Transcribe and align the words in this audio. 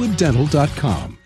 crestwooddental.com. 0.00 1.18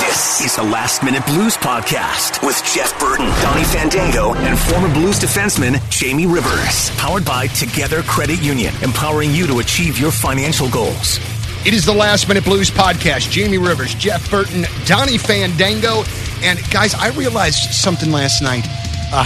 This 0.00 0.40
is 0.40 0.56
the 0.56 0.62
Last 0.62 1.04
Minute 1.04 1.24
Blues 1.26 1.56
Podcast 1.56 2.44
with 2.44 2.60
Jeff 2.64 2.98
Burton, 2.98 3.26
Donny 3.42 3.62
Fandango, 3.64 4.34
and 4.34 4.58
former 4.58 4.92
Blues 4.92 5.20
defenseman 5.20 5.78
Jamie 5.90 6.26
Rivers. 6.26 6.90
Powered 6.96 7.24
by 7.24 7.46
Together 7.48 8.02
Credit 8.02 8.40
Union, 8.42 8.74
empowering 8.82 9.32
you 9.32 9.46
to 9.46 9.60
achieve 9.60 9.98
your 9.98 10.10
financial 10.10 10.68
goals. 10.70 11.20
It 11.64 11.74
is 11.74 11.84
the 11.84 11.92
Last 11.92 12.26
Minute 12.26 12.44
Blues 12.44 12.70
podcast. 12.70 13.30
Jamie 13.30 13.58
Rivers, 13.58 13.94
Jeff 13.94 14.28
Burton, 14.30 14.64
Donny 14.86 15.18
Fandango. 15.18 16.02
And 16.42 16.58
guys, 16.70 16.94
I 16.94 17.10
realized 17.10 17.72
something 17.72 18.10
last 18.10 18.42
night. 18.42 18.64
Uh, 19.12 19.24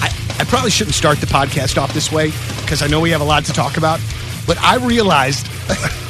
I, 0.00 0.36
I 0.38 0.44
probably 0.44 0.70
shouldn't 0.70 0.94
start 0.94 1.18
the 1.18 1.26
podcast 1.26 1.80
off 1.80 1.92
this 1.94 2.10
way 2.10 2.32
because 2.62 2.82
I 2.82 2.86
know 2.88 3.00
we 3.00 3.10
have 3.10 3.20
a 3.20 3.24
lot 3.24 3.44
to 3.44 3.52
talk 3.52 3.76
about. 3.76 4.00
But 4.46 4.58
I 4.58 4.76
realized 4.76 5.46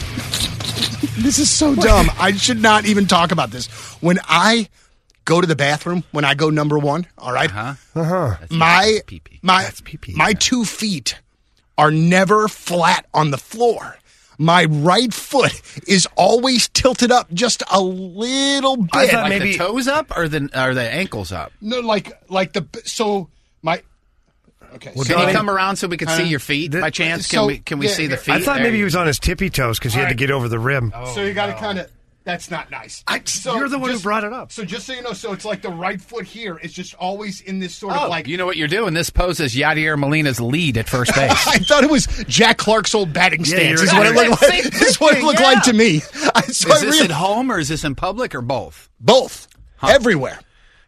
this 1.19 1.39
is 1.39 1.51
so 1.51 1.75
dumb. 1.75 2.09
I 2.19 2.33
should 2.33 2.61
not 2.61 2.85
even 2.87 3.07
talk 3.07 3.33
about 3.33 3.51
this. 3.51 3.67
When 4.03 4.19
I 4.29 4.69
go 5.25 5.41
to 5.41 5.47
the 5.47 5.57
bathroom, 5.57 6.05
when 6.11 6.25
I 6.25 6.35
go 6.35 6.51
number 6.51 6.79
one, 6.79 7.07
all 7.19 7.33
right, 7.33 7.51
Uh-huh. 7.55 8.37
my 8.51 9.01
pee-pee. 9.07 9.39
my 9.43 9.63
That's 9.65 9.81
pee-pee, 9.81 10.15
my 10.15 10.29
yeah. 10.31 10.39
two 10.39 10.65
feet 10.65 11.19
are 11.79 11.91
never 11.91 12.49
flat 12.49 13.07
on 13.15 13.31
the 13.31 13.39
floor. 13.39 13.97
My 14.39 14.65
right 14.65 15.13
foot 15.15 15.61
is 15.87 16.09
always 16.17 16.69
tilted 16.69 17.13
up 17.13 17.33
just 17.33 17.63
a 17.71 17.81
little 17.81 18.77
bit. 18.77 18.91
I 18.95 19.07
thought 19.07 19.23
like 19.23 19.29
maybe 19.29 19.53
the 19.53 19.59
toes 19.59 19.87
up 19.87 20.17
or 20.17 20.27
the 20.27 20.49
or 20.55 20.75
the 20.75 20.83
ankles 20.83 21.31
up? 21.31 21.53
no, 21.61 21.81
like 21.81 22.11
like 22.29 22.53
the 22.53 22.67
so 22.85 23.29
my 23.63 23.83
okay. 24.77 24.93
Well, 24.95 25.05
so 25.05 25.15
Can 25.17 25.29
you 25.29 25.35
come 25.35 25.49
around 25.51 25.77
so 25.77 25.87
we 25.89 25.97
can 25.97 26.09
see 26.09 26.23
Uh, 26.23 26.27
your 26.27 26.41
feet 26.41 26.73
the- 26.73 26.81
by 26.81 26.91
chance? 26.91 27.29
Can 27.29 27.39
so- 27.41 27.47
we 27.47 27.59
can 27.59 27.79
we 27.79 27.87
yeah, 27.89 27.93
see 27.95 28.07
the 28.07 28.17
feet? 28.17 28.33
I 28.35 28.41
thought 28.41 28.57
There 28.57 28.65
maybe 28.65 28.79
he 28.79 28.85
was 28.85 28.97
on 28.97 29.07
his 29.07 29.19
tippy 29.19 29.51
toes 29.51 29.79
because 29.79 29.95
he 29.95 30.01
had 30.01 30.09
to 30.09 30.15
get 30.15 30.31
over 30.31 30.49
the 30.49 30.59
rim. 30.59 30.93
so 31.15 31.23
you 31.23 31.33
got 31.35 31.47
to 31.47 31.55
kind 31.55 31.79
of. 31.79 31.91
That's 32.25 32.53
not 32.53 32.71
nice. 32.71 33.03
I, 33.09 33.21
so 33.25 33.57
You're 33.57 33.69
the 33.69 33.81
one 33.81 33.89
who 33.91 33.95
just- 33.97 34.05
brought 34.05 34.23
it 34.23 34.33
up. 34.33 34.53
So 34.53 34.65
just 34.65 34.87
so 34.87 34.93
you 34.93 35.03
know, 35.03 35.13
so 35.13 35.33
it's 35.33 35.45
like 35.45 35.61
the 35.61 35.71
right 35.71 36.01
foot 36.01 36.25
here 36.25 36.57
is 36.57 36.73
just 36.73 36.95
always 36.95 37.41
in 37.41 37.59
this 37.59 37.75
sort 37.75 37.97
Oh, 37.97 38.05
of 38.05 38.11
like. 38.11 38.29
you 38.29 38.37
know 38.37 38.47
what 38.47 38.57
you're 38.57 38.69
doing? 38.69 38.95
This 38.95 39.11
pose 39.11 39.41
is 39.41 39.57
Yadier 39.57 39.99
Molina's 39.99 40.41
lead 40.41 40.79
at 40.79 40.89
first 40.89 41.13
base. 41.17 41.33
I 41.49 41.59
thought 41.59 41.83
it 41.83 41.91
was 41.91 42.07
Jack 42.29 42.59
Clark's 42.59 42.95
old 42.95 43.13
batting 43.13 43.45
stance. 43.45 43.81
you're- 43.81 43.83
is 43.83 43.93
what 43.93 44.07
it 44.07 44.15
looked 44.31 44.41
like. 44.41 44.63
This 44.73 44.83
is 44.83 45.01
what 45.01 45.17
it 45.17 45.25
looked 45.25 45.41
Yeah. 45.41 45.47
like 45.47 45.63
to 45.65 45.73
me. 45.73 45.97
I, 46.33 46.43
so 46.43 46.73
is 46.73 46.83
I 46.83 46.85
this 46.87 46.95
real- 46.95 47.05
at 47.07 47.11
home 47.11 47.51
or 47.51 47.59
is 47.59 47.67
this 47.69 47.83
in 47.83 47.97
public 47.97 48.37
or 48.37 48.41
both? 48.41 48.89
both 49.01 49.49
everywhere? 49.83 50.39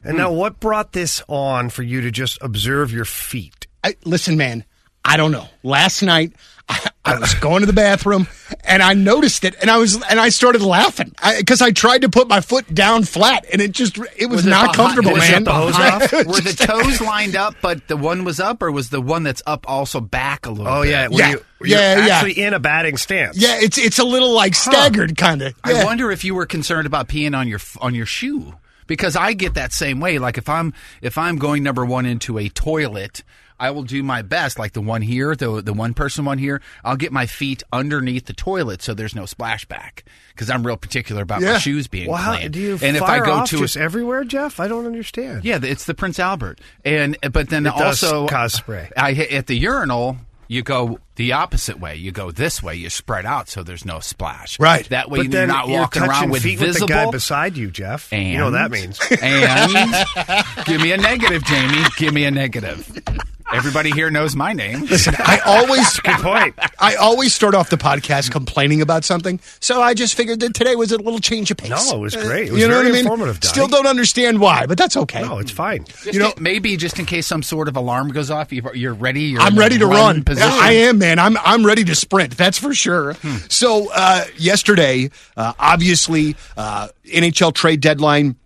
And 0.05 0.17
now, 0.19 0.31
what 0.31 0.61
brought 0.61 0.93
this 0.93 1.21
on 1.29 1.69
for 1.69 1.83
you 1.83 2.03
to 2.03 2.13
just 2.13 2.39
observe 2.43 2.93
your 2.93 3.07
feet? 3.07 3.64
I, 3.85 3.95
listen, 4.05 4.37
man, 4.37 4.65
I 5.05 5.17
don't 5.19 5.31
know. 5.31 5.47
Last 5.63 6.03
night, 6.03 6.33
I, 6.67 6.89
I 7.05 7.19
was 7.19 7.35
going 7.35 7.61
to 7.61 7.67
the 7.67 7.75
bathroom 7.75 8.27
and 8.65 8.83
I 8.83 8.95
noticed 8.95 9.45
it, 9.45 9.55
and 9.61 9.71
I 9.71 9.77
was 9.77 9.95
and 10.03 10.19
I 10.19 10.31
started 10.31 10.63
laughing 10.63 11.13
because 11.39 11.61
I, 11.61 11.73
tried 11.73 12.01
to 12.03 12.09
put 12.09 12.27
my 12.27 12.41
foot 12.41 12.73
down 12.75 13.05
flat, 13.05 13.45
and 13.53 13.61
it 13.61 13.73
just 13.73 13.99
it 14.17 14.31
was, 14.31 14.47
it 14.47 14.49
not 14.49 14.73
behind- 14.73 14.77
comfortable, 14.77 15.11
was 15.13 15.21
man. 15.31 15.43
it 15.43 15.45
behind- 15.45 16.03
It 16.15 16.27
Were 16.27 16.41
the 16.41 16.55
toes 16.67 17.03
lined 17.03 17.37
up, 17.37 17.57
but 17.61 17.87
the 17.89 17.99
one 17.99 18.25
was 18.25 18.41
up, 18.41 18.63
or 18.63 18.73
was 18.73 18.89
the 18.89 19.03
one 19.03 19.23
that's 19.25 19.43
up 19.45 19.69
also 19.69 20.01
back 20.01 20.47
a 20.47 20.51
little? 20.51 20.67
Oh 20.73 20.83
bit? 20.83 20.91
yeah, 20.93 21.09
were 21.09 21.19
Yeah. 21.19 21.31
you, 21.33 21.45
were 21.61 21.67
you 21.67 21.75
Yeah, 21.77 22.07
yeah. 22.07 22.15
actually 22.15 22.43
in 22.43 22.55
a 22.55 22.59
batting 22.59 22.97
stance. 22.97 23.37
Yeah, 23.37 23.59
it's 23.61 23.77
it's 23.77 23.99
a 23.99 24.05
little 24.05 24.33
like 24.33 24.55
staggered, 24.55 25.19
kind 25.19 25.43
of. 25.43 25.55
I 25.63 25.85
wonder 25.85 26.11
if 26.11 26.25
you 26.25 26.35
were 26.35 26.47
concerned 26.47 26.87
about 26.87 27.09
peeing 27.09 27.37
on 27.37 27.47
your 27.47 27.61
on 27.83 27.95
your 27.95 28.07
shoe 28.07 28.55
because 28.87 29.17
I 29.17 29.35
get 29.35 29.53
that 29.55 29.75
same 29.75 30.01
way. 30.01 30.19
Like 30.19 30.39
if 30.39 30.49
I'm 30.49 30.73
if 31.03 31.19
I'm 31.19 31.37
going 31.37 31.63
number 31.63 31.85
one 31.85 32.07
into 32.07 32.39
a 32.39 32.49
toilet, 32.49 33.23
I 33.59 33.71
will 33.71 33.83
do 33.83 34.03
my 34.03 34.23
best. 34.23 34.59
Like 34.59 34.73
the 34.73 34.81
one 34.81 35.03
here, 35.03 35.35
the 35.35 35.63
the 35.63 35.73
one 35.73 35.95
person 35.95 36.25
one 36.25 36.39
here, 36.39 36.61
I'll 36.85 36.97
get 36.97 37.13
my 37.13 37.27
feet 37.27 37.63
underneath 37.73 38.27
the 38.27 38.33
toilet 38.33 38.83
so 38.83 38.95
there's 38.95 39.15
no 39.15 39.23
splashback 39.23 40.03
because 40.31 40.51
I'm 40.51 40.67
real 40.67 40.77
particular 40.77 41.23
about 41.23 41.43
my 41.43 41.59
shoes 41.59 41.87
being 41.87 42.13
how, 42.13 42.37
clean. 42.37 42.51
do 42.51 42.61
you 42.61 42.79
and 42.83 42.97
if 42.97 43.03
I 43.03 43.21
go 43.21 43.33
off 43.33 43.51
to 43.51 43.59
just 43.59 43.77
a, 43.77 43.81
everywhere, 43.81 44.25
Jeff? 44.25 44.61
I 44.61 44.69
don't 44.69 44.87
understand. 44.87 45.45
yeah, 45.45 45.59
it's 45.63 45.85
the 45.85 45.95
Prince 45.95 46.19
Albert, 46.19 46.61
and 46.85 47.17
but 47.33 47.49
then 47.49 47.67
It 47.67 47.73
also 47.73 48.27
cause 48.27 48.55
spray. 48.55 48.91
I 48.97 49.13
at 49.13 49.47
the 49.47 49.57
urinal. 49.57 50.17
You 50.47 50.63
go 50.63 50.99
the 51.17 51.33
opposite 51.33 51.81
way. 51.81 51.97
You 51.97 52.13
go 52.13 52.31
this 52.31 52.63
way. 52.63 52.75
You 52.75 52.91
spread 52.91 53.25
out 53.25 53.49
so 53.49 53.63
there's 53.63 53.87
no 53.87 54.01
splash. 54.01 54.61
Right. 54.61 54.87
That 54.91 55.11
way 55.11 55.21
but 55.21 55.33
you're 55.33 55.47
not 55.47 55.69
you're 55.69 55.81
walking 55.81 56.03
around 56.03 56.31
with 56.31 56.43
feet 56.43 56.59
visible. 56.59 56.87
with 56.87 56.89
the 56.91 56.95
guy 57.07 57.11
beside 57.11 57.57
you, 57.57 57.71
Jeff. 57.71 58.13
And 58.13 58.29
you 58.29 58.37
know 58.37 58.51
what 58.51 58.51
that 58.51 58.71
means. 58.71 59.01
And 59.23 60.57
give 60.67 60.83
me 60.83 60.93
a 60.93 60.99
negative, 60.99 61.45
Jamie. 61.45 61.85
Give 61.97 62.13
me 62.13 62.27
a 62.27 62.31
negative. 62.31 62.87
Everybody 63.55 63.91
here 63.93 64.11
knows 64.11 64.35
my 64.35 64.53
name. 64.53 64.81
Listen, 64.87 65.15
I 65.19 65.39
always 65.47 65.99
Good 66.05 66.17
point. 66.17 66.55
I 66.79 66.97
always 66.97 67.33
start 67.35 67.55
off 67.55 67.71
the 67.71 67.77
podcast 67.77 68.31
complaining 68.33 68.81
about 68.83 69.05
something, 69.05 69.41
so 69.61 69.81
I 69.81 69.95
just 69.95 70.15
figured 70.15 70.41
that 70.41 70.55
today 70.55 70.75
was 70.77 70.91
a 70.93 70.97
little 70.99 71.21
change 71.21 71.51
of 71.51 71.57
pace. 71.57 71.71
No, 71.71 71.97
it 71.97 72.01
was 72.01 72.17
great. 72.17 72.49
It 72.49 72.53
was 72.53 72.61
you 72.61 72.69
know 72.69 72.75
very 72.75 72.87
what 72.87 72.89
I 72.91 72.93
mean? 72.93 73.01
informative, 73.07 73.41
Donnie. 73.41 73.51
Still 73.53 73.69
don't 73.69 73.87
understand 73.87 74.41
why, 74.41 74.67
but 74.67 74.77
that's 74.77 74.97
okay. 74.97 75.23
No, 75.23 75.39
it's 75.39 75.51
fine. 75.53 75.87
you 76.05 76.19
know, 76.19 76.33
maybe 76.39 76.77
just 76.77 76.99
in 76.99 77.07
case 77.07 77.27
some 77.27 77.43
sort 77.43 77.69
of 77.69 77.77
alarm 77.77 78.11
goes 78.11 78.31
off, 78.31 78.53
you- 78.53 78.63
you're 78.75 78.95
ready. 78.95 79.23
You're 79.23 79.41
I'm 79.41 79.57
ready 79.57 79.79
to 79.79 79.87
run. 79.87 80.25
Position. 80.25 80.51
I 80.51 80.73
am, 80.73 80.99
man. 80.99 81.19
I'm 81.19 81.37
I'm 81.39 81.65
ready 81.65 81.85
to 81.85 81.95
sprint. 81.95 82.37
That's 82.37 82.59
for 82.59 82.75
sure. 82.75 83.15
Hmm. 83.15 83.37
So 83.49 83.89
uh, 83.95 84.25
yesterday, 84.37 85.11
uh, 85.37 85.53
obviously, 85.59 86.35
uh, 86.57 86.89
NHL 87.07 87.55
trade 87.55 87.81
deadline. 87.81 88.37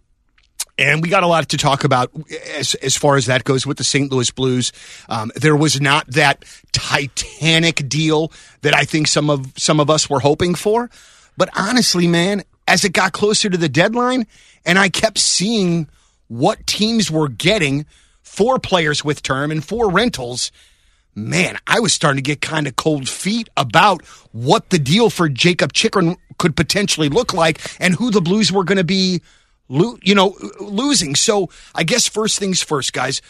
And 0.79 1.03
we 1.03 1.09
got 1.09 1.25
a 1.25 1.27
lot 1.27 1.49
to 1.49 1.57
talk 1.57 1.83
about 1.83 2.13
as, 2.57 2.75
as 2.77 2.97
far 2.97 3.17
as 3.17 3.27
that 3.27 3.43
goes 3.43 3.67
with 3.67 3.79
the 3.79 3.85
St. 3.85 4.11
Louis 4.13 4.31
Blues. 4.31 4.73
Um, 5.09 5.33
there 5.35 5.57
was 5.57 5.81
not 5.81 6.07
that 6.07 6.45
titanic 6.73 7.89
deal 7.89 8.33
that 8.63 8.75
I 8.75 8.85
think 8.85 9.09
some 9.09 9.29
of 9.29 9.53
some 9.57 9.81
of 9.81 9.91
us 9.91 10.09
were 10.09 10.21
hoping 10.21 10.55
for. 10.55 10.89
But 11.37 11.51
honestly, 11.57 12.07
man, 12.07 12.45
as 12.69 12.85
it 12.85 12.93
got 12.93 13.13
closer 13.13 13.51
to 13.51 13.57
the 13.57 13.69
deadline, 13.69 14.27
and 14.65 14.79
I 14.79 14.89
kept 14.89 15.19
seeing 15.19 15.89
what 16.29 16.67
teams 16.67 17.11
were 17.11 17.29
getting 17.29 17.85
for 18.23 18.59
players 18.59 19.05
with 19.05 19.23
term 19.23 19.51
and 19.51 19.65
for 19.65 19.91
rentals, 19.91 20.53
man, 21.15 21.59
I 21.67 21.81
was 21.81 21.93
starting 21.93 22.23
to 22.23 22.23
get 22.23 22.41
kind 22.41 22.67
of 22.67 22.77
cold 22.77 23.09
feet 23.09 23.49
about 23.57 24.05
what 24.33 24.71
the 24.71 24.79
deal 24.79 25.11
for 25.11 25.29
Jacob 25.29 25.73
Chychrun 25.73 26.17
could 26.39 26.55
potentially 26.55 27.09
look 27.09 27.35
like 27.35 27.61
and 27.81 27.95
who 27.95 28.11
the 28.11 28.21
Blues 28.21 28.53
were 28.53 28.65
going 28.65 28.79
to 28.79 28.85
be, 28.85 29.23
lo- 29.69 29.99
you 30.03 30.15
know, 30.15 30.37
losing. 30.61 31.15
So 31.15 31.49
I 31.75 31.85
guess 31.85 32.09
first 32.09 32.39
things 32.39 32.63
first, 32.63 32.93
guys. 32.93 33.21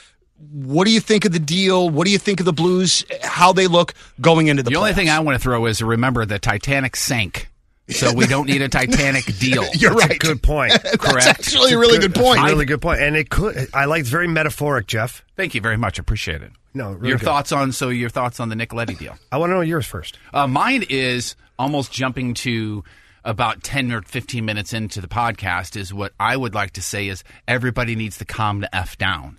What 0.53 0.85
do 0.87 0.93
you 0.93 1.01
think 1.01 1.25
of 1.25 1.33
the 1.33 1.41
deal? 1.41 1.91
What 1.91 2.05
do 2.07 2.13
you 2.13 2.19
think 2.19 2.39
of 2.39 2.47
the 2.47 2.53
Blues? 2.53 3.05
How 3.23 3.53
they 3.53 3.67
look 3.67 3.93
going 4.21 4.47
into 4.47 4.63
the 4.63 4.71
The 4.71 4.77
only 4.77 4.93
thing 4.93 5.11
I 5.11 5.19
want 5.19 5.35
to 5.35 5.41
throw 5.43 5.67
is 5.67 5.83
remember 5.83 6.25
the 6.27 6.39
Titanic 6.39 6.95
sank, 6.95 7.51
so 7.89 8.13
we 8.15 8.29
don't 8.29 8.47
need 8.47 8.63
a 8.63 8.69
Titanic 8.69 9.25
deal. 9.41 9.65
You're 9.75 9.95
That's 9.95 10.07
right. 10.09 10.13
a 10.15 10.19
good 10.19 10.41
point. 10.41 10.73
That's 10.83 11.27
actually 11.27 11.73
a 11.73 11.79
really 11.79 11.99
good 11.99 12.15
That's 12.15 12.25
point. 12.25 12.41
really 12.45 12.67
good 12.67 12.81
point. 12.81 13.01
And 13.01 13.17
it 13.17 13.31
could. 13.31 13.69
I 13.75 13.87
like 13.87 14.03
it's 14.03 14.11
very 14.11 14.29
metaphoric, 14.29 14.87
Jeff. 14.87 15.25
Thank 15.37 15.57
you 15.57 15.61
very 15.61 15.77
much. 15.77 15.99
Appreciate 15.99 16.41
it. 16.43 16.53
No, 16.73 16.93
really 16.93 17.09
your 17.09 17.19
good. 17.19 17.25
thoughts 17.25 17.51
on 17.51 17.73
so 17.73 17.89
your 17.89 18.09
thoughts 18.11 18.39
on 18.39 18.49
the 18.49 18.55
Nick 18.55 18.73
Leddy 18.73 18.95
deal. 18.95 19.17
I 19.33 19.39
want 19.39 19.51
to 19.51 19.55
know 19.55 19.61
yours 19.63 19.87
first. 19.87 20.19
Uh, 20.33 20.47
mine 20.47 20.85
is 20.89 21.35
almost 21.59 21.91
jumping 21.91 22.35
to 22.35 22.85
about 23.29 23.63
10 23.63 23.93
or 23.93 24.01
15 24.01 24.43
minutes 24.45 24.73
into 24.73 25.03
the 25.03 25.07
podcast 25.07 25.77
is 25.77 25.93
what 25.93 26.15
I 26.19 26.35
would 26.35 26.55
like 26.55 26.73
to 26.73 26.83
say 26.83 27.09
is 27.09 27.23
everybody 27.47 27.95
needs 27.95 28.17
to 28.19 28.25
calm 28.25 28.61
the 28.61 28.75
F 28.75 28.97
down. 28.97 29.39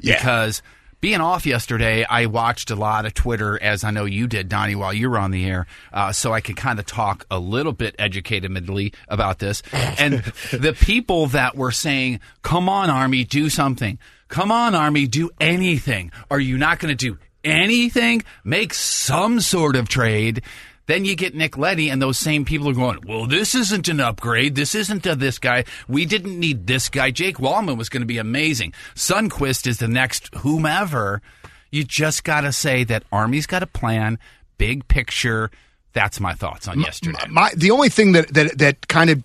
Because 0.00 0.62
being 1.02 1.20
off 1.20 1.44
yesterday, 1.44 2.06
I 2.08 2.26
watched 2.26 2.70
a 2.70 2.74
lot 2.74 3.04
of 3.04 3.12
Twitter, 3.12 3.62
as 3.62 3.84
I 3.84 3.90
know 3.90 4.06
you 4.06 4.26
did, 4.26 4.48
Donnie, 4.48 4.74
while 4.74 4.94
you 4.94 5.10
were 5.10 5.18
on 5.18 5.32
the 5.32 5.44
air, 5.44 5.66
uh, 5.92 6.12
so 6.12 6.32
I 6.32 6.40
could 6.40 6.56
kind 6.56 6.78
of 6.78 6.86
talk 6.86 7.26
a 7.30 7.38
little 7.38 7.72
bit 7.72 7.94
educatedly 7.98 8.94
about 9.06 9.38
this. 9.38 9.62
And 9.72 10.14
the 10.50 10.72
people 10.72 11.26
that 11.28 11.54
were 11.54 11.72
saying, 11.72 12.20
come 12.40 12.70
on, 12.70 12.88
Army, 12.88 13.24
do 13.24 13.50
something. 13.50 13.98
Come 14.28 14.50
on, 14.50 14.74
Army, 14.74 15.06
do 15.06 15.28
anything. 15.38 16.10
Are 16.30 16.40
you 16.40 16.56
not 16.56 16.78
going 16.78 16.96
to 16.96 17.10
do 17.10 17.18
anything? 17.44 18.24
Make 18.44 18.72
some 18.72 19.40
sort 19.40 19.76
of 19.76 19.90
trade. 19.90 20.42
Then 20.86 21.04
you 21.04 21.16
get 21.16 21.34
Nick 21.34 21.58
Leddy, 21.58 21.88
and 21.90 22.00
those 22.00 22.18
same 22.18 22.44
people 22.44 22.68
are 22.68 22.74
going, 22.74 23.00
well, 23.06 23.26
this 23.26 23.54
isn't 23.54 23.88
an 23.88 24.00
upgrade. 24.00 24.54
This 24.54 24.74
isn't 24.74 25.04
a 25.06 25.16
this 25.16 25.38
guy. 25.38 25.64
We 25.88 26.04
didn't 26.04 26.38
need 26.38 26.66
this 26.66 26.88
guy. 26.88 27.10
Jake 27.10 27.38
Walman 27.38 27.76
was 27.76 27.88
going 27.88 28.02
to 28.02 28.06
be 28.06 28.18
amazing. 28.18 28.72
Sundqvist 28.94 29.66
is 29.66 29.78
the 29.78 29.88
next 29.88 30.32
whomever. 30.36 31.22
You 31.70 31.84
just 31.84 32.24
got 32.24 32.42
to 32.42 32.52
say 32.52 32.84
that 32.84 33.02
Army's 33.10 33.46
got 33.46 33.62
a 33.62 33.66
plan, 33.66 34.18
big 34.58 34.86
picture. 34.86 35.50
That's 35.92 36.20
my 36.20 36.34
thoughts 36.34 36.68
on 36.68 36.80
yesterday. 36.80 37.18
My 37.28 37.50
the 37.56 37.70
only 37.70 37.88
thing 37.88 38.12
that 38.12 38.32
that 38.34 38.58
that 38.58 38.88
kind 38.88 39.10
of 39.10 39.22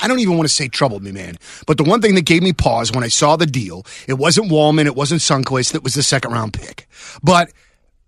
I 0.00 0.08
don't 0.08 0.18
even 0.18 0.36
want 0.36 0.48
to 0.48 0.54
say 0.54 0.68
troubled 0.68 1.02
me, 1.02 1.12
man. 1.12 1.36
But 1.66 1.76
the 1.76 1.84
one 1.84 2.00
thing 2.00 2.14
that 2.14 2.24
gave 2.24 2.42
me 2.42 2.52
pause 2.52 2.90
when 2.92 3.04
I 3.04 3.08
saw 3.08 3.36
the 3.36 3.46
deal, 3.46 3.84
it 4.08 4.14
wasn't 4.14 4.50
Walman, 4.50 4.86
it 4.86 4.96
wasn't 4.96 5.20
Sundqvist, 5.20 5.72
that 5.72 5.84
was 5.84 5.94
the 5.94 6.02
second 6.02 6.32
round 6.32 6.54
pick. 6.54 6.88
But, 7.22 7.52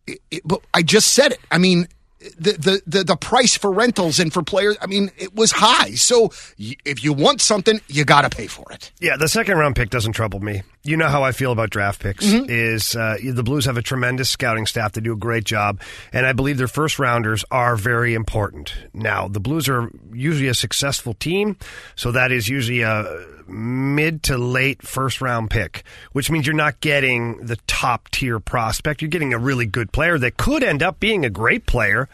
it, 0.06 0.20
it, 0.31 0.43
but 0.44 0.62
I 0.73 0.82
just 0.82 1.12
said 1.12 1.32
it. 1.32 1.41
I 1.50 1.58
mean, 1.58 1.87
the, 2.38 2.82
the, 2.87 3.05
the, 3.05 3.17
price 3.17 3.56
for 3.56 3.73
rentals 3.73 4.20
and 4.20 4.32
for 4.32 4.43
players, 4.43 4.76
I 4.81 4.87
mean, 4.87 5.11
it 5.17 5.34
was 5.34 5.52
high. 5.52 5.93
So 5.93 6.31
y- 6.58 6.76
if 6.84 7.02
you 7.02 7.12
want 7.12 7.40
something, 7.40 7.81
you 7.88 8.05
got 8.05 8.23
to 8.23 8.31
pay 8.31 8.46
for 8.46 8.70
it. 8.73 8.93
Yeah, 9.00 9.17
the 9.17 9.28
second 9.28 9.58
round 9.58 9.76
pick 9.76 9.90
doesn't 9.90 10.12
trouble 10.12 10.40
me. 10.40 10.62
You 10.84 10.96
know 10.96 11.08
how 11.08 11.25
I 11.25 11.32
feel 11.32 11.52
about 11.52 11.70
draft 11.70 12.00
picks. 12.00 12.25
Mm-hmm. 12.25 12.46
Is 12.49 12.94
uh, 12.94 13.17
the 13.23 13.43
Blues 13.43 13.64
have 13.64 13.76
a 13.76 13.82
tremendous 13.82 14.31
scouting 14.31 14.67
staff. 14.67 14.93
They 14.93 15.00
do 15.00 15.12
a 15.12 15.17
great 15.17 15.44
job, 15.44 15.81
and 16.12 16.26
I 16.26 16.32
believe 16.32 16.58
their 16.58 16.69
first 16.69 16.99
rounders 16.99 17.44
are 17.50 17.76
very 17.76 18.14
important. 18.14 18.75
Now, 18.93 19.29
the 19.29 19.40
Blues 19.40 19.69
are 19.69 19.90
usually 20.12 20.49
a 20.49 20.55
successful 20.55 21.14
team, 21.14 21.56
so 21.96 22.12
that 22.12 22.31
is 22.31 22.49
usually 22.49 22.82
a 22.82 23.26
mid 23.49 24.22
to 24.25 24.38
late 24.38 24.82
first 24.82 25.20
round 25.20 25.50
pick, 25.50 25.84
which 26.12 26.31
means 26.31 26.46
you're 26.46 26.56
not 26.56 26.81
getting 26.81 27.44
the 27.44 27.56
top 27.67 28.11
tier 28.11 28.40
prospect. 28.40 29.02
You're 29.02 29.08
getting 29.08 29.34
a 29.34 29.38
really 29.38 29.67
good 29.67 29.93
player 29.93 30.19
that 30.19 30.37
could 30.37 30.62
end 30.62 30.82
up 30.82 31.00
being 31.00 31.25
a 31.25 31.31
great 31.31 31.67
player. 31.67 32.08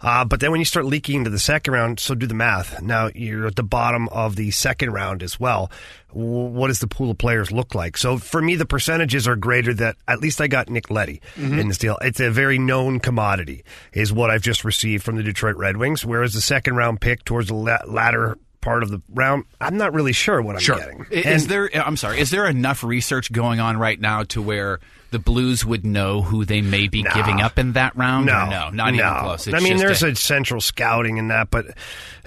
Uh, 0.00 0.22
but 0.24 0.40
then 0.40 0.50
when 0.50 0.60
you 0.60 0.66
start 0.66 0.84
leaking 0.84 1.16
into 1.18 1.30
the 1.30 1.38
second 1.38 1.72
round, 1.72 1.98
so 1.98 2.14
do 2.14 2.26
the 2.26 2.34
math. 2.34 2.82
Now 2.82 3.08
you're 3.14 3.46
at 3.46 3.56
the 3.56 3.62
bottom 3.62 4.08
of 4.08 4.36
the 4.36 4.50
second 4.50 4.90
round 4.92 5.22
as 5.22 5.40
well. 5.40 5.70
W- 6.08 6.26
What 6.50 6.66
does 6.68 6.80
the 6.80 6.86
pool 6.88 7.10
of 7.12 7.16
players 7.16 7.50
look 7.50 7.74
like? 7.74 7.96
So 7.96 8.18
for 8.18 8.42
me, 8.42 8.54
the 8.56 8.66
percentages 8.66 9.26
are 9.26 9.36
greater 9.36 9.72
that 9.74 9.96
at 10.06 10.20
least 10.20 10.42
I 10.42 10.46
got 10.46 10.68
Nick 10.68 10.90
Leddy 10.90 11.22
in 11.36 11.68
this 11.68 11.78
deal. 11.78 11.96
It's 12.02 12.20
a 12.20 12.30
very 12.30 12.58
known 12.58 13.00
commodity, 13.00 13.64
is 13.94 14.12
what 14.12 14.28
I've 14.30 14.42
just 14.42 14.62
received 14.62 15.04
from 15.04 15.16
the 15.16 15.22
Detroit 15.22 15.56
Red 15.56 15.78
Wings. 15.78 16.04
Whereas 16.04 16.34
the 16.34 16.42
second 16.42 16.76
round 16.76 17.00
pick 17.00 17.24
towards 17.24 17.48
the 17.48 17.54
la- 17.54 17.78
latter 17.86 18.36
part 18.60 18.82
of 18.82 18.90
the 18.90 19.00
round, 19.08 19.44
I'm 19.60 19.78
not 19.78 19.94
really 19.94 20.12
sure 20.12 20.42
what 20.42 20.56
I'm 20.56 20.60
Sure. 20.60 20.76
getting. 20.76 21.06
Is 21.10 21.46
there? 21.46 21.70
I'm 21.74 21.96
sorry. 21.96 22.20
Is 22.20 22.30
there 22.30 22.46
enough 22.46 22.84
research 22.84 23.32
going 23.32 23.58
on 23.60 23.78
right 23.78 23.98
now 24.00 24.24
to 24.24 24.42
where 24.42 24.80
the 25.10 25.18
Blues 25.18 25.64
would 25.64 25.84
know 25.84 26.22
who 26.22 26.44
they 26.44 26.60
may 26.60 26.88
be 26.88 27.02
giving 27.02 27.40
up 27.40 27.58
in 27.58 27.72
that 27.72 27.96
round? 27.96 28.26
No, 28.26 28.48
no, 28.48 28.70
not 28.70 28.94
no. 28.94 29.06
even 29.06 29.20
close. 29.20 29.46
It's 29.46 29.56
I 29.56 29.60
mean, 29.60 29.76
there's 29.76 30.02
a- 30.02 30.10
a, 30.10 30.16
central 30.16 30.60
scouting 30.60 31.18
in 31.18 31.28
that, 31.28 31.50
but 31.50 31.66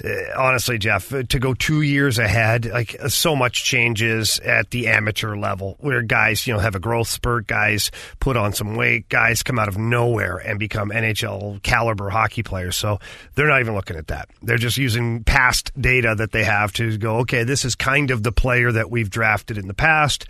uh, 0.03 0.09
honestly, 0.37 0.77
Jeff, 0.77 1.09
to 1.09 1.39
go 1.39 1.53
two 1.53 1.81
years 1.81 2.19
ahead, 2.19 2.65
like 2.65 2.95
so 3.07 3.35
much 3.35 3.63
changes 3.63 4.39
at 4.39 4.71
the 4.71 4.87
amateur 4.87 5.35
level, 5.35 5.75
where 5.79 6.01
guys, 6.01 6.45
you 6.47 6.53
know, 6.53 6.59
have 6.59 6.75
a 6.75 6.79
growth 6.79 7.07
spurt, 7.07 7.47
guys 7.47 7.91
put 8.19 8.37
on 8.37 8.53
some 8.53 8.75
weight, 8.75 9.09
guys 9.09 9.43
come 9.43 9.59
out 9.59 9.67
of 9.67 9.77
nowhere 9.77 10.37
and 10.37 10.59
become 10.59 10.89
NHL 10.89 11.61
caliber 11.63 12.09
hockey 12.09 12.43
players. 12.43 12.75
So 12.77 12.99
they're 13.35 13.47
not 13.47 13.59
even 13.59 13.75
looking 13.75 13.97
at 13.97 14.07
that. 14.07 14.29
They're 14.41 14.57
just 14.57 14.77
using 14.77 15.23
past 15.23 15.71
data 15.79 16.15
that 16.15 16.31
they 16.31 16.43
have 16.43 16.71
to 16.73 16.97
go, 16.97 17.17
okay, 17.17 17.43
this 17.43 17.65
is 17.65 17.75
kind 17.75 18.11
of 18.11 18.23
the 18.23 18.31
player 18.31 18.71
that 18.71 18.89
we've 18.89 19.09
drafted 19.09 19.57
in 19.57 19.67
the 19.67 19.73
past. 19.73 20.25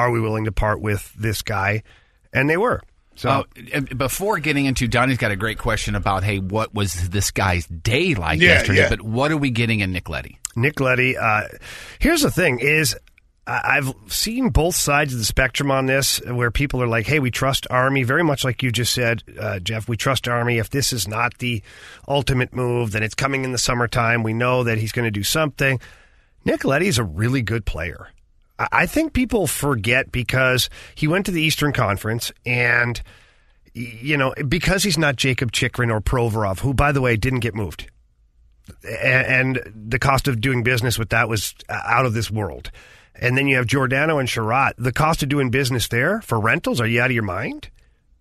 Are 0.00 0.10
we 0.10 0.20
willing 0.20 0.44
to 0.44 0.52
part 0.52 0.80
with 0.80 1.12
this 1.14 1.42
guy? 1.42 1.82
And 2.32 2.48
they 2.48 2.56
were. 2.56 2.80
So. 3.16 3.44
And 3.72 3.98
before 3.98 4.38
getting 4.38 4.64
into 4.64 4.88
Donnie's 4.88 5.18
got 5.18 5.30
a 5.30 5.36
great 5.36 5.58
question 5.58 5.94
about 5.94 6.24
hey, 6.24 6.38
what 6.38 6.74
was 6.74 7.08
this 7.10 7.30
guy's 7.30 7.66
day 7.66 8.14
like 8.14 8.40
Yeah, 8.40 8.48
yesterday? 8.54 8.78
yeah. 8.80 8.88
But 8.88 9.02
what 9.02 9.30
are 9.30 9.36
we 9.36 9.50
getting 9.50 9.80
in 9.80 9.92
Nick 9.92 10.08
Leddy? 10.08 10.38
Nick 10.56 10.80
Leddy. 10.80 11.16
Uh, 11.18 11.42
here's 11.98 12.22
the 12.22 12.30
thing: 12.30 12.60
is 12.60 12.96
I've 13.46 13.92
seen 14.06 14.50
both 14.50 14.76
sides 14.76 15.12
of 15.12 15.18
the 15.18 15.24
spectrum 15.24 15.70
on 15.70 15.86
this, 15.86 16.20
where 16.24 16.50
people 16.50 16.82
are 16.82 16.86
like, 16.86 17.06
"Hey, 17.06 17.18
we 17.18 17.30
trust 17.30 17.66
Army," 17.68 18.04
very 18.04 18.22
much 18.22 18.44
like 18.44 18.62
you 18.62 18.70
just 18.70 18.92
said, 18.94 19.22
uh, 19.38 19.58
Jeff. 19.58 19.88
We 19.88 19.96
trust 19.96 20.28
Army. 20.28 20.58
If 20.58 20.70
this 20.70 20.92
is 20.92 21.06
not 21.08 21.36
the 21.38 21.62
ultimate 22.08 22.54
move, 22.54 22.92
then 22.92 23.02
it's 23.02 23.14
coming 23.14 23.44
in 23.44 23.52
the 23.52 23.58
summertime. 23.58 24.22
We 24.22 24.32
know 24.34 24.64
that 24.64 24.78
he's 24.78 24.92
going 24.92 25.06
to 25.06 25.10
do 25.10 25.24
something. 25.24 25.80
Nick 26.44 26.64
Leddy 26.64 26.86
is 26.86 26.98
a 26.98 27.04
really 27.04 27.42
good 27.42 27.66
player. 27.66 28.08
I 28.72 28.86
think 28.86 29.12
people 29.12 29.46
forget 29.46 30.12
because 30.12 30.68
he 30.94 31.08
went 31.08 31.26
to 31.26 31.32
the 31.32 31.42
Eastern 31.42 31.72
Conference 31.72 32.32
and. 32.44 33.00
You 33.72 34.16
know, 34.16 34.34
because 34.48 34.82
he's 34.82 34.98
not 34.98 35.14
Jacob 35.14 35.52
Chychrun 35.52 35.92
or 35.92 36.00
Provorov, 36.00 36.58
who, 36.58 36.74
by 36.74 36.90
the 36.90 37.00
way, 37.00 37.16
didn't 37.16 37.38
get 37.38 37.54
moved 37.54 37.88
and 38.84 39.60
the 39.74 39.98
cost 39.98 40.28
of 40.28 40.40
doing 40.40 40.62
business 40.62 40.98
with 40.98 41.10
that 41.10 41.28
was 41.28 41.54
uh, 41.68 41.80
out 41.84 42.06
of 42.06 42.14
this 42.14 42.30
world. 42.30 42.70
And 43.14 43.36
then 43.36 43.46
you 43.46 43.56
have 43.56 43.66
Giordano 43.66 44.18
and 44.18 44.28
Chiarot. 44.28 44.74
The 44.78 44.92
cost 44.92 45.22
of 45.22 45.28
doing 45.28 45.50
business 45.50 45.88
there 45.88 46.20
for 46.22 46.40
rentals, 46.40 46.80
are 46.80 46.86
you 46.86 47.00
out 47.00 47.10
of 47.10 47.14
your 47.14 47.22
mind? 47.22 47.68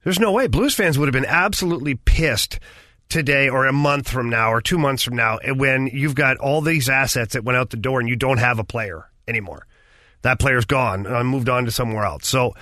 There's 0.03 0.19
no 0.19 0.31
way. 0.31 0.47
Blues 0.47 0.75
fans 0.75 0.97
would 0.97 1.07
have 1.07 1.13
been 1.13 1.29
absolutely 1.29 1.95
pissed 1.95 2.59
today 3.07 3.49
or 3.49 3.65
a 3.65 3.73
month 3.73 4.09
from 4.09 4.29
now 4.29 4.51
or 4.51 4.61
two 4.61 4.77
months 4.77 5.03
from 5.03 5.15
now 5.15 5.39
when 5.55 5.87
you've 5.87 6.15
got 6.15 6.37
all 6.37 6.61
these 6.61 6.89
assets 6.89 7.33
that 7.33 7.43
went 7.43 7.57
out 7.57 7.69
the 7.69 7.77
door 7.77 7.99
and 7.99 8.09
you 8.09 8.15
don't 8.15 8.37
have 8.37 8.59
a 8.59 8.63
player 8.63 9.09
anymore. 9.27 9.65
That 10.21 10.39
player's 10.39 10.65
gone, 10.65 11.07
uh, 11.07 11.23
moved 11.23 11.49
on 11.49 11.65
to 11.65 11.71
somewhere 11.71 12.03
else. 12.03 12.27
So, 12.27 12.53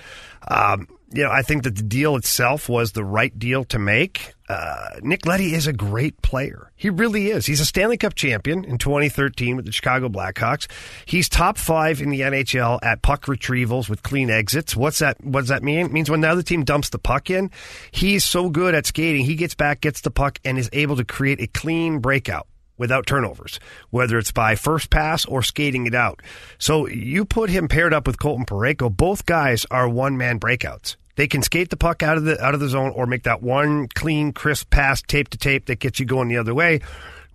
um, 0.48 0.88
you 1.14 1.24
know, 1.24 1.32
I 1.32 1.42
think 1.42 1.64
that 1.64 1.76
the 1.76 1.84
deal 1.84 2.16
itself 2.18 2.68
was 2.68 2.92
the 2.92 3.04
right 3.04 3.38
deal 3.38 3.64
to 3.66 3.80
make. 3.80 4.34
Uh, 4.50 4.90
Nick 5.02 5.26
Leddy 5.26 5.54
is 5.54 5.66
a 5.68 5.74
great 5.74 6.22
player. 6.22 6.72
He 6.76 6.90
really 6.90 7.28
is. 7.30 7.46
He's 7.46 7.62
a 7.62 7.66
Stanley 7.66 7.98
Cup 7.98 8.14
champion 8.14 8.66
in 8.66 8.78
2013 8.78 9.56
with 9.56 9.66
the 9.66 9.72
Chicago 9.72 10.10
Blackhawks. 10.10 10.68
He's 11.06 11.30
top 11.30 11.58
five 11.58 12.02
in 12.02 12.10
the 12.10 12.22
NHL 12.22 12.80
at 12.84 13.02
puck 13.02 13.26
retrievals 13.26 13.90
with 13.90 14.04
clean 14.04 14.30
exits. 14.30 14.76
What's 14.76 15.00
that? 15.00 15.24
What 15.24 15.42
does 15.42 15.50
that 15.50 15.64
mean? 15.64 15.86
It 15.86 15.92
means 15.92 16.10
when 16.10 16.22
the 16.22 16.30
other 16.30 16.44
team 16.44 16.64
dumps 16.64 16.90
the 16.90 17.00
puck 17.00 17.30
in, 17.30 17.52
he's 17.92 18.26
so 18.26 18.50
good 18.50 18.76
at 18.76 18.86
skating. 18.86 19.26
He 19.26 19.36
gets 19.36 19.56
back, 19.56 19.82
gets 19.82 20.02
the 20.02 20.12
puck, 20.12 20.40
and 20.44 20.58
is 20.58 20.70
able 20.74 20.98
to 20.98 21.06
create 21.06 21.42
a 21.42 21.48
clean 21.48 22.00
breakout 22.00 22.48
without 22.78 23.08
turnovers, 23.08 23.60
whether 23.90 24.18
it's 24.18 24.32
by 24.32 24.56
first 24.56 24.90
pass 24.90 25.26
or 25.26 25.42
skating 25.42 25.88
it 25.88 25.96
out. 25.96 26.22
So 26.60 26.88
you 26.88 27.26
put 27.26 27.50
him 27.50 27.68
paired 27.68 27.94
up 27.94 28.08
with 28.08 28.20
Colton 28.20 28.46
Parayko. 28.46 28.96
Both 28.96 29.26
guys 29.26 29.66
are 29.72 29.90
one 29.90 30.18
man 30.18 30.40
breakouts. 30.40 30.96
They 31.16 31.28
can 31.28 31.42
skate 31.42 31.72
the 31.72 31.78
puck 31.78 32.04
out 32.04 32.18
of 32.18 32.26
the 32.26 32.40
out 32.44 32.54
of 32.54 32.60
the 32.60 32.70
zone 32.70 32.92
or 32.96 33.08
make 33.08 33.24
that 33.24 33.42
one 33.42 33.88
clean, 33.88 34.34
crisp 34.34 34.70
pass, 34.70 35.02
tape 35.02 35.30
to 35.30 35.38
tape 35.38 35.66
that 35.66 35.80
gets 35.80 36.00
you 36.00 36.06
going 36.06 36.28
the 36.28 36.38
other 36.38 36.54
way. 36.54 36.82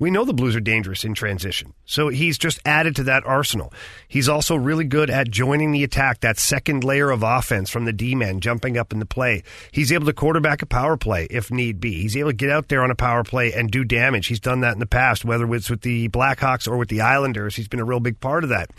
We 0.03 0.11
know 0.11 0.25
the 0.25 0.35
Blues 0.35 0.57
are 0.57 0.61
dangerous 0.61 1.05
in 1.05 1.15
transition. 1.15 1.75
So 1.85 2.09
he's 2.09 2.37
just 2.37 2.59
added 2.67 2.97
to 2.97 3.05
that 3.05 3.25
arsenal. 3.25 3.73
He's 4.09 4.29
also 4.29 4.57
really 4.57 4.83
good 4.83 5.11
at 5.11 5.31
joining 5.31 5.71
the 5.71 5.85
attack, 5.85 6.23
that 6.23 6.41
second 6.41 6.83
layer 6.83 7.13
of 7.13 7.23
offense 7.23 7.71
from 7.71 7.85
the 7.85 7.93
D 7.93 8.17
man 8.17 8.41
jumping 8.41 8.77
up 8.77 8.93
in 8.93 8.99
the 8.99 9.07
play. 9.07 9.45
He's 9.71 9.93
able 9.93 10.07
to 10.07 10.13
quarterback 10.13 10.61
a 10.61 10.67
power 10.67 10.97
play 10.97 11.29
if 11.31 11.53
need 11.53 11.79
be. 11.79 12.03
He's 12.03 12.17
able 12.17 12.31
to 12.31 12.37
get 12.37 12.51
out 12.51 12.67
there 12.67 12.83
on 12.83 12.91
a 12.91 12.97
power 12.97 13.23
play 13.23 13.53
and 13.53 13.71
do 13.71 13.85
damage. 13.85 14.27
He's 14.27 14.41
done 14.41 14.59
that 14.63 14.73
in 14.73 14.81
the 14.81 14.87
past, 14.87 15.25
whether 15.25 15.55
it's 15.55 15.71
with 15.71 15.83
the 15.83 16.09
Blackhawks 16.09 16.67
or 16.67 16.79
with 16.79 16.89
the 16.89 17.03
Islanders. 17.03 17.55
He's 17.55 17.69
been 17.69 17.79
a 17.79 17.85
real 17.85 18.01
big 18.01 18.19
part 18.19 18.43
of 18.43 18.51
that. 18.51 18.71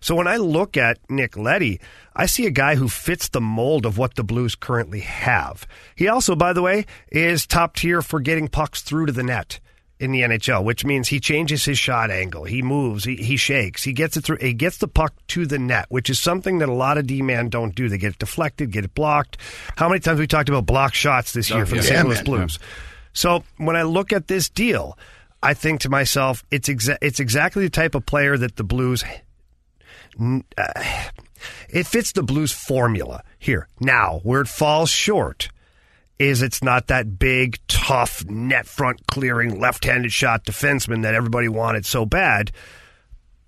So 0.00 0.14
when 0.14 0.28
I 0.28 0.38
look 0.38 0.78
at 0.78 0.98
Nick 1.10 1.36
Leddy, 1.36 1.78
I 2.16 2.24
see 2.24 2.46
a 2.46 2.50
guy 2.50 2.76
who 2.76 2.88
fits 2.88 3.28
the 3.28 3.42
mold 3.42 3.84
of 3.84 3.98
what 3.98 4.14
the 4.14 4.24
Blues 4.24 4.54
currently 4.54 5.00
have. 5.00 5.66
He 5.94 6.08
also, 6.08 6.34
by 6.34 6.54
the 6.54 6.62
way, 6.62 6.86
is 7.12 7.46
top 7.46 7.76
tier 7.76 8.00
for 8.00 8.18
getting 8.18 8.48
pucks 8.48 8.80
through 8.80 9.04
to 9.04 9.12
the 9.12 9.22
net 9.22 9.60
in 10.00 10.12
the 10.12 10.22
NHL, 10.22 10.64
which 10.64 10.82
means 10.82 11.08
he 11.08 11.20
changes 11.20 11.66
his 11.66 11.78
shot 11.78 12.10
angle, 12.10 12.44
he 12.44 12.62
moves, 12.62 13.04
he, 13.04 13.16
he 13.16 13.36
shakes, 13.36 13.82
he 13.84 13.92
gets 13.92 14.16
it 14.16 14.24
through, 14.24 14.38
he 14.40 14.54
gets 14.54 14.78
the 14.78 14.88
puck 14.88 15.12
to 15.28 15.44
the 15.44 15.58
net, 15.58 15.84
which 15.90 16.08
is 16.08 16.18
something 16.18 16.58
that 16.58 16.70
a 16.70 16.72
lot 16.72 16.96
of 16.96 17.06
D 17.06 17.20
man 17.20 17.50
don't 17.50 17.74
do. 17.74 17.88
They 17.90 17.98
get 17.98 18.14
it 18.14 18.18
deflected, 18.18 18.72
get 18.72 18.84
it 18.84 18.94
blocked. 18.94 19.36
How 19.76 19.88
many 19.88 20.00
times 20.00 20.18
we 20.18 20.26
talked 20.26 20.48
about 20.48 20.64
block 20.64 20.94
shots 20.94 21.34
this 21.34 21.52
oh, 21.52 21.56
year 21.56 21.64
Oh, 21.64 21.66
for 21.66 21.74
the 21.76 21.82
yeah. 21.82 21.88
St. 21.88 21.96
Yeah, 21.98 22.02
Louis 22.04 22.14
man. 22.16 22.24
Blues? 22.24 22.58
So 23.12 23.44
when 23.58 23.76
I 23.76 23.82
look 23.82 24.12
at 24.12 24.26
this 24.26 24.48
deal, 24.48 24.96
I 25.42 25.52
think 25.52 25.82
to 25.82 25.90
myself, 25.90 26.44
it's 26.50 26.68
exa- 26.68 26.98
it's 27.02 27.20
exactly 27.20 27.64
the 27.64 27.70
type 27.70 27.94
of 27.94 28.06
player 28.06 28.38
that 28.38 28.56
the 28.56 28.64
Blues 28.64 29.04
uh, 30.18 30.84
it 31.68 31.86
fits 31.86 32.12
the 32.12 32.22
blues 32.22 32.52
formula 32.52 33.22
here. 33.38 33.68
Now, 33.80 34.20
where 34.22 34.40
it 34.40 34.48
falls 34.48 34.90
short 34.90 35.48
is 36.20 36.42
it's 36.42 36.62
not 36.62 36.88
that 36.88 37.18
big, 37.18 37.58
tough, 37.66 38.24
net 38.26 38.66
front 38.66 39.06
clearing, 39.06 39.58
left 39.58 39.86
handed 39.86 40.12
shot 40.12 40.44
defenseman 40.44 41.02
that 41.02 41.14
everybody 41.14 41.48
wanted 41.48 41.86
so 41.86 42.04
bad. 42.04 42.52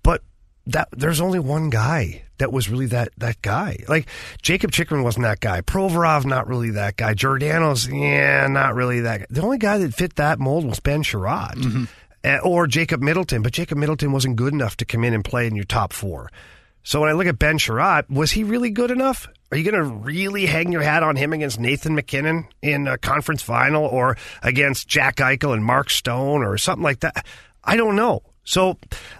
But 0.01 0.23
that 0.65 0.89
there's 0.91 1.21
only 1.21 1.37
one 1.37 1.69
guy 1.69 2.23
that 2.39 2.51
was 2.51 2.69
really 2.69 2.87
that 2.87 3.09
that 3.17 3.39
guy. 3.43 3.77
Like 3.87 4.07
Jacob 4.41 4.71
Chychrun 4.71 5.03
wasn't 5.03 5.23
that 5.23 5.39
guy. 5.39 5.61
Provorov 5.61 6.25
not 6.25 6.47
really 6.47 6.71
that 6.71 6.97
guy. 6.97 7.13
Giordano's 7.13 7.87
yeah, 7.87 8.47
not 8.47 8.73
really 8.73 9.01
that 9.01 9.19
guy. 9.19 9.25
The 9.29 9.43
only 9.43 9.59
guy 9.59 9.77
that 9.77 9.93
fit 9.93 10.15
that 10.15 10.39
mold 10.39 10.65
was 10.65 10.79
Ben 10.79 11.03
Chiarot. 11.03 11.87
Uh, 12.25 12.37
or 12.41 12.67
Jacob 12.67 13.01
Middleton, 13.01 13.41
but 13.41 13.51
Jacob 13.51 13.77
Middleton 13.77 14.13
wasn't 14.13 14.37
good 14.37 14.53
enough 14.53 14.77
to 14.77 14.85
come 14.85 15.03
in 15.03 15.13
and 15.13 15.25
play 15.25 15.45
in 15.45 15.55
your 15.55 15.65
top 15.65 15.91
four. 15.91 16.31
So 16.81 17.01
when 17.01 17.09
I 17.09 17.13
look 17.13 17.27
at 17.27 17.37
Ben 17.37 17.57
Chiarot, 17.57 18.09
was 18.09 18.31
he 18.31 18.45
really 18.45 18.69
good 18.69 18.91
enough? 18.91 19.27
Are 19.53 19.55
you 19.55 19.69
going 19.69 19.83
to 19.83 19.95
really 19.97 20.47
hang 20.47 20.71
your 20.71 20.81
hat 20.81 21.03
on 21.03 21.15
him 21.15 21.31
against 21.31 21.59
Nathan 21.59 21.93
MacKinnon 21.93 22.47
in 22.63 22.87
a 22.87 22.97
conference 22.97 23.43
final 23.43 23.85
or 23.85 24.17
against 24.41 24.87
Jack 24.87 25.17
Eichel 25.17 25.53
and 25.53 25.63
Mark 25.63 25.91
Stone 25.91 26.43
or 26.43 26.57
something 26.57 26.81
like 26.81 27.01
that? 27.01 27.23
I 27.63 27.77
don't 27.77 27.95
know. 27.95 28.23
So 28.43 28.79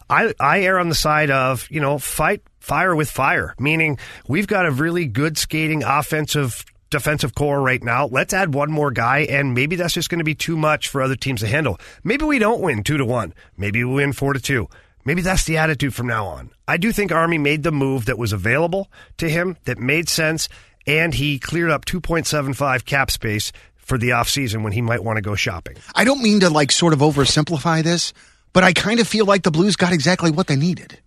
I 0.09 0.33
I 0.39 0.61
err 0.61 0.79
on 0.79 0.89
the 0.89 0.95
side 0.95 1.29
of, 1.29 1.67
you 1.69 1.79
know, 1.79 1.99
fight 1.99 2.41
fire 2.59 2.95
with 2.95 3.11
fire, 3.11 3.53
meaning 3.59 3.99
we've 4.27 4.47
got 4.47 4.65
a 4.65 4.71
really 4.71 5.05
good 5.05 5.37
skating 5.37 5.83
offensive 5.83 6.65
defensive 6.89 7.35
core 7.35 7.61
right 7.61 7.83
now. 7.83 8.07
Let's 8.07 8.33
add 8.33 8.55
one 8.55 8.71
more 8.71 8.89
guy, 8.89 9.27
and 9.29 9.53
maybe 9.53 9.75
that's 9.75 9.93
just 9.93 10.09
going 10.09 10.17
to 10.17 10.25
be 10.25 10.33
too 10.33 10.57
much 10.57 10.87
for 10.87 11.03
other 11.03 11.15
teams 11.15 11.41
to 11.41 11.47
handle. 11.47 11.79
Maybe 12.03 12.25
we 12.25 12.39
don't 12.39 12.59
win 12.59 12.81
two 12.81 12.97
to 12.97 13.05
one. 13.05 13.35
Maybe 13.55 13.83
we 13.83 13.93
win 13.93 14.13
four 14.13 14.33
to 14.33 14.39
two. 14.39 14.67
Maybe 15.05 15.21
that's 15.21 15.43
the 15.43 15.57
attitude 15.57 15.93
from 15.93 16.07
now 16.07 16.25
on. 16.27 16.51
I 16.67 16.77
do 16.77 16.91
think 16.91 17.11
Army 17.11 17.37
made 17.37 17.63
the 17.63 17.71
move 17.71 18.05
that 18.05 18.17
was 18.17 18.33
available 18.33 18.89
to 19.17 19.29
him, 19.29 19.57
that 19.65 19.77
made 19.77 20.09
sense, 20.09 20.47
and 20.87 21.13
he 21.13 21.39
cleared 21.39 21.71
up 21.71 21.85
2.75 21.85 22.85
cap 22.85 23.11
space 23.11 23.51
for 23.75 23.97
the 23.97 24.09
offseason 24.09 24.63
when 24.63 24.71
he 24.73 24.81
might 24.81 25.03
want 25.03 25.17
to 25.17 25.21
go 25.21 25.35
shopping. 25.35 25.75
I 25.93 26.05
don't 26.05 26.23
mean 26.23 26.39
to 26.39 26.49
like 26.49 26.71
sort 26.71 26.93
of 26.93 26.99
oversimplify 26.99 27.83
this, 27.83 28.13
but 28.53 28.63
I 28.63 28.73
kind 28.73 28.99
of 28.99 29.07
feel 29.07 29.25
like 29.25 29.43
the 29.43 29.51
Blues 29.51 29.75
got 29.75 29.91
exactly 29.91 30.31
what 30.31 30.47
they 30.47 30.55
needed. 30.55 30.97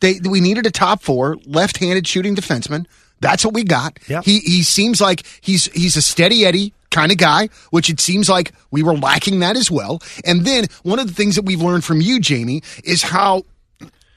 They 0.00 0.20
we 0.28 0.40
needed 0.40 0.66
a 0.66 0.70
top 0.70 1.02
four 1.02 1.36
left-handed 1.46 2.06
shooting 2.06 2.36
defenseman. 2.36 2.86
That's 3.20 3.44
what 3.44 3.54
we 3.54 3.64
got. 3.64 3.98
Yep. 4.08 4.24
He 4.24 4.38
he 4.40 4.62
seems 4.62 5.00
like 5.00 5.24
he's 5.40 5.66
he's 5.72 5.96
a 5.96 6.02
steady 6.02 6.44
Eddie 6.44 6.72
kind 6.90 7.12
of 7.12 7.18
guy, 7.18 7.48
which 7.70 7.90
it 7.90 8.00
seems 8.00 8.28
like 8.28 8.52
we 8.70 8.82
were 8.82 8.96
lacking 8.96 9.40
that 9.40 9.56
as 9.56 9.70
well. 9.70 10.00
And 10.24 10.44
then 10.44 10.66
one 10.82 10.98
of 10.98 11.06
the 11.06 11.14
things 11.14 11.36
that 11.36 11.44
we've 11.44 11.62
learned 11.62 11.84
from 11.84 12.00
you, 12.00 12.20
Jamie, 12.20 12.62
is 12.84 13.02
how 13.02 13.44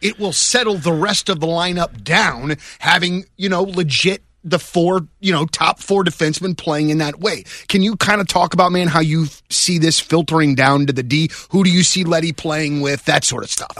it 0.02 0.20
will 0.20 0.34
settle 0.34 0.76
the 0.76 0.94
rest 0.94 1.30
of 1.30 1.40
the 1.40 1.48
lineup 1.48 2.04
down, 2.04 2.56
having, 2.80 3.26
you 3.38 3.50
know, 3.50 3.64
legit 3.64 4.24
the 4.44 4.60
four, 4.60 5.08
you 5.20 5.32
know, 5.32 5.46
top 5.46 5.80
four 5.80 6.04
defensemen 6.04 6.58
playing 6.58 6.90
in 6.90 6.98
that 7.00 7.20
way. 7.20 7.44
Can 7.68 7.82
you 7.82 7.96
kind 7.96 8.22
of 8.22 8.28
talk 8.28 8.54
about, 8.54 8.72
man, 8.72 8.88
how 8.88 9.00
you 9.00 9.28
see 9.50 9.78
this 9.78 10.00
filtering 10.00 10.56
down 10.56 10.88
to 10.88 10.94
the 10.94 11.04
D? 11.04 11.30
Who 11.52 11.64
do 11.64 11.70
you 11.70 11.84
see 11.84 12.04
Leddy 12.04 12.32
playing 12.32 12.82
with? 12.82 13.06
That 13.06 13.24
sort 13.24 13.44
of 13.44 13.50
stuff. 13.50 13.78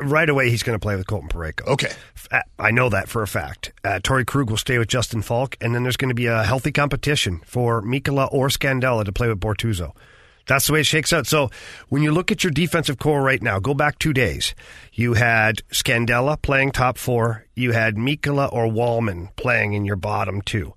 Right 0.00 0.28
away, 0.28 0.50
he's 0.50 0.62
going 0.62 0.78
to 0.78 0.82
play 0.82 0.96
with 0.96 1.06
Colton 1.06 1.28
Parayko. 1.28 1.66
Okay. 1.66 1.92
Uh, 2.30 2.40
I 2.58 2.70
know 2.70 2.88
that 2.88 3.08
for 3.08 3.22
a 3.22 3.28
fact. 3.28 3.72
Uh, 3.84 4.00
Torey 4.02 4.26
Krug 4.26 4.50
will 4.50 4.56
stay 4.56 4.78
with 4.78 4.88
Justin 4.88 5.22
Faulk, 5.22 5.56
and 5.60 5.74
then 5.74 5.82
there's 5.82 5.96
going 5.96 6.08
to 6.08 6.14
be 6.14 6.26
a 6.26 6.42
healthy 6.42 6.72
competition 6.72 7.40
for 7.44 7.82
Mikkola 7.82 8.28
or 8.32 8.48
Scandella 8.48 9.04
to 9.04 9.12
play 9.12 9.28
with 9.28 9.40
Bortuzzo. 9.40 9.94
That's 10.46 10.66
the 10.66 10.74
way 10.74 10.80
it 10.80 10.86
shakes 10.86 11.12
out. 11.12 11.26
So 11.26 11.50
when 11.88 12.02
you 12.02 12.12
look 12.12 12.30
at 12.30 12.44
your 12.44 12.50
defensive 12.50 12.98
core 12.98 13.22
right 13.22 13.42
now, 13.42 13.58
go 13.58 13.74
back 13.74 13.98
two 13.98 14.12
days. 14.12 14.54
You 14.92 15.14
had 15.14 15.62
Scandella 15.70 16.40
playing 16.40 16.72
top 16.72 16.98
four. 16.98 17.46
You 17.54 17.72
had 17.72 17.96
Mikkola 17.96 18.52
or 18.52 18.66
Walman 18.66 19.34
playing 19.36 19.72
in 19.72 19.84
your 19.84 19.96
bottom 19.96 20.42
two. 20.42 20.74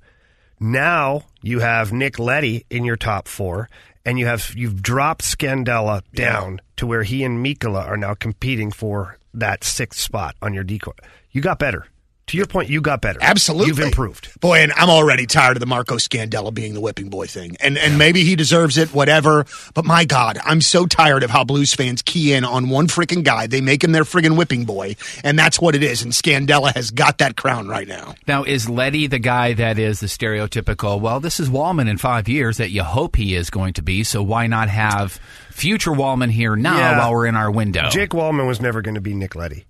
Now 0.59 1.23
you 1.41 1.59
have 1.59 1.91
Nick 1.91 2.17
Leddy 2.17 2.65
in 2.69 2.83
your 2.83 2.95
top 2.95 3.27
four, 3.27 3.69
and 4.05 4.17
you 4.17 4.25
have 4.25 4.53
you've 4.55 4.81
dropped 4.81 5.23
Scandella 5.23 6.01
down 6.13 6.61
to 6.77 6.87
where 6.87 7.03
he 7.03 7.23
and 7.23 7.45
Mikkola 7.45 7.85
are 7.85 7.97
now 7.97 8.13
competing 8.13 8.71
for 8.71 9.17
that 9.33 9.63
sixth 9.63 9.99
spot 9.99 10.35
on 10.41 10.53
your 10.53 10.63
decoy. 10.63 10.93
You 11.31 11.41
got 11.41 11.59
better. 11.59 11.85
To 12.27 12.35
your 12.37 12.45
point, 12.45 12.69
you 12.69 12.81
got 12.81 12.99
better. 12.99 13.19
Absolutely. 13.21 13.67
You've 13.67 13.79
improved. 13.79 14.37
Boy, 14.41 14.57
and 14.57 14.73
I'm 14.73 14.89
already 14.89 15.25
tired 15.25 15.55
of 15.55 15.61
the 15.61 15.65
Marco 15.65 15.95
Scandella 15.95 16.53
being 16.53 16.73
the 16.73 16.81
whipping 16.81 17.07
boy 17.09 17.25
thing. 17.27 17.55
And 17.61 17.77
and 17.77 17.97
maybe 17.97 18.25
he 18.25 18.35
deserves 18.35 18.77
it, 18.77 18.93
whatever. 18.93 19.45
But 19.73 19.85
my 19.85 20.03
God, 20.03 20.37
I'm 20.43 20.59
so 20.59 20.85
tired 20.85 21.23
of 21.23 21.29
how 21.29 21.45
Blues 21.45 21.73
fans 21.73 22.01
key 22.01 22.33
in 22.33 22.43
on 22.43 22.67
one 22.69 22.87
freaking 22.87 23.23
guy. 23.23 23.47
They 23.47 23.61
make 23.61 23.81
him 23.81 23.93
their 23.93 24.03
friggin' 24.03 24.35
whipping 24.35 24.65
boy, 24.65 24.97
and 25.23 25.39
that's 25.39 25.61
what 25.61 25.73
it 25.73 25.83
is. 25.83 26.03
And 26.03 26.11
Scandella 26.11 26.73
has 26.75 26.91
got 26.91 27.19
that 27.19 27.37
crown 27.37 27.69
right 27.69 27.87
now. 27.87 28.15
Now, 28.27 28.43
is 28.43 28.67
Leddy 28.69 29.07
the 29.07 29.19
guy 29.19 29.53
that 29.53 29.79
is 29.79 30.01
the 30.01 30.07
stereotypical, 30.07 30.99
well, 30.99 31.21
this 31.21 31.39
is 31.39 31.49
Walman 31.49 31.87
in 31.87 31.97
five 31.97 32.27
years 32.27 32.57
that 32.57 32.71
you 32.71 32.83
hope 32.83 33.15
he 33.15 33.35
is 33.35 33.49
going 33.49 33.71
to 33.75 33.81
be, 33.81 34.03
so 34.03 34.21
why 34.21 34.47
not 34.47 34.67
have 34.67 35.13
future 35.49 35.91
Walman 35.91 36.31
here 36.31 36.57
now 36.57 36.77
Yeah. 36.77 36.97
while 36.99 37.13
we're 37.13 37.27
in 37.27 37.37
our 37.37 37.49
window? 37.49 37.87
Jake 37.89 38.09
Walman 38.09 38.47
was 38.47 38.59
never 38.59 38.81
going 38.81 38.95
to 38.95 39.01
be 39.01 39.13
Nick 39.13 39.33
Leddy. 39.33 39.63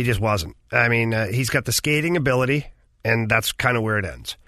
He 0.00 0.06
just 0.06 0.18
wasn't. 0.18 0.56
I 0.72 0.88
mean, 0.88 1.12
uh, 1.12 1.26
he's 1.26 1.50
got 1.50 1.66
the 1.66 1.72
skating 1.72 2.16
ability, 2.16 2.66
and 3.04 3.28
that's 3.28 3.52
kind 3.52 3.76
of 3.76 3.82
where 3.82 3.98
it 3.98 4.06
ends. 4.06 4.38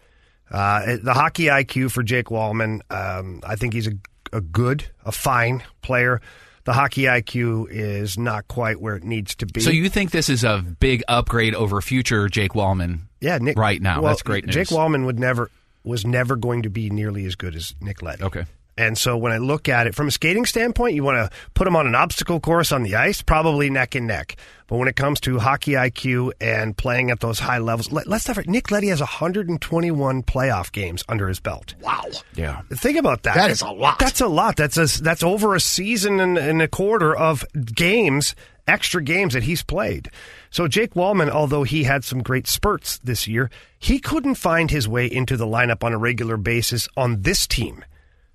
Uh, 0.50 0.96
the 1.02 1.12
hockey 1.12 1.44
IQ 1.44 1.90
for 1.90 2.02
Jake 2.02 2.28
Walman, 2.28 2.80
um, 2.90 3.42
I 3.46 3.56
think 3.56 3.74
he's 3.74 3.86
a, 3.86 3.92
a 4.32 4.40
good, 4.40 4.86
a 5.04 5.12
fine 5.12 5.62
player. 5.82 6.22
The 6.64 6.72
hockey 6.72 7.02
IQ 7.02 7.66
is 7.68 8.16
not 8.16 8.48
quite 8.48 8.80
where 8.80 8.96
it 8.96 9.04
needs 9.04 9.34
to 9.34 9.46
be. 9.46 9.60
So 9.60 9.68
you 9.68 9.90
think 9.90 10.10
this 10.10 10.30
is 10.30 10.42
a 10.42 10.64
big 10.80 11.02
upgrade 11.06 11.54
over 11.54 11.82
future 11.82 12.30
Jake 12.30 12.52
Walman? 12.52 13.00
yeah, 13.20 13.36
Nick, 13.36 13.58
right 13.58 13.82
now. 13.82 14.00
well, 14.00 14.10
That's 14.10 14.22
great 14.22 14.46
news. 14.46 14.54
Jake 14.54 14.68
Walman 14.68 15.04
would 15.04 15.20
never 15.20 15.50
was 15.84 16.06
never 16.06 16.34
going 16.34 16.62
to 16.62 16.70
be 16.70 16.88
nearly 16.88 17.26
as 17.26 17.34
good 17.34 17.54
as 17.54 17.74
Nick 17.78 18.00
Leddy. 18.00 18.22
Okay. 18.22 18.46
And 18.76 18.96
so 18.96 19.16
when 19.16 19.32
I 19.32 19.38
look 19.38 19.68
at 19.68 19.86
it 19.86 19.94
from 19.94 20.08
a 20.08 20.10
skating 20.10 20.46
standpoint, 20.46 20.94
you 20.94 21.04
want 21.04 21.16
to 21.16 21.38
put 21.54 21.64
them 21.64 21.76
on 21.76 21.86
an 21.86 21.94
obstacle 21.94 22.40
course 22.40 22.72
on 22.72 22.82
the 22.82 22.94
ice, 22.94 23.20
probably 23.20 23.68
neck 23.68 23.94
and 23.94 24.06
neck. 24.06 24.36
But 24.66 24.78
when 24.78 24.88
it 24.88 24.96
comes 24.96 25.20
to 25.20 25.38
hockey 25.38 25.72
IQ 25.72 26.32
and 26.40 26.74
playing 26.74 27.10
at 27.10 27.20
those 27.20 27.38
high 27.38 27.58
levels, 27.58 27.92
let, 27.92 28.06
us 28.08 28.26
not 28.26 28.36
forget, 28.36 28.48
Nick 28.48 28.70
Leddy 28.70 28.88
has 28.88 29.00
121 29.00 30.22
playoff 30.22 30.72
games 30.72 31.04
under 31.08 31.28
his 31.28 31.40
belt. 31.40 31.74
Wow. 31.82 32.06
Yeah. 32.34 32.62
Think 32.72 32.96
about 32.96 33.24
that. 33.24 33.34
That 33.34 33.50
is 33.50 33.60
a 33.60 33.70
lot. 33.70 33.98
That's 33.98 34.22
a 34.22 34.28
lot. 34.28 34.56
That's 34.56 34.78
a, 34.78 35.02
that's 35.02 35.22
over 35.22 35.54
a 35.54 35.60
season 35.60 36.20
and, 36.20 36.38
and 36.38 36.62
a 36.62 36.68
quarter 36.68 37.14
of 37.14 37.44
games, 37.52 38.34
extra 38.66 39.02
games 39.02 39.34
that 39.34 39.42
he's 39.42 39.62
played. 39.62 40.10
So 40.50 40.66
Jake 40.68 40.94
Walman, 40.94 41.28
although 41.28 41.64
he 41.64 41.84
had 41.84 42.04
some 42.04 42.22
great 42.22 42.46
spurts 42.46 42.98
this 42.98 43.28
year, 43.28 43.50
he 43.78 43.98
couldn't 43.98 44.36
find 44.36 44.70
his 44.70 44.88
way 44.88 45.06
into 45.06 45.36
the 45.36 45.46
lineup 45.46 45.84
on 45.84 45.92
a 45.92 45.98
regular 45.98 46.38
basis 46.38 46.88
on 46.96 47.20
this 47.20 47.46
team. 47.46 47.84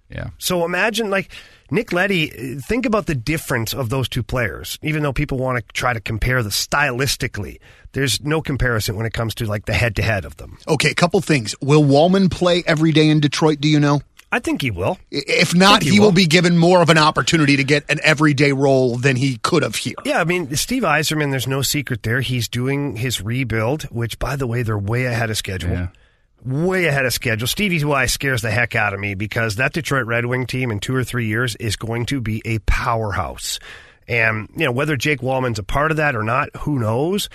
Yeah. 0.09 0.29
So 0.37 0.63
imagine 0.65 1.09
like 1.09 1.31
Nick 1.69 1.91
Leddy, 1.91 2.27
think 2.59 2.85
about 2.85 3.07
the 3.07 3.15
difference 3.15 3.73
of 3.73 3.89
those 3.89 4.07
two 4.07 4.23
players. 4.23 4.79
Even 4.81 5.03
though 5.03 5.13
people 5.13 5.37
want 5.37 5.57
to 5.57 5.73
try 5.73 5.93
to 5.93 5.99
compare 5.99 6.41
the 6.43 6.49
stylistically, 6.49 7.59
there's 7.91 8.21
no 8.23 8.41
comparison 8.41 8.95
when 8.95 9.05
it 9.05 9.13
comes 9.13 9.35
to 9.35 9.45
like 9.45 9.65
the 9.65 9.73
head 9.73 9.95
to 9.97 10.01
head 10.01 10.23
of 10.23 10.37
them. 10.37 10.57
Okay, 10.67 10.91
a 10.91 10.95
couple 10.95 11.19
things. 11.21 11.55
Will 11.61 11.83
Walman 11.83 12.31
play 12.31 12.63
every 12.65 12.91
day 12.91 13.09
in 13.09 13.19
Detroit? 13.19 13.59
Do 13.59 13.67
you 13.67 13.79
know? 13.79 14.01
I 14.29 14.39
think 14.39 14.61
he 14.61 14.71
will. 14.71 14.97
If 15.09 15.55
not, 15.55 15.83
he 15.83 15.91
he 15.91 15.99
will 15.99 16.07
will. 16.07 16.11
be 16.13 16.25
given 16.25 16.57
more 16.57 16.81
of 16.81 16.89
an 16.89 16.97
opportunity 16.97 17.55
to 17.55 17.63
get 17.63 17.89
an 17.89 17.99
everyday 18.03 18.51
role 18.51 18.97
than 18.97 19.15
he 19.15 19.37
could 19.37 19.63
have 19.63 19.77
here. 19.77 19.95
Yeah, 20.03 20.19
I 20.19 20.25
mean, 20.25 20.53
Steve 20.57 20.83
Yzerman, 20.83 21.31
there's 21.31 21.47
no 21.47 21.61
secret 21.61 22.03
there. 22.03 22.19
He's 22.19 22.49
doing 22.49 22.97
his 22.97 23.21
rebuild, 23.21 23.83
which, 23.83 24.19
by 24.19 24.35
the 24.35 24.45
way, 24.45 24.63
they're 24.63 24.77
way 24.77 25.05
ahead 25.05 25.29
of 25.29 25.37
schedule. 25.37 25.71
Yeah. 25.71 25.87
Way 26.45 26.85
ahead 26.85 27.05
of 27.05 27.13
schedule. 27.13 27.47
Stevie 27.47 27.83
Y 27.83 28.05
scares 28.05 28.41
the 28.41 28.51
heck 28.51 28.75
out 28.75 28.93
of 28.93 28.99
me 28.99 29.15
because 29.15 29.55
that 29.55 29.73
Detroit 29.73 30.05
Red 30.05 30.25
Wing 30.25 30.45
team 30.45 30.71
in 30.71 30.79
two 30.79 30.95
or 30.95 31.03
three 31.03 31.27
years 31.27 31.55
is 31.55 31.75
going 31.75 32.05
to 32.07 32.21
be 32.21 32.41
a 32.45 32.59
powerhouse. 32.59 33.59
And, 34.07 34.49
you 34.55 34.65
know, 34.65 34.71
whether 34.71 34.95
Jake 34.95 35.19
Walman's 35.19 35.59
a 35.59 35.63
part 35.63 35.91
of 35.91 35.97
that 35.97 36.15
or 36.15 36.23
not, 36.23 36.55
who 36.57 36.79
knows? 36.79 37.29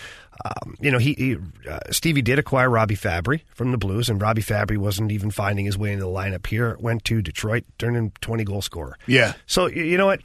Um, 0.44 0.76
you 0.80 0.90
know, 0.90 0.98
he, 0.98 1.12
he 1.14 1.36
uh, 1.68 1.80
Stevie 1.90 2.22
did 2.22 2.38
acquire 2.38 2.70
Robby 2.70 2.96
Fabbri 2.96 3.42
from 3.54 3.72
the 3.72 3.78
Blues, 3.78 4.08
and 4.08 4.20
Robby 4.20 4.42
Fabbri 4.42 4.78
wasn't 4.78 5.12
even 5.12 5.30
finding 5.30 5.66
his 5.66 5.76
way 5.76 5.92
into 5.92 6.04
the 6.04 6.10
lineup 6.10 6.46
here. 6.46 6.76
Went 6.80 7.04
to 7.04 7.20
Detroit, 7.20 7.64
turned 7.78 7.96
in 7.96 8.10
20 8.22 8.44
goal 8.44 8.62
scorer. 8.62 8.96
Yeah. 9.06 9.34
So, 9.46 9.66
you 9.66 9.98
know 9.98 10.06
what? 10.06 10.20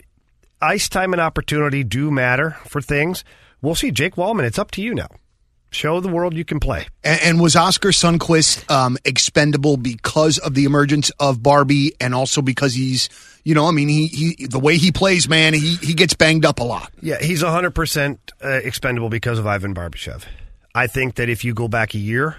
Ice 0.61 0.87
time 0.89 1.13
and 1.13 1.21
opportunity 1.21 1.83
do 1.83 2.09
matter 2.09 2.57
for 2.65 2.81
things. 2.81 3.23
We'll 3.61 3.75
see. 3.75 3.91
Jake 3.91 4.15
Walman, 4.15 4.43
it's 4.43 4.57
up 4.57 4.71
to 4.71 4.81
you 4.81 4.95
now. 4.95 5.09
Show 5.69 5.99
the 5.99 6.09
world 6.09 6.33
you 6.33 6.45
can 6.45 6.59
play. 6.59 6.87
And, 7.03 7.21
and 7.21 7.41
was 7.41 7.55
Oskar 7.55 7.89
Sundqvist 7.89 8.69
um, 8.71 8.97
expendable 9.03 9.77
because 9.77 10.37
of 10.37 10.53
the 10.53 10.65
emergence 10.65 11.09
of 11.19 11.43
Barbie, 11.43 11.93
and 11.99 12.15
also 12.15 12.41
because 12.41 12.73
he's, 12.73 13.09
you 13.43 13.53
know, 13.53 13.65
I 13.65 13.71
mean, 13.71 13.89
he, 13.89 14.07
he 14.07 14.47
the 14.47 14.59
way 14.59 14.77
he 14.77 14.91
plays, 14.91 15.27
man, 15.27 15.53
he 15.53 15.75
he 15.75 15.93
gets 15.93 16.13
banged 16.13 16.45
up 16.45 16.59
a 16.59 16.63
lot. 16.63 16.91
Yeah, 17.01 17.21
he's 17.21 17.43
100% 17.43 18.17
uh, 18.43 18.47
expendable 18.47 19.09
because 19.09 19.39
of 19.39 19.47
Ivan 19.47 19.75
Barbashev. 19.75 20.23
I 20.73 20.87
think 20.87 21.15
that 21.15 21.29
if 21.29 21.43
you 21.43 21.53
go 21.53 21.67
back 21.67 21.93
a 21.93 21.97
year, 21.97 22.37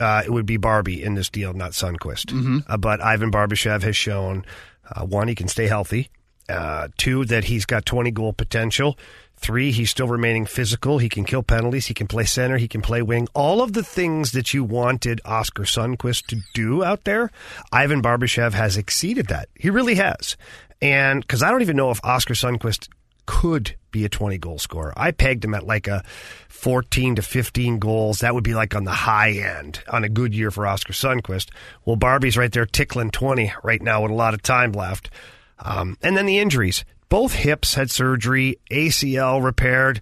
uh, 0.00 0.22
it 0.24 0.30
would 0.30 0.46
be 0.46 0.56
Barbie 0.56 1.02
in 1.02 1.14
this 1.14 1.30
deal, 1.30 1.52
not 1.52 1.72
Sundqvist. 1.72 2.64
Uh, 2.68 2.76
but 2.76 3.00
Ivan 3.00 3.30
Barbashev 3.30 3.82
has 3.82 3.96
shown 3.96 4.44
uh, 4.90 5.04
one, 5.04 5.28
he 5.28 5.34
can 5.34 5.48
stay 5.48 5.66
healthy. 5.66 6.10
Uh, 6.48 6.88
two, 6.96 7.24
that 7.24 7.44
he's 7.44 7.64
got 7.64 7.86
20 7.86 8.10
goal 8.10 8.32
potential. 8.32 8.98
Three, 9.36 9.72
he's 9.72 9.90
still 9.90 10.08
remaining 10.08 10.46
physical. 10.46 10.98
He 10.98 11.08
can 11.08 11.24
kill 11.24 11.42
penalties. 11.42 11.86
He 11.86 11.94
can 11.94 12.06
play 12.06 12.24
center. 12.24 12.56
He 12.56 12.68
can 12.68 12.82
play 12.82 13.02
wing. 13.02 13.28
All 13.34 13.62
of 13.62 13.72
the 13.72 13.82
things 13.82 14.32
that 14.32 14.54
you 14.54 14.64
wanted 14.64 15.20
Oskar 15.24 15.64
Sundqvist 15.64 16.26
to 16.26 16.40
do 16.54 16.84
out 16.84 17.04
there, 17.04 17.30
Ivan 17.72 18.02
Barbashev 18.02 18.52
has 18.52 18.76
exceeded 18.76 19.26
that. 19.28 19.48
He 19.58 19.70
really 19.70 19.96
has. 19.96 20.36
And 20.80 21.20
because 21.20 21.42
I 21.42 21.50
don't 21.50 21.62
even 21.62 21.76
know 21.76 21.90
if 21.90 22.00
Oskar 22.04 22.34
Sundqvist 22.34 22.88
could 23.26 23.76
be 23.90 24.04
a 24.04 24.08
20 24.08 24.38
goal 24.38 24.58
scorer. 24.58 24.92
I 24.96 25.10
pegged 25.10 25.44
him 25.44 25.54
at 25.54 25.66
like 25.66 25.86
a 25.86 26.04
14 26.48 27.16
to 27.16 27.22
15 27.22 27.78
goals. 27.78 28.20
That 28.20 28.34
would 28.34 28.44
be 28.44 28.54
like 28.54 28.74
on 28.74 28.84
the 28.84 28.90
high 28.90 29.32
end 29.32 29.82
on 29.88 30.04
a 30.04 30.08
good 30.08 30.34
year 30.34 30.50
for 30.50 30.66
Oskar 30.66 30.92
Sundqvist. 30.92 31.50
Well, 31.84 31.96
Barbie's 31.96 32.36
right 32.36 32.52
there 32.52 32.66
tickling 32.66 33.10
20 33.10 33.52
right 33.62 33.82
now 33.82 34.02
with 34.02 34.10
a 34.10 34.14
lot 34.14 34.34
of 34.34 34.42
time 34.42 34.72
left. 34.72 35.10
Um, 35.58 35.96
and 36.02 36.16
then 36.16 36.26
the 36.26 36.38
injuries. 36.38 36.84
Both 37.08 37.34
hips 37.34 37.74
had 37.74 37.90
surgery, 37.90 38.58
ACL 38.70 39.42
repaired. 39.42 40.00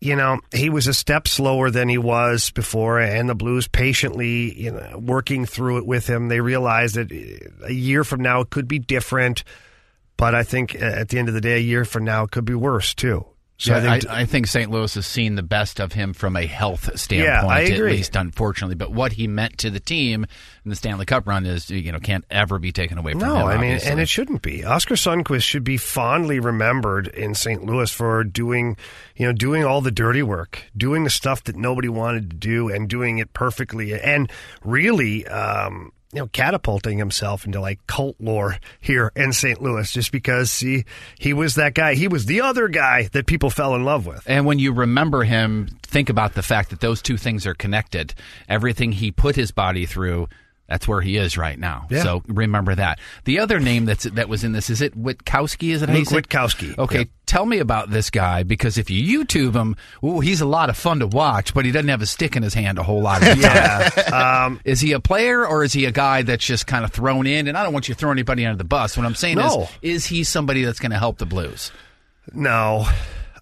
You 0.00 0.16
know, 0.16 0.40
he 0.52 0.68
was 0.68 0.86
a 0.86 0.94
step 0.94 1.28
slower 1.28 1.70
than 1.70 1.88
he 1.88 1.98
was 1.98 2.50
before, 2.50 3.00
and 3.00 3.28
the 3.28 3.34
Blues 3.34 3.68
patiently, 3.68 4.60
you 4.60 4.72
know, 4.72 4.98
working 4.98 5.46
through 5.46 5.78
it 5.78 5.86
with 5.86 6.08
him. 6.08 6.28
They 6.28 6.40
realized 6.40 6.96
that 6.96 7.12
uh, 7.12 7.66
a 7.66 7.72
year 7.72 8.02
from 8.04 8.20
now 8.20 8.40
it 8.40 8.50
could 8.50 8.66
be 8.66 8.78
different, 8.78 9.44
but 10.16 10.34
I 10.34 10.42
think 10.42 10.74
uh, 10.74 10.84
at 10.84 11.08
the 11.08 11.18
end 11.18 11.28
of 11.28 11.34
the 11.34 11.40
day, 11.40 11.56
a 11.56 11.60
year 11.60 11.84
from 11.84 12.04
now 12.04 12.24
it 12.24 12.30
could 12.32 12.44
be 12.44 12.54
worse 12.54 12.94
too. 12.94 13.26
So 13.62 13.76
Yeah, 13.76 13.92
I 13.92 13.98
think 14.00 14.10
I, 14.10 14.20
I 14.22 14.24
think 14.24 14.48
St. 14.48 14.70
Louis 14.72 14.92
has 14.92 15.06
seen 15.06 15.36
the 15.36 15.42
best 15.44 15.78
of 15.78 15.92
him 15.92 16.14
from 16.14 16.36
a 16.36 16.46
health 16.46 16.98
standpoint, 16.98 17.52
I 17.52 17.64
at 17.66 17.78
least 17.78 18.16
unfortunately. 18.16 18.74
But 18.74 18.90
what 18.90 19.12
he 19.12 19.28
meant 19.28 19.58
to 19.58 19.70
the 19.70 19.78
team 19.78 20.26
in 20.64 20.68
the 20.68 20.74
Stanley 20.74 21.06
Cup 21.06 21.28
run 21.28 21.46
is, 21.46 21.70
you 21.70 21.92
know, 21.92 22.00
can't 22.00 22.24
ever 22.28 22.58
be 22.58 22.72
taken 22.72 22.98
away 22.98 23.12
from 23.12 23.20
No, 23.20 23.26
him. 23.34 23.40
No, 23.40 23.46
I 23.46 23.56
mean, 23.58 23.70
obviously. 23.74 23.90
and 23.92 24.00
it 24.00 24.08
shouldn't 24.08 24.42
be. 24.42 24.64
Oskar 24.64 24.96
Sundqvist 24.96 25.44
should 25.44 25.62
be 25.62 25.76
fondly 25.76 26.40
remembered 26.40 27.06
in 27.06 27.36
St. 27.36 27.64
Louis 27.64 27.88
for 27.92 28.24
doing, 28.24 28.76
you 29.14 29.26
know, 29.26 29.32
doing 29.32 29.64
all 29.64 29.80
the 29.80 29.92
dirty 29.92 30.24
work, 30.24 30.64
doing 30.76 31.04
the 31.04 31.10
stuff 31.10 31.44
that 31.44 31.54
nobody 31.54 31.88
wanted 31.88 32.30
to 32.30 32.36
do, 32.36 32.68
and 32.68 32.88
doing 32.88 33.18
it 33.18 33.32
perfectly, 33.32 33.94
and 33.94 34.28
really, 34.64 35.24
um, 35.28 35.92
you 36.12 36.20
know, 36.20 36.26
catapulting 36.26 36.98
himself 36.98 37.46
into 37.46 37.60
like 37.60 37.86
cult 37.86 38.16
lore 38.20 38.58
here 38.80 39.10
in 39.16 39.32
St. 39.32 39.62
Louis, 39.62 39.90
just 39.90 40.12
because 40.12 40.58
he 40.58 40.84
he 41.18 41.32
was 41.32 41.54
that 41.54 41.74
guy. 41.74 41.94
He 41.94 42.06
was 42.06 42.26
the 42.26 42.42
other 42.42 42.68
guy 42.68 43.08
that 43.12 43.26
people 43.26 43.48
fell 43.48 43.74
in 43.74 43.84
love 43.84 44.06
with. 44.06 44.22
And 44.26 44.44
when 44.44 44.58
you 44.58 44.72
remember 44.72 45.24
him, 45.24 45.68
think 45.82 46.10
about 46.10 46.34
the 46.34 46.42
fact 46.42 46.70
that 46.70 46.80
those 46.80 47.00
two 47.00 47.16
things 47.16 47.46
are 47.46 47.54
connected. 47.54 48.14
Everything 48.48 48.92
he 48.92 49.10
put 49.10 49.36
his 49.36 49.52
body 49.52 49.86
through, 49.86 50.28
that's 50.72 50.88
where 50.88 51.02
he 51.02 51.18
is 51.18 51.36
right 51.36 51.58
now. 51.58 51.86
Yeah. 51.90 52.02
So 52.02 52.22
remember 52.26 52.74
that. 52.74 52.98
The 53.24 53.38
other 53.40 53.60
name 53.60 53.84
that's 53.84 54.04
that 54.04 54.28
was 54.28 54.42
in 54.42 54.52
this 54.52 54.70
is 54.70 54.80
it 54.80 54.98
Witkowski? 55.00 55.70
Is 55.74 55.82
it 55.82 55.90
Luke? 55.90 56.08
Witkowski. 56.08 56.76
Okay, 56.78 56.98
Yep. 57.00 57.08
tell 57.26 57.44
me 57.44 57.58
about 57.58 57.90
this 57.90 58.08
guy 58.08 58.42
because 58.42 58.78
if 58.78 58.88
you 58.90 59.24
YouTube 59.24 59.54
him, 59.54 59.76
ooh, 60.02 60.20
he's 60.20 60.40
a 60.40 60.46
lot 60.46 60.70
of 60.70 60.76
fun 60.78 61.00
to 61.00 61.06
watch, 61.06 61.52
but 61.52 61.64
he 61.66 61.70
doesn't 61.72 61.88
have 61.90 62.00
a 62.00 62.06
stick 62.06 62.36
in 62.36 62.42
his 62.42 62.54
hand 62.54 62.78
a 62.78 62.82
whole 62.82 63.02
lot 63.02 63.22
of 63.22 63.36
the 63.36 63.42
time. 63.42 64.12
Um, 64.46 64.60
is 64.64 64.80
he 64.80 64.92
a 64.92 65.00
player 65.00 65.46
or 65.46 65.62
is 65.64 65.72
he 65.74 65.84
a 65.84 65.92
guy 65.92 66.22
that's 66.22 66.44
just 66.44 66.66
kind 66.66 66.84
of 66.84 66.92
thrown 66.92 67.26
in? 67.26 67.48
And 67.48 67.56
I 67.58 67.62
don't 67.64 67.72
want 67.72 67.88
you 67.88 67.94
to 67.94 67.98
throw 67.98 68.10
anybody 68.10 68.46
under 68.46 68.56
the 68.58 68.64
bus. 68.64 68.96
What 68.96 69.04
I'm 69.04 69.14
saying 69.14 69.36
No. 69.36 69.68
is, 69.82 70.04
is 70.04 70.06
he 70.06 70.24
somebody 70.24 70.64
that's 70.64 70.78
going 70.80 70.92
to 70.92 70.98
help 70.98 71.18
the 71.18 71.26
Blues? 71.26 71.70
No. 72.32 72.86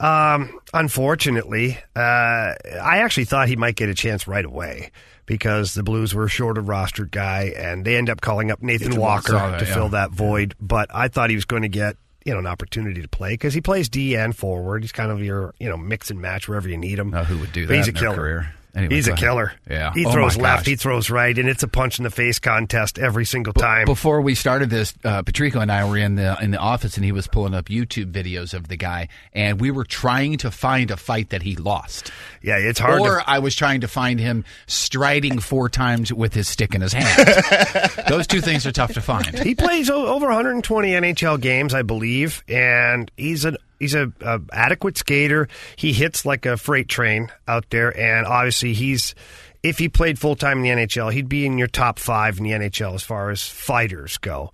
Um, 0.01 0.59
unfortunately, 0.73 1.79
uh, 1.95 2.01
I 2.01 2.55
actually 3.03 3.25
thought 3.27 3.49
he 3.49 3.57
might 3.57 3.77
get 3.77 3.89
a 3.89 3.95
chance 3.95 4.27
right 4.27 4.45
away 4.45 4.91
because 5.31 5.75
the 5.75 5.85
Blues 5.85 6.13
were 6.13 6.27
short 6.27 6.59
a 6.59 6.61
rostered 6.61 7.13
guy, 7.13 7.53
and 7.57 7.85
they 7.85 7.95
end 7.95 8.11
up 8.11 8.21
calling 8.21 8.51
up 8.51 8.61
Nathan, 8.61 8.89
Nathan 8.89 9.01
Walker 9.01 9.35
Walker, 9.35 9.61
to 9.61 9.65
yeah. 9.65 9.75
fill 9.75 9.89
that 9.91 10.11
void. 10.11 10.57
But 10.61 10.93
I 10.93 11.07
thought 11.07 11.31
he 11.31 11.37
was 11.37 11.45
going 11.45 11.63
to 11.63 11.69
get 11.69 11.97
you 12.25 12.33
know 12.33 12.41
an 12.41 12.49
opportunity 12.49 13.01
to 13.01 13.07
play 13.07 13.35
because 13.35 13.55
he 13.55 13.61
plays 13.61 13.89
D 13.89 14.17
and 14.17 14.37
forward. 14.37 14.83
He's 14.83 14.91
kind 14.91 15.13
of 15.13 15.23
your 15.23 15.55
you 15.61 15.69
know 15.69 15.77
mix 15.77 16.11
and 16.11 16.21
match 16.21 16.49
wherever 16.49 16.69
you 16.69 16.77
need 16.77 16.99
him. 16.99 17.11
Now, 17.11 17.23
who 17.23 17.39
would 17.39 17.53
do 17.53 17.69
But 17.69 17.77
He's 17.77 17.87
a 17.87 17.93
killer. 17.93 18.53
Anyway, 18.75 18.95
he's 18.95 19.09
a 19.09 19.13
ahead. 19.13 19.21
killer. 19.21 19.53
Yeah. 19.69 19.93
he 19.93 20.07
Oh 20.07 20.13
throws 20.13 20.37
left, 20.37 20.67
he 20.67 20.77
throws 20.77 21.11
right, 21.11 21.37
and 21.37 21.49
it's 21.49 21.63
a 21.63 21.69
punch 21.69 21.99
in 21.99 22.05
the 22.05 22.11
face 22.11 22.39
contest 22.39 22.99
every 22.99 23.25
single 23.25 23.53
time. 23.53 23.85
Before 23.85 24.21
we 24.21 24.35
started 24.35 24.71
this, 24.71 24.95
uh, 25.05 25.23
Patrico 25.23 25.61
and 25.61 25.73
I 25.73 25.89
were 25.89 25.97
in 25.97 26.15
the 26.15 26.37
in 26.41 26.51
the 26.53 26.59
office, 26.59 26.97
and 26.97 27.05
he 27.05 27.13
was 27.13 27.27
pulling 27.27 27.55
up 27.55 27.67
YouTube 27.67 28.13
videos 28.13 28.55
of 28.55 28.69
the 28.69 28.77
guy, 28.77 29.09
and 29.33 29.61
we 29.61 29.71
were 29.71 29.85
trying 29.85 30.39
to 30.39 30.51
find 30.51 30.91
a 30.91 30.97
fight 30.97 31.31
that 31.31 31.43
he 31.43 31.57
lost, 31.57 32.13
yeah, 32.43 32.57
it's 32.59 32.79
hard. 32.79 33.01
or 33.01 33.19
to, 33.19 33.31
I 33.31 33.41
was 33.41 33.55
trying 33.57 33.81
to 33.81 33.89
find 33.89 34.21
him 34.21 34.45
striding 34.67 35.41
four 35.41 35.69
times 35.69 36.13
with 36.13 36.35
his 36.35 36.49
stick 36.49 36.75
in 36.75 36.81
his 36.81 36.93
hand. 36.93 38.05
Those 38.09 38.27
two 38.27 38.41
things 38.41 38.67
are 38.67 38.73
tough 38.73 38.93
to 38.95 39.01
find. 39.01 39.39
he 39.41 39.55
plays 39.55 39.91
over 39.91 40.27
120 40.27 40.91
NHL 40.91 41.41
games, 41.41 41.75
I 41.75 41.83
believe, 41.83 42.45
and 42.49 43.11
he's 43.17 43.45
an 43.45 43.57
he's 43.81 43.95
a, 43.95 44.13
a 44.21 44.41
adequate 44.53 44.97
skater. 44.97 45.49
He 45.75 45.93
hits 45.93 46.25
like 46.25 46.47
a 46.47 46.57
freight 46.57 46.87
train 46.87 47.33
out 47.49 47.69
there, 47.71 47.99
and 47.99 48.27
obviously 48.27 48.75
he's 48.75 49.17
if 49.63 49.79
he 49.79 49.89
played 49.89 50.19
full 50.19 50.37
time 50.37 50.59
in 50.59 50.63
the 50.63 50.87
NHL, 50.87 51.13
he'd 51.13 51.29
be 51.29 51.45
in 51.45 51.59
your 51.59 51.67
top 51.67 51.99
five 51.99 52.39
in 52.39 52.45
the 52.45 52.51
NHL 52.51 52.95
as 52.95 53.03
far 53.03 53.31
as 53.31 53.43
fighters 53.47 54.17
go. 54.19 54.53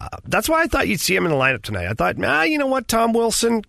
Uh, 0.00 0.08
that's 0.24 0.48
why 0.48 0.62
I 0.62 0.66
thought 0.66 0.88
you'd 0.88 1.00
see 1.00 1.14
him 1.14 1.24
in 1.26 1.30
the 1.30 1.36
lineup 1.36 1.62
tonight. 1.62 1.86
I 1.86 1.94
thought, 1.94 2.16
ah, 2.24 2.42
you 2.44 2.58
know 2.58 2.66
what, 2.68 2.88
Tom 2.88 3.12
Wilson, 3.12 3.62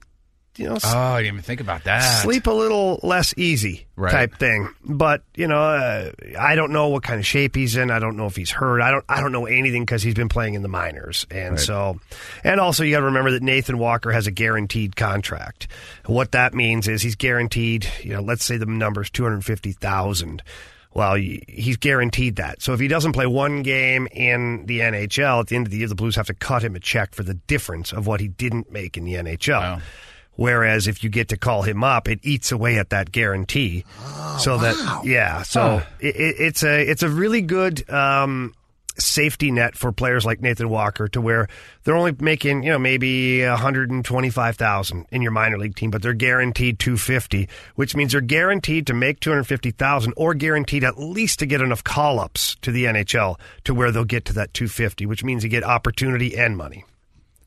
you 0.58 0.68
know, 0.68 0.78
Oh, 0.84 0.98
I 0.98 1.22
didn't 1.22 1.36
even 1.36 1.44
think 1.44 1.62
about 1.62 1.86
that. 1.86 2.22
sleep 2.24 2.46
a 2.48 2.52
little 2.52 3.00
less 3.04 3.34
easy 3.38 3.88
Right. 3.96 4.12
type 4.12 4.38
thing. 4.38 4.70
But 4.84 5.24
you 5.36 5.48
know, 5.48 5.62
uh, 5.62 6.12
I 6.40 6.56
don't 6.56 6.72
know 6.72 6.90
what 6.90 7.04
kind 7.04 7.20
of 7.20 7.26
shape 7.26 7.56
he's 7.56 7.76
in. 7.78 7.90
I 7.92 8.00
don't 8.00 8.18
know 8.18 8.26
if 8.26 8.36
he's 8.36 8.52
hurt. 8.52 8.82
I 8.82 8.92
don't. 8.92 9.06
I 9.08 9.22
don't 9.22 9.32
know 9.32 9.46
anything 9.46 9.84
because 9.84 10.04
he's 10.04 10.14
been 10.16 10.30
playing 10.30 10.56
in 10.56 10.62
the 10.62 10.68
minors, 10.68 11.26
and 11.32 11.60
so, 11.60 12.00
and 12.44 12.60
also 12.60 12.84
you 12.84 12.92
got 12.92 13.00
to 13.00 13.06
remember 13.06 13.32
that 13.32 13.44
Nathan 13.44 13.78
Walker 13.78 14.12
has 14.12 14.28
a 14.28 14.32
guaranteed 14.32 14.96
contract. 14.96 15.68
What 16.06 16.32
that 16.34 16.54
means 16.54 16.88
is 16.88 17.02
he's 17.02 17.16
guaranteed. 17.16 17.88
You 18.04 18.14
know, 18.14 18.22
let's 18.22 18.44
say 18.44 18.58
the 18.58 18.66
number's 18.66 19.10
two 19.10 19.24
hundred 19.24 19.46
fifty 19.46 19.72
thousand. 19.72 20.42
Well, 20.94 21.16
he's 21.16 21.78
guaranteed 21.78 22.36
that. 22.36 22.62
So 22.62 22.74
if 22.74 22.82
he 22.82 22.90
doesn't 22.90 23.14
play 23.14 23.26
one 23.26 23.62
game 23.64 24.10
in 24.12 24.66
the 24.66 24.80
NHL 24.82 25.40
at 25.40 25.48
the 25.48 25.56
end 25.56 25.66
of 25.68 25.72
the 25.72 25.78
year, 25.78 25.88
the 25.88 25.96
Blues 25.96 26.18
have 26.18 26.28
to 26.28 26.34
cut 26.34 26.64
him 26.66 26.76
a 26.76 26.82
check 26.82 27.16
for 27.16 27.24
the 27.24 27.36
difference 27.36 27.94
of 27.94 28.08
what 28.08 28.20
he 28.20 28.28
didn't 28.28 28.74
make 28.74 28.98
in 28.98 29.06
the 29.06 29.14
NHL. 29.14 29.60
Wow. 29.62 29.82
Whereas 30.36 30.88
if 30.88 31.04
you 31.04 31.10
get 31.10 31.28
to 31.30 31.38
call 31.38 31.62
him 31.64 31.84
up, 31.84 32.08
it 32.08 32.20
eats 32.24 32.52
away 32.52 32.78
at 32.78 32.90
that 32.90 33.12
guarantee. 33.12 33.86
so 34.40 34.58
that 34.58 35.02
yeah, 35.04 35.44
so 35.44 35.84
it, 36.00 36.16
it, 36.16 36.36
it's 36.40 36.64
a 36.64 36.82
it's 36.90 37.04
a 37.04 37.10
really 37.10 37.42
good 37.42 37.88
um, 37.90 38.54
safety 38.98 39.52
net 39.52 39.76
for 39.76 39.92
players 39.92 40.26
like 40.26 40.42
Nathan 40.42 40.70
Walker 40.70 41.08
to 41.10 41.22
where 41.22 41.48
they're 41.84 41.96
only 41.96 42.16
making 42.20 42.64
you 42.64 42.70
know 42.72 42.80
maybe 42.80 43.46
one 43.46 43.58
hundred 43.58 43.92
and 43.92 44.04
twenty 44.06 44.30
five 44.30 44.56
thousand 44.56 45.06
in 45.12 45.22
your 45.22 45.32
minor 45.32 45.58
league 45.58 45.76
team, 45.76 45.92
but 45.92 46.02
they're 46.02 46.14
guaranteed 46.14 46.80
two 46.80 46.98
fifty, 46.98 47.50
which 47.76 47.96
means 47.96 48.14
they're 48.14 48.22
guaranteed 48.22 48.88
to 48.88 48.94
make 48.94 49.20
two 49.20 49.32
hundred 49.32 49.44
fifty 49.46 49.72
thousand 49.72 50.14
or 50.16 50.34
guaranteed 50.34 50.84
at 50.84 50.98
least 50.98 51.40
to 51.40 51.46
get 51.46 51.62
enough 51.62 51.84
call 51.84 52.20
ups 52.20 52.56
to 52.62 52.72
the 52.72 52.86
NHL 52.86 53.38
to 53.66 53.74
where 53.74 53.92
they'll 53.92 54.06
get 54.06 54.26
to 54.26 54.34
that 54.34 54.54
two 54.54 54.68
fifty, 54.68 55.06
which 55.06 55.24
means 55.24 55.44
you 55.44 55.50
get 55.50 55.64
opportunity 55.64 56.38
and 56.38 56.56
money. 56.58 56.86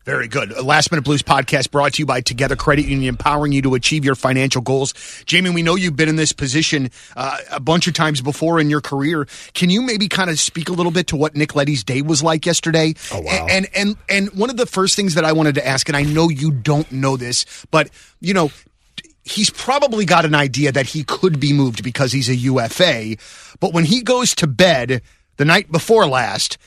Very 0.04 0.28
good. 0.28 0.50
Last 0.62 0.90
Minute 0.90 1.02
Blues 1.02 1.22
podcast 1.22 1.70
brought 1.70 1.94
to 1.94 2.02
you 2.02 2.06
by 2.06 2.20
Together 2.20 2.56
Credit 2.56 2.84
Union, 2.84 3.08
empowering 3.08 3.52
you 3.52 3.62
to 3.62 3.74
achieve 3.74 4.04
your 4.04 4.14
financial 4.14 4.60
goals. 4.60 4.92
Jamie, 5.24 5.48
we 5.48 5.62
know 5.62 5.76
you've 5.76 5.96
been 5.96 6.10
in 6.10 6.16
this 6.16 6.32
position 6.32 6.90
uh, 7.16 7.38
a 7.50 7.58
bunch 7.58 7.86
of 7.86 7.94
times 7.94 8.20
before 8.20 8.60
in 8.60 8.68
your 8.68 8.82
career. 8.82 9.26
Can 9.54 9.70
you 9.70 9.80
maybe 9.80 10.08
kind 10.08 10.28
of 10.28 10.38
speak 10.38 10.68
a 10.68 10.72
little 10.72 10.92
bit 10.92 11.06
to 11.06 11.16
what 11.16 11.34
Nick 11.34 11.54
Leddy's 11.54 11.82
day 11.82 12.02
was 12.02 12.22
like 12.22 12.44
yesterday? 12.44 12.92
Oh, 13.14 13.22
wow. 13.22 13.46
And 13.48 13.66
and 13.74 13.96
and 14.06 14.30
one 14.34 14.50
of 14.50 14.58
the 14.58 14.66
first 14.66 14.94
things 14.94 15.14
that 15.14 15.24
I 15.24 15.32
wanted 15.32 15.54
to 15.54 15.66
ask, 15.66 15.88
and 15.88 15.96
I 15.96 16.02
know 16.02 16.28
you 16.28 16.50
don't 16.50 16.90
know 16.92 17.16
this, 17.16 17.64
but 17.70 17.88
you 18.20 18.34
know. 18.34 18.50
He's 19.26 19.48
probably 19.48 20.04
got 20.04 20.26
an 20.26 20.34
idea 20.34 20.70
that 20.70 20.84
he 20.84 21.02
could 21.02 21.40
be 21.40 21.54
moved 21.54 21.82
because 21.82 22.12
he's 22.12 22.28
a 22.28 22.34
UFA. 22.34 23.16
But 23.58 23.72
when 23.72 23.86
he 23.86 24.02
goes 24.02 24.34
to 24.34 24.46
bed 24.46 25.00
the 25.38 25.46
night 25.46 25.72
before 25.72 26.06
last, 26.06 26.58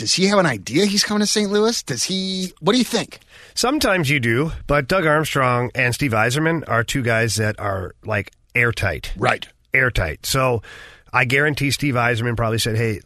does 0.00 0.14
he 0.14 0.24
have 0.28 0.38
an 0.38 0.46
idea 0.46 0.86
he's 0.86 1.04
coming 1.04 1.20
to 1.20 1.26
St. 1.26 1.50
Louis? 1.50 1.82
Does 1.82 2.04
he? 2.04 2.54
What 2.60 2.72
do 2.72 2.78
you 2.78 2.84
think? 2.84 3.20
Sometimes 3.54 4.08
you 4.08 4.18
do, 4.18 4.50
but 4.66 4.88
Doug 4.88 5.04
Armstrong 5.04 5.70
and 5.74 5.94
Steve 5.94 6.12
Yzerman 6.12 6.64
are 6.68 6.82
two 6.82 7.02
guys 7.02 7.36
that 7.36 7.60
are 7.60 7.94
like 8.02 8.32
airtight. 8.54 9.12
Right. 9.18 9.46
Airtight. 9.74 10.24
So 10.24 10.62
I 11.12 11.26
guarantee 11.26 11.70
Steve 11.70 11.94
Yzerman 11.96 12.34
probably 12.34 12.58
said, 12.58 12.76
hey, 12.78 13.00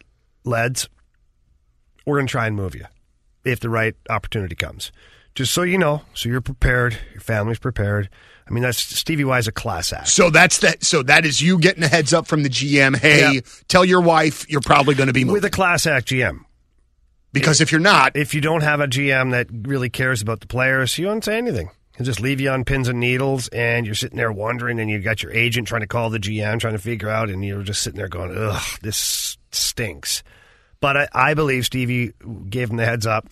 Leds, 0.45 0.89
we're 2.07 2.19
going 2.19 2.29
to 2.29 2.31
try 2.31 2.47
and 2.47 2.55
move 2.55 2.77
you 2.77 2.85
if 3.45 3.59
the 3.59 3.69
right 3.69 3.97
opportunity 4.09 4.55
comes. 4.55 4.93
Just 5.35 5.53
so 5.53 5.63
you 5.63 5.77
know, 5.79 6.03
so 6.15 6.29
you're 6.29 6.41
prepared, 6.41 6.97
your 7.13 7.21
family's 7.21 7.59
prepared. 7.59 8.09
I 8.49 8.53
mean, 8.53 8.63
that's 8.63 8.79
Stevie 8.79 9.25
Y's 9.25 9.49
a 9.49 9.53
class 9.53 9.93
act. 9.93 10.07
So 10.09 10.31
that's 10.31 10.59
that. 10.59 10.85
So 10.85 11.03
that 11.03 11.25
is 11.27 11.41
you 11.43 11.59
getting 11.59 11.83
a 11.83 11.89
heads 11.89 12.13
up 12.15 12.29
from 12.29 12.45
the 12.45 12.49
GM. 12.51 12.97
Hey, 12.97 13.33
Yeah. 13.35 13.41
tell 13.67 13.85
your 13.85 14.01
wife 14.03 14.49
you're 14.49 14.61
probably 14.61 14.95
going 14.95 15.09
to 15.09 15.13
be 15.13 15.25
moving 15.25 15.33
With 15.35 15.45
a 15.45 15.51
class 15.51 15.87
act 15.89 16.07
GM. 16.09 16.45
Because 17.35 17.61
if 17.61 17.73
you're 17.73 17.81
not, 17.81 18.17
If 18.17 18.33
you 18.33 18.41
don't 18.41 18.63
have 18.63 18.81
a 18.81 18.87
GM 18.87 19.33
that 19.33 19.49
really 19.51 19.91
cares 19.91 20.23
about 20.23 20.41
the 20.41 20.47
players, 20.47 20.97
you 20.97 21.05
don't 21.05 21.25
say 21.25 21.37
anything. 21.37 21.69
He'll 21.97 22.07
just 22.07 22.21
leave 22.21 22.41
you 22.41 22.51
on 22.51 22.65
pins 22.65 22.89
and 22.89 23.01
needles, 23.01 23.49
and 23.49 23.87
you're 23.87 23.95
sitting 23.95 24.17
there 24.17 24.33
wondering, 24.33 24.81
and 24.81 24.89
you 24.89 25.01
got 25.01 25.23
your 25.23 25.33
agent 25.33 25.69
trying 25.69 25.83
to 25.83 25.87
call 25.87 26.11
the 26.11 26.19
GM, 26.19 26.61
trying 26.61 26.73
to 26.75 26.79
figure 26.79 27.09
out, 27.09 27.31
and 27.31 27.45
you're 27.45 27.63
just 27.63 27.83
sitting 27.83 27.99
there 27.99 28.09
going, 28.09 28.37
ugh, 28.37 28.63
this 28.83 29.37
stinks. 29.53 30.23
But 30.81 30.97
I, 30.97 31.09
I 31.13 31.35
believe 31.35 31.67
Stevie 31.67 32.13
gave 32.49 32.71
him 32.71 32.77
the 32.77 32.85
heads 32.85 33.07
up. 33.07 33.29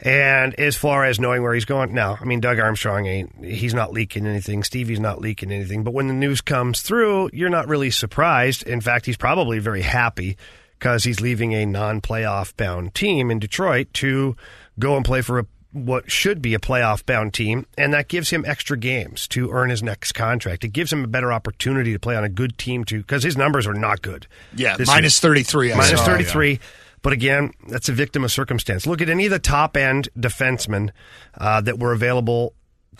And 0.00 0.54
as 0.54 0.76
far 0.76 1.04
as 1.04 1.18
knowing 1.18 1.42
where 1.42 1.54
he's 1.54 1.64
going, 1.64 1.92
no. 1.92 2.16
I 2.20 2.24
mean, 2.24 2.38
Doug 2.38 2.60
Armstrong 2.60 3.06
ain't, 3.06 3.44
he's 3.44 3.74
not 3.74 3.92
leaking 3.92 4.26
anything. 4.26 4.62
Stevie's 4.62 5.00
not 5.00 5.20
leaking 5.20 5.50
anything. 5.50 5.82
But 5.82 5.92
when 5.92 6.06
the 6.06 6.14
news 6.14 6.40
comes 6.40 6.82
through, 6.82 7.30
you're 7.32 7.48
not 7.48 7.66
really 7.66 7.90
surprised. 7.90 8.62
In 8.62 8.80
fact, 8.80 9.06
he's 9.06 9.16
probably 9.16 9.58
very 9.58 9.82
happy 9.82 10.36
because 10.78 11.04
he's 11.04 11.20
leaving 11.20 11.54
a 11.54 11.66
non 11.66 12.00
playoff 12.00 12.56
bound 12.56 12.94
team 12.94 13.30
in 13.30 13.38
Detroit 13.38 13.88
to 13.94 14.36
go 14.78 14.96
and 14.96 15.04
play 15.04 15.20
for 15.22 15.40
a, 15.40 15.46
what 15.72 16.10
should 16.10 16.40
be 16.40 16.54
a 16.54 16.58
playoff 16.58 17.04
bound 17.04 17.34
team. 17.34 17.66
And 17.76 17.92
that 17.92 18.08
gives 18.08 18.30
him 18.30 18.44
extra 18.46 18.76
games 18.76 19.26
to 19.28 19.50
earn 19.50 19.70
his 19.70 19.82
next 19.82 20.12
contract. 20.12 20.64
It 20.64 20.68
gives 20.68 20.92
him 20.92 21.04
a 21.04 21.08
better 21.08 21.32
opportunity 21.32 21.92
to 21.92 21.98
play 21.98 22.16
on 22.16 22.24
a 22.24 22.28
good 22.28 22.56
team, 22.58 22.84
too, 22.84 22.98
because 22.98 23.22
his 23.22 23.36
numbers 23.36 23.66
are 23.66 23.74
not 23.74 24.02
good. 24.02 24.26
yeah, 24.54 24.76
minus 24.86 25.20
thirty 25.20 25.42
three. 25.42 25.74
Minus 25.74 26.00
33. 26.02 26.60
But 27.00 27.12
again, 27.12 27.52
that's 27.68 27.88
a 27.88 27.92
victim 27.92 28.24
of 28.24 28.32
circumstance. 28.32 28.84
Look 28.86 29.00
at 29.00 29.08
any 29.08 29.26
of 29.26 29.30
the 29.30 29.38
top 29.38 29.76
end 29.76 30.08
defensemen 30.18 30.90
uh, 31.36 31.60
that 31.60 31.78
were 31.78 31.92
available 31.92 32.54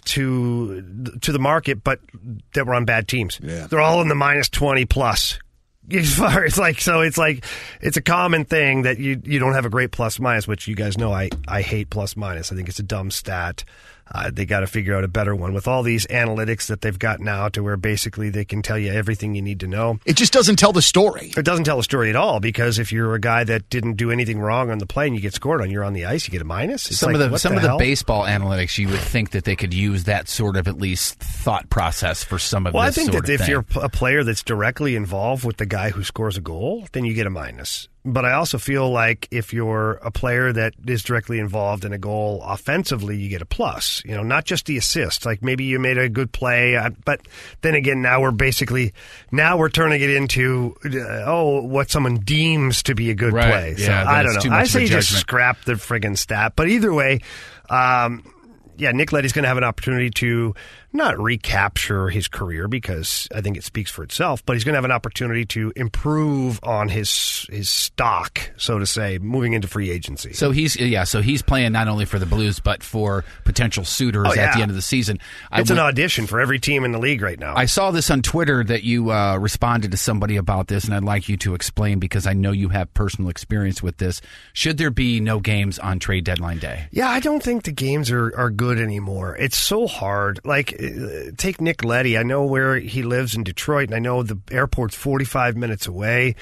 to 0.04 1.16
to 1.20 1.32
the 1.32 1.38
market, 1.38 1.82
but 1.82 2.00
that 2.54 2.66
were 2.66 2.74
on 2.74 2.84
bad 2.84 3.08
teams. 3.08 3.40
Yeah. 3.42 3.66
They're 3.66 3.80
all 3.80 4.00
in 4.00 4.08
the 4.08 4.14
minus 4.14 4.48
20 4.48 4.84
plus. 4.84 5.38
As 5.92 6.14
far 6.14 6.44
as 6.44 6.58
like 6.58 6.80
so, 6.80 7.00
it's 7.00 7.16
like 7.16 7.44
it's 7.80 7.96
a 7.96 8.02
common 8.02 8.44
thing 8.44 8.82
that 8.82 8.98
you 8.98 9.20
you 9.24 9.38
don't 9.38 9.54
have 9.54 9.64
a 9.64 9.70
great 9.70 9.90
plus 9.90 10.20
minus, 10.20 10.46
which 10.46 10.68
you 10.68 10.74
guys 10.74 10.98
know 10.98 11.12
I 11.12 11.30
I 11.46 11.62
hate 11.62 11.90
plus 11.90 12.16
minus. 12.16 12.52
I 12.52 12.56
think 12.56 12.68
it's 12.68 12.78
a 12.78 12.82
dumb 12.84 13.10
stat. 13.10 13.64
Uh, 14.12 14.30
they 14.32 14.46
got 14.46 14.60
to 14.60 14.66
figure 14.66 14.96
out 14.96 15.04
a 15.04 15.08
better 15.08 15.34
one 15.34 15.52
with 15.52 15.68
all 15.68 15.82
these 15.82 16.06
analytics 16.06 16.66
that 16.68 16.80
they've 16.80 16.98
got 16.98 17.20
now, 17.20 17.48
to 17.48 17.62
where 17.62 17.76
basically 17.76 18.30
they 18.30 18.44
can 18.44 18.62
tell 18.62 18.78
you 18.78 18.90
everything 18.92 19.34
you 19.34 19.42
need 19.42 19.60
to 19.60 19.66
know. 19.66 19.98
It 20.06 20.16
just 20.16 20.32
doesn't 20.32 20.56
tell 20.56 20.72
the 20.72 20.82
story. 20.82 21.32
It 21.36 21.44
doesn't 21.44 21.64
tell 21.64 21.78
a 21.78 21.84
story 21.84 22.10
at 22.10 22.16
all 22.16 22.40
because 22.40 22.78
if 22.78 22.90
you're 22.92 23.14
a 23.14 23.20
guy 23.20 23.44
that 23.44 23.68
didn't 23.70 23.94
do 23.94 24.10
anything 24.10 24.38
wrong 24.40 24.70
on 24.70 24.78
the 24.78 24.86
play 24.86 25.06
and 25.06 25.14
you 25.14 25.20
get 25.20 25.34
scored 25.34 25.60
on, 25.60 25.70
you're 25.70 25.84
on 25.84 25.92
the 25.92 26.06
ice, 26.06 26.26
you 26.26 26.32
get 26.32 26.40
a 26.42 26.44
minus. 26.46 26.90
It's 26.90 26.98
some 26.98 27.12
like, 27.12 27.22
of 27.22 27.30
the 27.32 27.38
some 27.38 27.52
the 27.52 27.56
of 27.58 27.62
the 27.62 27.68
hell? 27.68 27.78
baseball 27.78 28.24
analytics, 28.24 28.78
you 28.78 28.88
would 28.88 29.00
think 29.00 29.30
that 29.30 29.44
they 29.44 29.56
could 29.56 29.74
use 29.74 30.04
that 30.04 30.28
sort 30.28 30.56
of 30.56 30.68
at 30.68 30.78
least 30.78 31.16
thought 31.16 31.68
process 31.70 32.24
for 32.24 32.38
some 32.38 32.66
of 32.66 32.74
Well, 32.74 32.82
I 32.82 32.90
think 32.90 33.12
sort 33.12 33.26
that 33.26 33.32
if 33.32 33.40
thing. 33.40 33.50
you're 33.50 33.64
a 33.82 33.88
player 33.88 34.24
that's 34.24 34.42
directly 34.42 34.96
involved 34.96 35.44
with 35.44 35.58
the 35.58 35.66
guy 35.66 35.90
who 35.90 36.02
scores 36.02 36.36
a 36.36 36.40
goal, 36.40 36.86
then 36.92 37.04
you 37.04 37.14
get 37.14 37.26
a 37.26 37.30
minus. 37.30 37.88
But 38.04 38.24
I 38.24 38.32
also 38.32 38.58
feel 38.58 38.90
like 38.90 39.28
if 39.30 39.52
you're 39.52 39.94
a 39.94 40.10
player 40.10 40.52
that 40.52 40.74
is 40.86 41.02
directly 41.02 41.38
involved 41.40 41.84
in 41.84 41.92
a 41.92 41.98
goal 41.98 42.42
offensively, 42.44 43.16
you 43.18 43.28
get 43.28 43.42
a 43.42 43.46
plus. 43.46 44.02
You 44.04 44.14
know, 44.14 44.22
not 44.22 44.44
just 44.44 44.66
the 44.66 44.76
assist. 44.78 45.26
Like 45.26 45.42
maybe 45.42 45.64
you 45.64 45.78
made 45.78 45.98
a 45.98 46.08
good 46.08 46.32
play, 46.32 46.76
uh, 46.76 46.90
but 47.04 47.20
then 47.60 47.74
again, 47.74 48.00
now 48.00 48.22
we're 48.22 48.30
basically 48.30 48.94
now 49.30 49.58
we're 49.58 49.68
turning 49.68 50.00
it 50.00 50.10
into 50.10 50.76
uh, 50.86 51.24
oh, 51.26 51.62
what 51.62 51.90
someone 51.90 52.16
deems 52.16 52.82
to 52.84 52.94
be 52.94 53.10
a 53.10 53.14
good 53.14 53.32
Right. 53.34 53.50
play. 53.50 53.74
So 53.76 53.90
Yeah, 53.90 54.08
I 54.08 54.22
don't 54.22 54.42
know. 54.44 54.52
I 54.56 54.64
say 54.64 54.86
just 54.86 55.10
scrap 55.12 55.64
the 55.64 55.74
friggin' 55.74 56.16
stat. 56.16 56.52
But 56.56 56.68
either 56.68 56.94
way. 56.94 57.20
Um, 57.68 58.22
yeah, 58.78 58.92
Nick 58.92 59.12
Leddy's 59.12 59.32
going 59.32 59.42
to 59.42 59.48
have 59.48 59.58
an 59.58 59.64
opportunity 59.64 60.10
to 60.10 60.54
not 60.92 61.18
recapture 61.18 62.08
his 62.08 62.28
career 62.28 62.66
because 62.66 63.28
I 63.34 63.40
think 63.42 63.56
it 63.56 63.64
speaks 63.64 63.90
for 63.90 64.02
itself, 64.02 64.44
but 64.46 64.54
he's 64.54 64.64
going 64.64 64.72
to 64.72 64.78
have 64.78 64.84
an 64.84 64.90
opportunity 64.92 65.44
to 65.46 65.72
improve 65.76 66.60
on 66.62 66.88
his 66.88 67.46
his 67.50 67.68
stock, 67.68 68.50
so 68.56 68.78
to 68.78 68.86
say, 68.86 69.18
moving 69.18 69.52
into 69.52 69.68
free 69.68 69.90
agency. 69.90 70.32
So 70.32 70.50
he's 70.50 70.76
yeah, 70.76 71.04
so 71.04 71.20
he's 71.20 71.42
playing 71.42 71.72
not 71.72 71.88
only 71.88 72.04
for 72.04 72.18
the 72.18 72.26
Blues 72.26 72.60
but 72.60 72.82
for 72.82 73.24
potential 73.44 73.84
suitors 73.84 74.26
Oh, 74.28 74.38
at 74.40 74.54
the 74.54 74.62
end 74.62 74.70
of 74.70 74.76
the 74.76 74.82
season. 74.82 75.18
I 75.50 75.60
it's 75.60 75.70
an 75.70 75.78
audition 75.78 76.26
for 76.26 76.40
every 76.40 76.58
team 76.58 76.84
in 76.84 76.92
the 76.92 76.98
league 76.98 77.22
right 77.22 77.38
now. 77.38 77.54
I 77.56 77.66
saw 77.66 77.90
this 77.90 78.10
on 78.10 78.22
Twitter 78.22 78.64
that 78.64 78.82
you 78.84 79.10
uh, 79.10 79.36
responded 79.38 79.90
to 79.90 79.96
somebody 79.96 80.36
about 80.36 80.68
this, 80.68 80.84
and 80.84 80.94
I'd 80.94 81.04
like 81.04 81.28
you 81.28 81.36
to 81.38 81.54
explain 81.54 81.98
because 81.98 82.26
I 82.26 82.32
know 82.32 82.52
you 82.52 82.68
have 82.70 82.92
personal 82.94 83.30
experience 83.30 83.82
with 83.82 83.96
this. 83.98 84.20
Should 84.52 84.78
there 84.78 84.90
be 84.90 85.20
no 85.20 85.40
games 85.40 85.78
on 85.78 85.98
trade 85.98 86.24
deadline 86.24 86.58
day? 86.58 86.88
Yeah, 86.90 87.08
I 87.08 87.20
don't 87.20 87.42
think 87.42 87.64
the 87.64 87.72
games 87.72 88.10
are, 88.10 88.34
are 88.36 88.50
good 88.50 88.67
anymore. 88.76 89.34
It's 89.36 89.56
so 89.56 89.86
hard. 89.86 90.40
Like, 90.44 90.74
uh, 90.74 91.30
take 91.38 91.62
Nick 91.62 91.82
Leddy. 91.82 92.18
I 92.18 92.22
know 92.22 92.44
where 92.44 92.78
he 92.78 93.02
lives 93.02 93.34
in 93.34 93.44
Detroit, 93.44 93.88
and 93.88 93.94
I 93.94 94.00
know 94.00 94.22
the 94.22 94.38
airport's 94.50 94.94
45 94.94 95.56
minutes 95.56 95.86
away. 95.86 96.34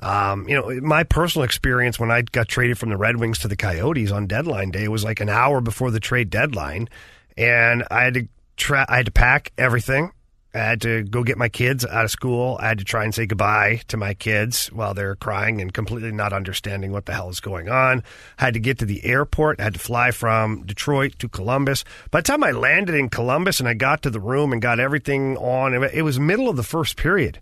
Um, 0.00 0.48
you 0.48 0.54
know, 0.54 0.70
my 0.80 1.02
personal 1.02 1.44
experience 1.44 1.98
when 1.98 2.10
I 2.10 2.22
got 2.22 2.48
traded 2.48 2.78
from 2.78 2.90
the 2.90 2.96
Red 2.96 3.18
Wings 3.18 3.40
to 3.40 3.48
the 3.48 3.56
Coyotes 3.56 4.12
on 4.12 4.26
deadline 4.26 4.70
day 4.70 4.86
was 4.86 5.02
like 5.02 5.20
an 5.20 5.28
hour 5.28 5.60
before 5.60 5.90
the 5.90 6.00
trade 6.00 6.30
deadline, 6.30 6.88
and 7.36 7.84
I 7.90 8.04
had 8.04 8.14
to 8.14 8.28
tra- 8.56 8.86
I 8.88 8.98
had 8.98 9.06
to 9.06 9.12
pack 9.12 9.52
everything. 9.58 10.12
I 10.54 10.58
had 10.58 10.82
to 10.82 11.02
go 11.02 11.22
get 11.24 11.38
my 11.38 11.48
kids 11.48 11.86
out 11.86 12.04
of 12.04 12.10
school. 12.10 12.58
I 12.60 12.68
had 12.68 12.78
to 12.78 12.84
try 12.84 13.04
and 13.04 13.14
say 13.14 13.24
goodbye 13.24 13.80
to 13.88 13.96
my 13.96 14.12
kids 14.12 14.66
while 14.66 14.92
they're 14.92 15.16
crying 15.16 15.62
and 15.62 15.72
completely 15.72 16.12
not 16.12 16.34
understanding 16.34 16.92
what 16.92 17.06
the 17.06 17.14
hell 17.14 17.30
is 17.30 17.40
going 17.40 17.70
on. 17.70 18.02
I 18.38 18.44
had 18.44 18.54
to 18.54 18.60
get 18.60 18.78
to 18.80 18.84
the 18.84 19.02
airport. 19.04 19.60
I 19.60 19.64
had 19.64 19.74
to 19.74 19.80
fly 19.80 20.10
from 20.10 20.64
Detroit 20.64 21.14
to 21.20 21.28
Columbus. 21.28 21.84
By 22.10 22.20
the 22.20 22.24
time 22.24 22.44
I 22.44 22.50
landed 22.50 22.94
in 22.94 23.08
Columbus 23.08 23.60
and 23.60 23.68
I 23.68 23.72
got 23.72 24.02
to 24.02 24.10
the 24.10 24.20
room 24.20 24.52
and 24.52 24.60
got 24.60 24.78
everything 24.78 25.38
on, 25.38 25.72
it 25.72 26.02
was 26.02 26.20
middle 26.20 26.50
of 26.50 26.56
the 26.56 26.62
first 26.62 26.96
period. 26.96 27.40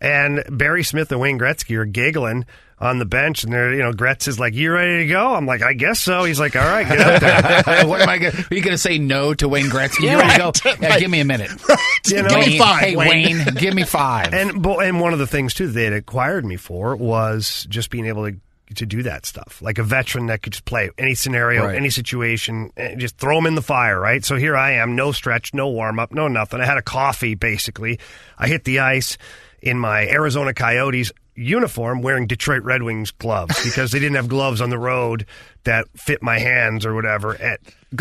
And 0.00 0.44
Barry 0.50 0.84
Smith 0.84 1.10
and 1.10 1.20
Wayne 1.20 1.38
Gretzky 1.38 1.76
are 1.76 1.84
giggling 1.84 2.44
on 2.80 3.00
the 3.00 3.04
bench, 3.04 3.42
and 3.42 3.52
they're, 3.52 3.72
you 3.72 3.80
know, 3.82 3.92
Gretz 3.92 4.28
is 4.28 4.38
like, 4.38 4.54
"You 4.54 4.72
ready 4.72 4.98
to 4.98 5.06
go?" 5.08 5.34
I'm 5.34 5.46
like, 5.46 5.62
"I 5.62 5.72
guess 5.72 5.98
so." 5.98 6.22
He's 6.22 6.38
like, 6.38 6.54
"All 6.54 6.62
right, 6.62 6.86
get 6.86 7.00
up 7.00 7.20
there." 7.64 7.86
what 7.88 8.00
am 8.00 8.08
I? 8.08 8.18
Gonna, 8.18 8.38
are 8.50 8.54
you 8.54 8.62
going 8.62 8.74
to 8.74 8.78
say 8.78 8.98
no 8.98 9.34
to 9.34 9.48
Wayne 9.48 9.66
Gretzky? 9.66 10.02
You 10.02 10.16
ready 10.16 10.32
to 10.34 10.38
go? 10.38 10.76
Yeah, 10.80 10.98
give 11.00 11.10
me 11.10 11.20
a 11.20 11.24
minute. 11.24 11.50
You 12.06 12.22
know? 12.22 12.28
Give 12.28 12.38
me 12.38 12.58
five, 12.58 12.80
hey 12.80 12.96
Wayne. 12.96 13.36
Wayne, 13.38 13.54
give 13.56 13.74
me 13.74 13.82
five. 13.82 14.32
And 14.32 14.64
and 14.64 15.00
one 15.00 15.12
of 15.12 15.18
the 15.18 15.26
things 15.26 15.52
too 15.52 15.66
they 15.68 15.84
had 15.84 15.92
acquired 15.92 16.42
me 16.46 16.56
for 16.56 16.96
was 16.96 17.66
just 17.68 17.90
being 17.90 18.06
able 18.06 18.30
to 18.30 18.36
to 18.76 18.86
do 18.86 19.02
that 19.02 19.26
stuff, 19.26 19.60
like 19.60 19.78
a 19.78 19.82
veteran 19.82 20.26
that 20.26 20.40
could 20.42 20.52
just 20.54 20.64
play 20.64 20.90
any 20.96 21.14
scenario, 21.14 21.64
Right. 21.64 21.76
any 21.76 21.90
situation, 21.90 22.70
and 22.78 22.98
just 23.00 23.18
throw 23.18 23.36
them 23.36 23.46
in 23.46 23.56
the 23.56 23.62
fire. 23.62 24.00
Right. 24.00 24.24
So 24.24 24.36
here 24.36 24.56
I 24.56 24.72
am, 24.74 24.96
no 24.96 25.12
stretch, 25.12 25.52
no 25.52 25.68
warm 25.68 25.98
up, 25.98 26.12
no 26.12 26.28
nothing. 26.28 26.60
I 26.60 26.64
had 26.66 26.78
a 26.78 26.82
coffee 26.82 27.34
basically. 27.34 27.98
I 28.38 28.48
hit 28.48 28.64
the 28.64 28.78
ice 28.78 29.18
in 29.62 29.78
my 29.78 30.06
Arizona 30.08 30.54
Coyotes 30.54 31.12
uniform 31.34 32.02
wearing 32.02 32.26
Detroit 32.26 32.64
Red 32.64 32.82
Wings 32.82 33.12
gloves 33.12 33.62
because 33.62 33.92
they 33.92 34.00
didn't 34.00 34.16
have 34.16 34.28
gloves 34.28 34.60
on 34.60 34.70
the 34.70 34.78
road 34.78 35.24
that 35.64 35.86
fit 35.94 36.20
my 36.22 36.38
hands 36.38 36.84
or 36.84 36.94
whatever. 36.94 37.32
And 37.32 37.58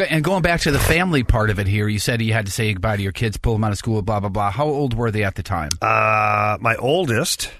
and 0.10 0.24
going 0.24 0.42
back 0.42 0.62
to 0.62 0.72
the 0.72 0.80
family 0.80 1.24
part 1.24 1.50
of 1.50 1.60
it 1.60 1.68
here, 1.68 1.88
you 1.88 2.00
said 2.00 2.22
you 2.22 2.34
had 2.34 2.48
to 2.48 2.52
say 2.52 2.74
goodbye 2.74 2.98
to 2.98 3.04
your 3.04 3.12
kids, 3.12 3.38
pull 3.38 3.54
them 3.54 3.64
out 3.64 3.72
of 3.72 3.78
school, 3.78 4.02
blah 4.02 4.20
blah 4.20 4.30
blah. 4.30 4.50
How 4.52 4.66
old 4.66 4.94
were 4.96 5.12
they 5.12 5.24
at 5.24 5.36
the 5.36 5.44
time? 5.44 5.70
uh, 5.82 6.58
my 6.60 6.76
oldest 6.78 7.52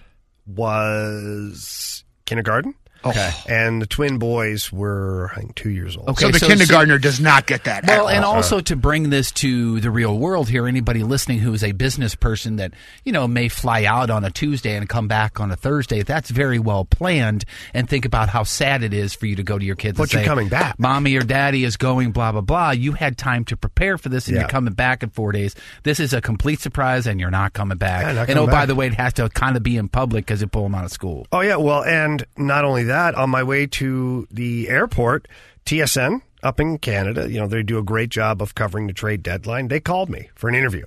was 0.48 2.04
kindergarten. 2.26 2.74
Okay. 3.10 3.32
Oh. 3.34 3.44
And 3.54 3.82
the 3.82 3.86
twin 3.88 4.18
boys 4.18 4.72
were, 4.72 5.32
I 5.36 5.40
think, 5.40 5.56
two 5.56 5.70
years 5.70 5.96
old. 5.98 6.10
Okay. 6.10 6.26
so 6.26 6.32
the 6.32 6.40
so- 6.40 6.48
kindergartner 6.48 6.98
does 6.98 7.20
not 7.20 7.46
get 7.46 7.66
that. 7.66 7.84
at 7.84 7.90
Well, 7.90 8.04
all. 8.04 8.10
and 8.10 8.26
also 8.26 8.60
to 8.62 8.76
bring 8.76 9.10
this 9.10 9.32
to 9.34 9.80
the 9.80 9.92
real 9.92 10.18
world 10.18 10.50
here, 10.50 10.68
anybody 10.68 11.04
listening 11.04 11.40
who 11.40 11.54
is 11.54 11.64
a 11.64 11.72
business 11.72 12.16
person 12.16 12.58
that, 12.58 12.74
you 13.04 13.12
know, 13.12 13.28
may 13.28 13.48
fly 13.50 13.86
out 13.86 14.10
on 14.10 14.24
a 14.26 14.32
Tuesday 14.32 14.76
and 14.76 14.88
come 14.90 15.08
back 15.08 15.40
on 15.40 15.52
a 15.52 15.56
Thursday, 15.56 16.02
that's 16.04 16.30
very 16.30 16.60
well 16.60 16.86
planned. 16.86 17.46
And 17.74 17.90
think 17.90 18.06
about 18.06 18.30
how 18.30 18.44
sad 18.44 18.84
it 18.84 18.94
is 18.94 19.14
for 19.14 19.26
you 19.26 19.36
to 19.38 19.44
go 19.44 19.58
to 19.60 19.66
your 19.66 19.76
kids 19.76 19.98
But 19.98 20.04
and 20.04 20.14
you're 20.14 20.22
say, 20.24 20.28
coming 20.28 20.50
back. 20.50 20.80
Mommy 20.80 21.16
or 21.16 21.22
daddy 21.22 21.64
is 21.64 21.78
going, 21.78 22.12
blah, 22.12 22.32
blah, 22.32 22.42
blah. 22.42 22.72
You 22.72 22.94
had 22.94 23.18
time 23.18 23.46
to 23.46 23.58
prepare 23.58 23.98
for 23.98 24.10
this 24.10 24.28
and 24.28 24.36
Yeah. 24.36 24.42
you're 24.42 24.50
coming 24.50 24.74
back 24.74 25.04
in 25.04 25.10
four 25.10 25.32
days. 25.32 25.56
This 25.84 26.00
is 26.00 26.14
a 26.14 26.22
complete 26.22 26.60
surprise 26.60 27.08
and 27.08 27.20
you're 27.20 27.32
not 27.32 27.54
coming 27.54 27.78
back. 27.78 28.02
Yeah, 28.06 28.14
not 28.14 28.30
and 28.30 28.38
oh, 28.40 28.44
coming 28.44 28.52
by 28.56 28.66
the 28.66 28.76
way, 28.76 28.88
it 28.88 28.94
has 28.96 29.14
to 29.14 29.30
kind 29.30 29.56
of 29.58 29.64
be 29.64 29.78
in 29.78 29.88
public 29.90 30.26
because 30.26 30.42
you 30.42 30.48
pull 30.48 30.64
them 30.64 30.76
out 30.76 30.86
of 30.86 30.92
school. 30.92 31.26
Oh, 31.32 31.42
yeah. 31.42 31.56
Well, 31.58 31.84
and 31.84 32.26
not 32.38 32.66
only 32.66 32.84
that, 32.86 32.97
on 32.98 33.30
my 33.30 33.44
way 33.44 33.68
to 33.68 34.28
the 34.32 34.70
airport, 34.70 35.28
TSN 35.66 36.22
up 36.44 36.60
in 36.60 36.78
Canada, 36.78 37.30
you 37.30 37.40
know, 37.40 37.48
they 37.48 37.64
do 37.64 37.78
a 37.78 37.84
great 37.84 38.10
job 38.10 38.42
of 38.42 38.56
covering 38.56 38.88
the 38.88 38.94
trade 38.94 39.24
deadline. 39.24 39.68
They 39.68 39.80
called 39.80 40.10
me 40.10 40.30
for 40.36 40.50
an 40.50 40.56
interview. 40.56 40.86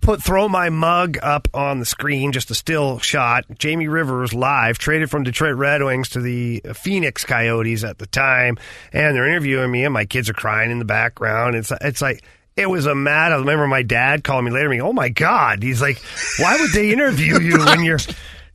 Put 0.00 0.22
throw 0.22 0.48
my 0.48 0.68
mug 0.68 1.16
up 1.22 1.48
on 1.54 1.78
the 1.78 1.86
screen, 1.86 2.32
just 2.32 2.50
a 2.50 2.54
still 2.54 2.98
shot. 2.98 3.46
Jamie 3.58 3.88
Rivers 3.88 4.34
live, 4.34 4.76
traded 4.76 5.10
from 5.10 5.22
Detroit 5.22 5.56
Red 5.56 5.82
Wings 5.82 6.10
to 6.10 6.20
the 6.20 6.60
Phoenix 6.74 7.24
Coyotes 7.24 7.84
at 7.84 7.96
the 7.96 8.06
time, 8.06 8.58
and 8.92 9.16
they're 9.16 9.26
interviewing 9.26 9.70
me, 9.70 9.84
and 9.84 9.94
my 9.94 10.04
kids 10.04 10.28
are 10.28 10.34
crying 10.34 10.70
in 10.70 10.78
the 10.78 10.84
background. 10.84 11.56
It's 11.56 11.72
it's 11.80 12.02
like 12.02 12.22
it 12.54 12.68
was 12.68 12.84
a 12.84 12.94
mad. 12.94 13.32
I 13.32 13.36
remember 13.36 13.66
my 13.66 13.82
dad 13.82 14.24
calling 14.24 14.44
me 14.44 14.50
later. 14.50 14.68
Me, 14.68 14.82
oh 14.82 14.92
my 14.92 15.08
god, 15.08 15.62
he's 15.62 15.80
like, 15.80 16.02
why 16.38 16.58
would 16.60 16.72
they 16.72 16.92
interview 16.92 17.40
you 17.40 17.64
when 17.64 17.82
you're 17.82 17.98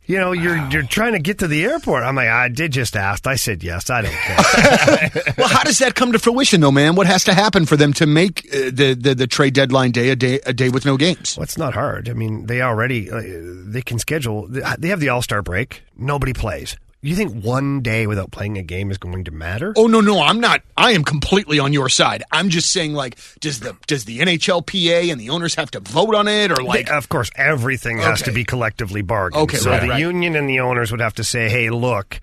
you 0.10 0.18
know, 0.18 0.32
you're 0.32 0.58
you're 0.70 0.82
trying 0.82 1.14
to 1.14 1.20
get 1.20 1.38
to 1.38 1.48
the 1.48 1.64
airport. 1.64 2.02
I'm 2.02 2.16
like, 2.16 2.30
I 2.30 2.50
did 2.50 2.72
just 2.72 2.96
ask. 2.96 3.28
I 3.28 3.36
said 3.36 3.64
yes. 3.64 3.92
I 3.92 4.02
don't 4.02 4.12
care. 4.12 5.24
well, 5.38 5.48
how 5.48 5.62
does 5.64 5.78
that 5.80 5.94
come 5.94 6.14
to 6.14 6.20
fruition, 6.20 6.62
though, 6.62 6.72
man? 6.72 6.96
What 6.96 7.06
has 7.06 7.24
to 7.26 7.36
happen 7.36 7.68
for 7.68 7.78
them 7.78 7.94
to 7.94 8.08
make 8.08 8.40
uh, 8.52 8.72
the, 8.74 8.98
the 9.00 9.14
the 9.14 9.28
trade 9.28 9.54
deadline 9.54 9.92
day 9.92 10.10
a 10.10 10.16
day 10.16 10.40
a 10.48 10.52
day 10.52 10.70
with 10.70 10.84
no 10.84 10.98
games? 10.98 11.38
well, 11.38 11.44
it's 11.44 11.60
not 11.60 11.76
hard. 11.76 12.10
I 12.10 12.14
mean, 12.14 12.48
they 12.48 12.64
already 12.64 13.12
uh, 13.12 13.22
they 13.22 13.84
can 13.84 14.00
schedule. 14.00 14.48
They 14.48 14.88
have 14.88 15.00
the 15.00 15.10
All 15.10 15.22
Star 15.22 15.44
break. 15.44 15.84
Nobody 15.96 16.34
plays. 16.34 16.76
You 17.02 17.16
think 17.16 17.46
one 17.46 17.80
day 17.82 18.08
without 18.08 18.30
playing 18.32 18.58
a 18.58 18.62
game 18.62 18.92
is 18.92 18.98
going 18.98 19.24
to 19.24 19.32
matter? 19.32 19.74
Oh 19.78 19.88
no, 19.88 20.02
no, 20.02 20.20
I'm 20.22 20.42
not. 20.42 20.62
I 20.76 20.92
am 20.92 21.06
completely 21.06 21.58
on 21.58 21.72
your 21.72 21.88
side. 21.88 22.24
I'm 22.30 22.50
just 22.50 22.72
saying, 22.72 22.94
like, 22.94 23.18
does 23.40 23.62
the 23.62 23.78
does 23.88 24.04
the 24.04 24.20
NHLPA 24.20 25.10
and 25.10 25.20
the 25.22 25.30
owners 25.30 25.56
have 25.56 25.72
to 25.72 25.80
vote 25.80 26.14
on 26.14 26.28
it, 26.28 26.52
or 26.52 26.62
like? 26.62 26.88
They- 26.88 26.92
of 26.94 27.08
course, 27.08 27.32
everything 27.36 28.00
has 28.00 28.22
Okay. 28.22 28.32
to 28.32 28.36
be 28.36 28.44
collectively 28.44 29.02
bargained. 29.02 29.44
Okay, 29.44 29.56
so 29.58 29.70
right, 29.72 29.82
the 29.82 29.88
right. 29.90 30.00
union 30.00 30.36
and 30.36 30.50
the 30.50 30.60
owners 30.60 30.92
would 30.92 31.00
have 31.00 31.14
to 31.16 31.24
say, 31.24 31.48
"Hey, 31.48 31.70
look, 31.70 32.20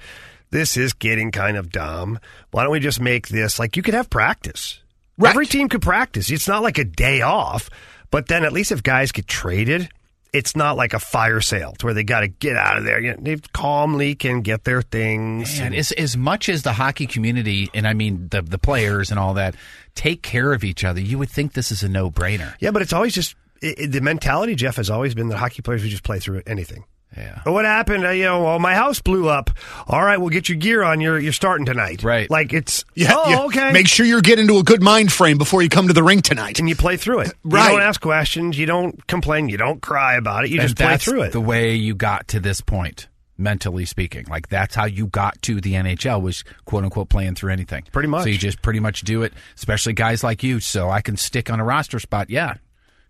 this 0.50 0.76
is 0.76 0.92
getting 0.92 1.30
kind 1.30 1.56
of 1.56 1.72
dumb. 1.72 2.18
Why 2.50 2.62
don't 2.64 2.72
we 2.72 2.80
just 2.80 3.00
make 3.00 3.28
this 3.28 3.58
like 3.58 3.78
you 3.78 3.82
could 3.82 3.94
have 3.94 4.10
practice? 4.10 4.80
Right. 5.16 5.30
Every 5.30 5.46
team 5.46 5.70
could 5.70 5.80
practice. 5.80 6.30
It's 6.30 6.46
not 6.48 6.62
like 6.62 6.76
a 6.76 6.84
day 6.84 7.22
off, 7.22 7.70
but 8.10 8.28
then 8.28 8.44
at 8.44 8.52
least 8.52 8.72
if 8.72 8.82
guys 8.82 9.10
get 9.10 9.26
traded." 9.26 9.88
It's 10.32 10.54
not 10.54 10.76
like 10.76 10.92
a 10.92 10.98
fire 10.98 11.40
sale 11.40 11.72
to 11.78 11.86
where 11.86 11.94
they 11.94 12.02
got 12.04 12.20
to 12.20 12.28
get 12.28 12.56
out 12.56 12.76
of 12.76 12.84
there. 12.84 13.00
You 13.00 13.12
know, 13.12 13.18
they 13.20 13.36
calmly 13.52 14.14
can 14.14 14.42
get 14.42 14.64
their 14.64 14.82
things. 14.82 15.58
And 15.60 15.74
as, 15.74 15.92
as 15.92 16.16
much 16.16 16.48
as 16.48 16.62
the 16.62 16.72
hockey 16.72 17.06
community, 17.06 17.70
and 17.72 17.86
I 17.88 17.94
mean 17.94 18.28
the, 18.30 18.42
the 18.42 18.58
players 18.58 19.10
and 19.10 19.18
all 19.18 19.34
that, 19.34 19.54
take 19.94 20.22
care 20.22 20.52
of 20.52 20.62
each 20.64 20.84
other, 20.84 21.00
you 21.00 21.18
would 21.18 21.30
think 21.30 21.54
this 21.54 21.72
is 21.72 21.82
a 21.82 21.88
no 21.88 22.10
brainer. 22.10 22.54
Yeah, 22.60 22.70
but 22.70 22.82
it's 22.82 22.92
always 22.92 23.14
just 23.14 23.34
it, 23.62 23.78
it- 23.78 23.92
the 23.92 24.00
mentality, 24.02 24.54
Jeff, 24.54 24.76
has 24.76 24.90
always 24.90 25.14
been 25.14 25.28
that 25.28 25.38
hockey 25.38 25.62
players 25.62 25.82
would 25.82 25.90
just 25.90 26.02
play 26.04 26.18
through 26.18 26.42
anything. 26.46 26.84
Yeah. 27.16 27.40
What 27.44 27.64
happened? 27.64 28.04
Uh, 28.04 28.10
you 28.10 28.24
know, 28.24 28.42
well, 28.44 28.58
my 28.58 28.74
house 28.74 29.00
blew 29.00 29.28
up. 29.28 29.50
All 29.86 30.02
right, 30.04 30.18
we'll 30.18 30.28
get 30.30 30.48
your 30.48 30.58
gear 30.58 30.82
on. 30.82 31.00
You're 31.00 31.18
you're 31.18 31.32
starting 31.32 31.64
tonight. 31.66 32.02
Right. 32.02 32.28
Like 32.30 32.52
it's 32.52 32.84
Yeah, 32.94 33.12
oh 33.14 33.30
yeah. 33.30 33.40
okay. 33.44 33.72
Make 33.72 33.88
sure 33.88 34.04
you're 34.04 34.20
getting 34.20 34.42
into 34.46 34.58
a 34.58 34.62
good 34.62 34.82
mind 34.82 35.12
frame 35.12 35.38
before 35.38 35.62
you 35.62 35.68
come 35.68 35.86
to 35.88 35.94
the 35.94 36.02
ring 36.02 36.20
tonight. 36.22 36.58
and 36.58 36.68
you 36.68 36.76
play 36.76 36.96
through 36.96 37.20
it. 37.20 37.32
Right. 37.44 37.64
You 37.64 37.78
don't 37.78 37.82
ask 37.82 38.00
questions. 38.00 38.58
You 38.58 38.66
don't 38.66 39.06
complain. 39.06 39.48
You 39.48 39.56
don't 39.56 39.80
cry 39.80 40.16
about 40.16 40.44
it. 40.44 40.50
You 40.50 40.60
And 40.60 40.68
just 40.68 40.76
play 40.78 40.96
through 40.98 41.22
it. 41.22 41.32
the 41.32 41.40
way 41.40 41.74
you 41.74 41.94
got 41.94 42.28
to 42.28 42.40
this 42.40 42.60
point. 42.60 43.08
mentally 43.38 43.84
speaking. 43.84 44.24
Like 44.30 44.48
that's 44.48 44.74
how 44.74 44.86
you 44.86 45.06
got 45.08 45.40
to 45.42 45.60
the 45.60 45.74
NHL 45.74 46.22
was 46.22 46.42
quote 46.64 46.84
unquote 46.84 47.08
playing 47.10 47.34
through 47.34 47.52
anything. 47.52 47.84
Pretty 47.92 48.08
much. 48.08 48.22
So 48.24 48.28
you 48.30 48.38
just 48.38 48.62
pretty 48.62 48.80
much 48.80 49.02
do 49.02 49.22
it, 49.22 49.32
especially 49.56 49.92
guys 49.92 50.24
like 50.24 50.42
you. 50.42 50.58
So 50.60 50.88
I 50.90 51.00
can 51.02 51.16
stick 51.16 51.50
on 51.50 51.60
a 51.60 51.64
roster 51.64 51.98
spot. 51.98 52.30
Yeah. 52.30 52.54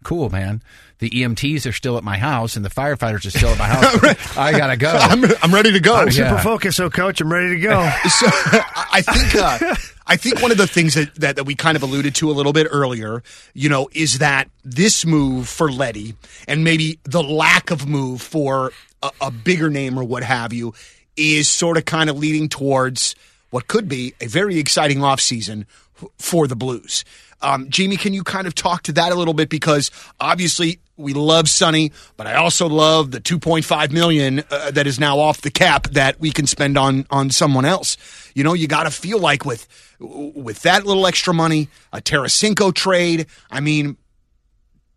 Cool, 0.03 0.31
man. 0.31 0.63
The 0.99 1.11
EMTs 1.11 1.69
are 1.69 1.73
still 1.73 1.99
at 1.99 2.05
my 2.05 2.17
house 2.17 2.57
and 2.57 2.65
the 2.65 2.71
firefighters 2.71 3.27
are 3.27 3.31
still 3.31 3.51
at 3.51 3.59
my 3.59 3.67
house. 3.67 4.37
I 4.39 4.53
gotta 4.53 4.77
go. 4.77 4.91
I'm, 5.01 5.25
I'm 5.43 5.53
ready 5.53 5.73
to 5.73 5.81
go. 5.81 5.95
I'm 5.95 6.07
yeah. 6.07 6.31
super 6.31 6.39
focused, 6.39 6.77
so 6.77 6.89
coach, 6.89 7.21
I'm 7.21 7.31
ready 7.31 7.51
to 7.51 7.61
go. 7.61 7.91
so 8.09 8.27
I 8.31 9.03
think 9.03 9.35
uh, 9.35 9.75
I 10.07 10.17
think 10.17 10.41
one 10.41 10.53
of 10.53 10.57
the 10.57 10.67
things 10.67 10.95
that, 10.95 11.15
that 11.17 11.37
that 11.37 11.45
we 11.45 11.55
kind 11.55 11.77
of 11.77 11.83
alluded 11.83 12.15
to 12.17 12.31
a 12.31 12.33
little 12.33 12.53
bit 12.53 12.67
earlier, 12.71 13.23
you 13.53 13.69
know, 13.69 13.89
is 13.93 14.19
that 14.19 14.49
this 14.65 15.05
move 15.05 15.49
for 15.49 15.71
Leddy 15.71 16.15
and 16.49 16.65
maybe 16.65 16.99
the 17.05 17.23
lack 17.23 17.71
of 17.71 17.87
move 17.87 18.23
for 18.23 18.73
a, 19.03 19.11
a 19.21 19.31
bigger 19.31 19.69
name 19.69 19.99
or 19.99 20.05
what 20.05 20.23
have 20.23 20.53
you 20.53 20.73
is 21.17 21.49
sort 21.49 21.77
of 21.77 21.85
kind 21.85 22.09
of 22.09 22.19
leading 22.19 22.49
towards 22.49 23.15
what 23.51 23.67
could 23.67 23.89
be 23.89 24.15
a 24.21 24.27
very 24.27 24.59
exciting 24.59 24.99
offseason 24.99 25.65
f- 26.01 26.09
for 26.19 26.47
the 26.47 26.57
Blues. 26.57 27.05
Um, 27.47 27.71
Jamie, 27.71 27.97
can 27.97 28.13
you 28.13 28.25
kind 28.25 28.49
of 28.49 28.57
talk 28.57 28.83
to 28.83 28.93
that 28.95 29.13
a 29.13 29.15
little 29.15 29.33
bit 29.33 29.49
because 29.49 29.93
obviously 30.19 30.81
we 30.97 31.13
love 31.13 31.49
Sonny, 31.49 31.93
but 32.17 32.27
I 32.27 32.35
also 32.35 32.69
love 32.69 33.13
the 33.13 33.21
2.5 33.21 33.93
million 33.93 34.43
uh, 34.51 34.73
that 34.73 34.89
is 34.89 34.99
now 34.99 35.21
off 35.21 35.43
the 35.43 35.51
cap 35.53 35.87
that 35.91 36.19
we 36.19 36.33
can 36.33 36.49
spend 36.49 36.77
on 36.77 37.07
on 37.09 37.31
someone 37.31 37.65
else. 37.65 37.97
You 38.35 38.43
know, 38.43 38.53
you 38.53 38.67
got 38.67 38.83
to 38.83 38.91
feel 38.91 39.21
like 39.21 39.45
with 39.45 39.69
with 40.01 40.63
that 40.63 40.85
little 40.85 41.07
extra 41.07 41.33
money, 41.33 41.69
a 41.93 42.01
Tarasenko 42.01 42.75
trade. 42.75 43.27
I 43.49 43.61
mean, 43.61 43.97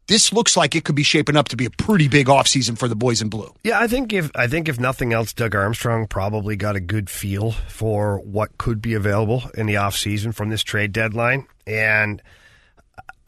this 0.07 0.33
looks 0.33 0.57
like 0.57 0.75
it 0.75 0.83
could 0.85 0.95
be 0.95 1.03
shaping 1.03 1.38
up 1.38 1.49
to 1.49 1.55
be 1.55 1.65
a 1.65 1.69
pretty 1.69 2.07
big 2.07 2.27
offseason 2.27 2.79
for 2.79 2.88
the 2.88 2.95
boys 2.95 3.21
in 3.21 3.29
blue. 3.29 3.53
Yeah, 3.63 3.79
I 3.79 3.85
think 3.85 4.12
if 4.12 4.31
I 4.33 4.47
think 4.47 4.67
if 4.67 4.79
nothing 4.79 5.13
else, 5.13 5.33
Doug 5.33 5.53
Armstrong 5.53 6.07
probably 6.07 6.55
got 6.55 6.75
a 6.75 6.79
good 6.79 7.12
feel 7.12 7.51
for 7.51 8.19
what 8.21 8.57
could 8.57 8.81
be 8.81 8.95
available 8.95 9.43
in 9.53 9.67
the 9.67 9.75
offseason 9.75 10.33
from 10.33 10.49
this 10.49 10.63
trade 10.63 10.93
deadline, 10.93 11.45
and 11.67 12.23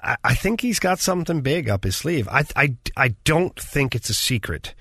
I, 0.03 0.17
I 0.23 0.35
think 0.35 0.61
he's 0.61 0.79
got 0.79 0.99
something 0.99 1.41
big 1.41 1.69
up 1.69 1.83
his 1.83 1.95
sleeve. 1.95 2.27
I, 2.27 2.45
I 2.55 2.75
I 2.97 3.09
don't 3.23 3.57
think 3.59 3.95
it's 3.95 4.09
a 4.09 4.13
secret 4.13 4.73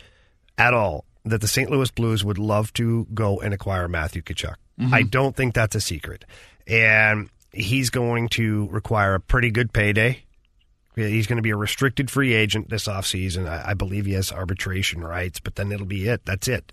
at 0.59 0.75
all 0.75 1.05
that 1.25 1.41
the 1.41 1.49
St. 1.49 1.71
Louis 1.71 1.91
Blues 1.91 2.25
would 2.25 2.39
love 2.39 2.73
to 2.75 3.07
go 3.13 3.41
and 3.41 3.53
acquire 3.53 3.89
Matthew 3.89 4.23
Tkachuk. 4.23 4.57
Mm-hmm. 4.81 4.95
I 4.95 5.03
don't 5.03 5.37
think 5.37 5.55
that's 5.55 5.75
a 5.75 5.81
secret, 5.81 6.25
and 6.67 7.29
he's 7.53 7.91
going 7.91 8.29
to 8.31 8.69
require 8.71 9.15
a 9.15 9.21
pretty 9.21 9.51
good 9.51 9.73
payday. 9.73 10.25
He's 10.97 11.27
going 11.27 11.37
to 11.37 11.43
be 11.43 11.51
a 11.51 11.57
restricted 11.57 12.11
free 12.11 12.35
agent 12.35 12.69
this 12.69 12.87
offseason. 12.87 13.49
I, 13.49 13.71
I 13.71 13.75
believe 13.75 14.07
he 14.07 14.13
has 14.15 14.33
arbitration 14.33 15.03
rights, 15.03 15.41
but 15.41 15.55
then 15.55 15.73
it'll 15.73 15.87
be 15.87 16.09
it. 16.09 16.25
That's 16.25 16.49
it. 16.49 16.73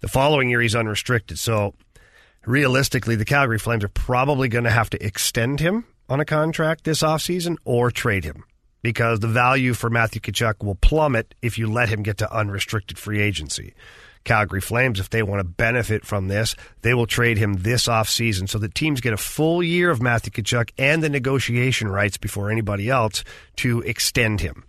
The 0.00 0.08
following 0.08 0.50
year, 0.50 0.60
he's 0.60 0.74
unrestricted. 0.74 1.38
So 1.38 1.74
realistically, 2.44 3.16
the 3.16 3.24
Calgary 3.24 3.58
Flames 3.58 3.84
are 3.84 3.88
probably 3.88 4.48
going 4.48 4.64
to 4.64 4.70
have 4.70 4.90
to 4.90 5.04
extend 5.04 5.60
him 5.60 5.86
on 6.08 6.20
a 6.20 6.24
contract 6.24 6.84
this 6.84 7.02
offseason 7.02 7.56
or 7.64 7.90
trade 7.90 8.24
him 8.24 8.44
because 8.82 9.20
the 9.20 9.28
value 9.28 9.74
for 9.74 9.90
Matthew 9.90 10.20
Tkachuk 10.20 10.62
will 10.64 10.76
plummet 10.76 11.34
if 11.42 11.58
you 11.58 11.70
let 11.70 11.88
him 11.88 12.02
get 12.02 12.18
to 12.18 12.32
unrestricted 12.32 12.98
free 12.98 13.20
agency. 13.20 13.74
Calgary 14.26 14.60
Flames, 14.60 15.00
if 15.00 15.08
they 15.08 15.22
want 15.22 15.40
to 15.40 15.44
benefit 15.44 16.04
from 16.04 16.28
this, 16.28 16.54
they 16.82 16.94
will 16.94 17.06
trade 17.06 17.38
him 17.38 17.54
this 17.54 17.86
offseason 17.86 18.48
so 18.48 18.58
that 18.58 18.74
teams 18.74 19.00
get 19.00 19.12
a 19.12 19.16
full 19.16 19.62
year 19.62 19.90
of 19.90 20.02
Matthew 20.02 20.32
Tkachuk 20.32 20.70
and 20.78 21.02
the 21.02 21.08
negotiation 21.08 21.88
rights 21.88 22.16
before 22.16 22.50
anybody 22.50 22.90
else 22.90 23.24
to 23.56 23.80
extend 23.82 24.40
him. 24.40 24.64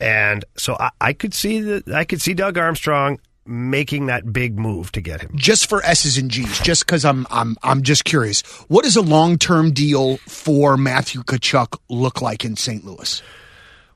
And 0.00 0.44
so 0.56 0.76
I, 0.78 0.90
I 1.00 1.12
could 1.12 1.32
see 1.32 1.60
that 1.60 1.88
I 1.88 2.04
could 2.04 2.20
see 2.20 2.34
Doug 2.34 2.58
Armstrong 2.58 3.20
making 3.46 4.06
that 4.06 4.32
big 4.32 4.58
move 4.58 4.92
to 4.92 5.00
get 5.00 5.20
him. 5.20 5.32
Just 5.34 5.68
for 5.68 5.84
S's 5.84 6.18
and 6.18 6.30
G's, 6.30 6.60
just 6.60 6.86
because 6.86 7.04
I'm 7.04 7.26
I'm 7.30 7.56
I'm 7.62 7.82
just 7.82 8.04
curious. 8.04 8.42
What 8.68 8.84
does 8.84 8.96
a 8.96 9.02
long 9.02 9.38
term 9.38 9.72
deal 9.72 10.16
for 10.18 10.76
Matthew 10.76 11.22
Tkachuk 11.22 11.78
look 11.88 12.22
like 12.22 12.44
in 12.44 12.56
St. 12.56 12.84
Louis? 12.84 13.22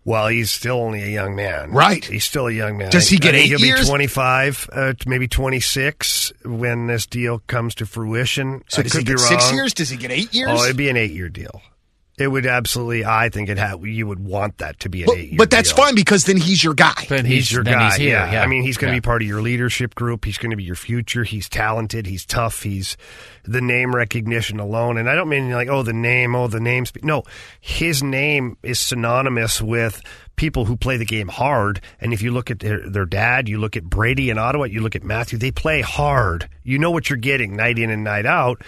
Well, 0.04 0.28
he's 0.28 0.52
still 0.52 0.76
only 0.76 1.02
a 1.02 1.08
young 1.08 1.34
man. 1.34 1.72
Right. 1.72 2.04
He's 2.04 2.24
still 2.24 2.46
a 2.46 2.52
young 2.52 2.78
man. 2.78 2.90
Does 2.92 3.08
he 3.08 3.16
I 3.16 3.18
get 3.18 3.32
think 3.32 3.44
eight 3.46 3.48
he'll 3.58 3.60
years? 3.60 3.80
be 3.80 3.86
25, 3.88 4.70
uh, 4.72 4.92
maybe 5.04 5.26
26 5.26 6.32
when 6.44 6.86
this 6.86 7.06
deal 7.06 7.40
comes 7.48 7.74
to 7.74 7.86
fruition. 7.86 8.62
So 8.68 8.78
I 8.78 8.82
does 8.84 8.92
could 8.92 8.98
he 9.00 9.04
be 9.04 9.10
get 9.14 9.18
six 9.18 9.52
years? 9.52 9.74
Does 9.74 9.88
he 9.88 9.96
get 9.96 10.12
eight 10.12 10.32
years? 10.32 10.50
Oh, 10.52 10.62
it'd 10.62 10.76
be 10.76 10.88
an 10.88 10.96
eight-year 10.96 11.28
deal. 11.28 11.60
It 12.18 12.28
would 12.28 12.46
absolutely. 12.46 13.04
I 13.04 13.28
think 13.28 13.50
it 13.50 13.58
had. 13.58 13.82
You 13.84 14.06
would 14.06 14.20
want 14.20 14.56
that 14.58 14.80
to 14.80 14.88
be 14.88 15.02
an 15.02 15.06
but, 15.06 15.18
eight-year. 15.18 15.36
but 15.36 15.50
that's 15.50 15.68
deal. 15.74 15.84
fine 15.84 15.94
because 15.94 16.24
then 16.24 16.38
he's 16.38 16.64
your 16.64 16.72
guy. 16.72 16.94
Then 17.10 17.26
He's, 17.26 17.52
your 17.52 17.62
then 17.62 17.74
guy. 17.74 17.84
He's 17.88 17.96
here. 17.96 18.08
yeah. 18.12 18.32
Yeah. 18.32 18.42
I 18.42 18.46
mean, 18.46 18.62
he's 18.62 18.78
going 18.78 18.90
to 18.90 18.94
Yeah. 18.94 19.00
be 19.00 19.04
part 19.04 19.20
of 19.20 19.28
your 19.28 19.42
leadership 19.42 19.94
group. 19.94 20.24
He's 20.24 20.38
going 20.38 20.50
to 20.50 20.56
be 20.56 20.64
your 20.64 20.76
future. 20.76 21.24
He's 21.24 21.46
talented. 21.48 22.06
He's 22.06 22.24
tough. 22.24 22.62
He's 22.62 22.96
the 23.44 23.60
name 23.60 23.94
recognition 23.94 24.58
alone. 24.60 24.96
And 24.96 25.10
I 25.10 25.14
don't 25.14 25.28
mean 25.28 25.50
like, 25.50 25.68
oh, 25.68 25.82
the 25.82 25.92
name, 25.92 26.34
oh, 26.34 26.48
the 26.48 26.58
name. 26.58 26.86
spe- 26.86 27.04
No, 27.04 27.22
his 27.60 28.02
name 28.02 28.56
is 28.62 28.78
synonymous 28.80 29.60
with 29.60 30.00
people 30.36 30.64
who 30.64 30.76
play 30.76 30.96
the 30.96 31.04
game 31.04 31.28
hard. 31.28 31.82
And 32.00 32.14
if 32.14 32.22
you 32.22 32.30
look 32.30 32.50
at 32.50 32.60
their, 32.60 32.88
their 32.88 33.04
dad, 33.06 33.46
you 33.46 33.58
look 33.58 33.76
at 33.76 33.84
Brady 33.84 34.30
in 34.30 34.38
Ottawa, 34.38 34.64
you 34.64 34.80
look 34.80 34.96
at 34.96 35.04
Matthew, 35.04 35.38
they 35.38 35.50
play 35.50 35.82
hard. 35.82 36.48
You 36.62 36.78
know 36.78 36.90
what 36.90 37.10
you're 37.10 37.18
getting 37.18 37.56
night 37.56 37.78
in 37.78 37.90
and 37.90 38.04
night 38.04 38.24
out. 38.24 38.62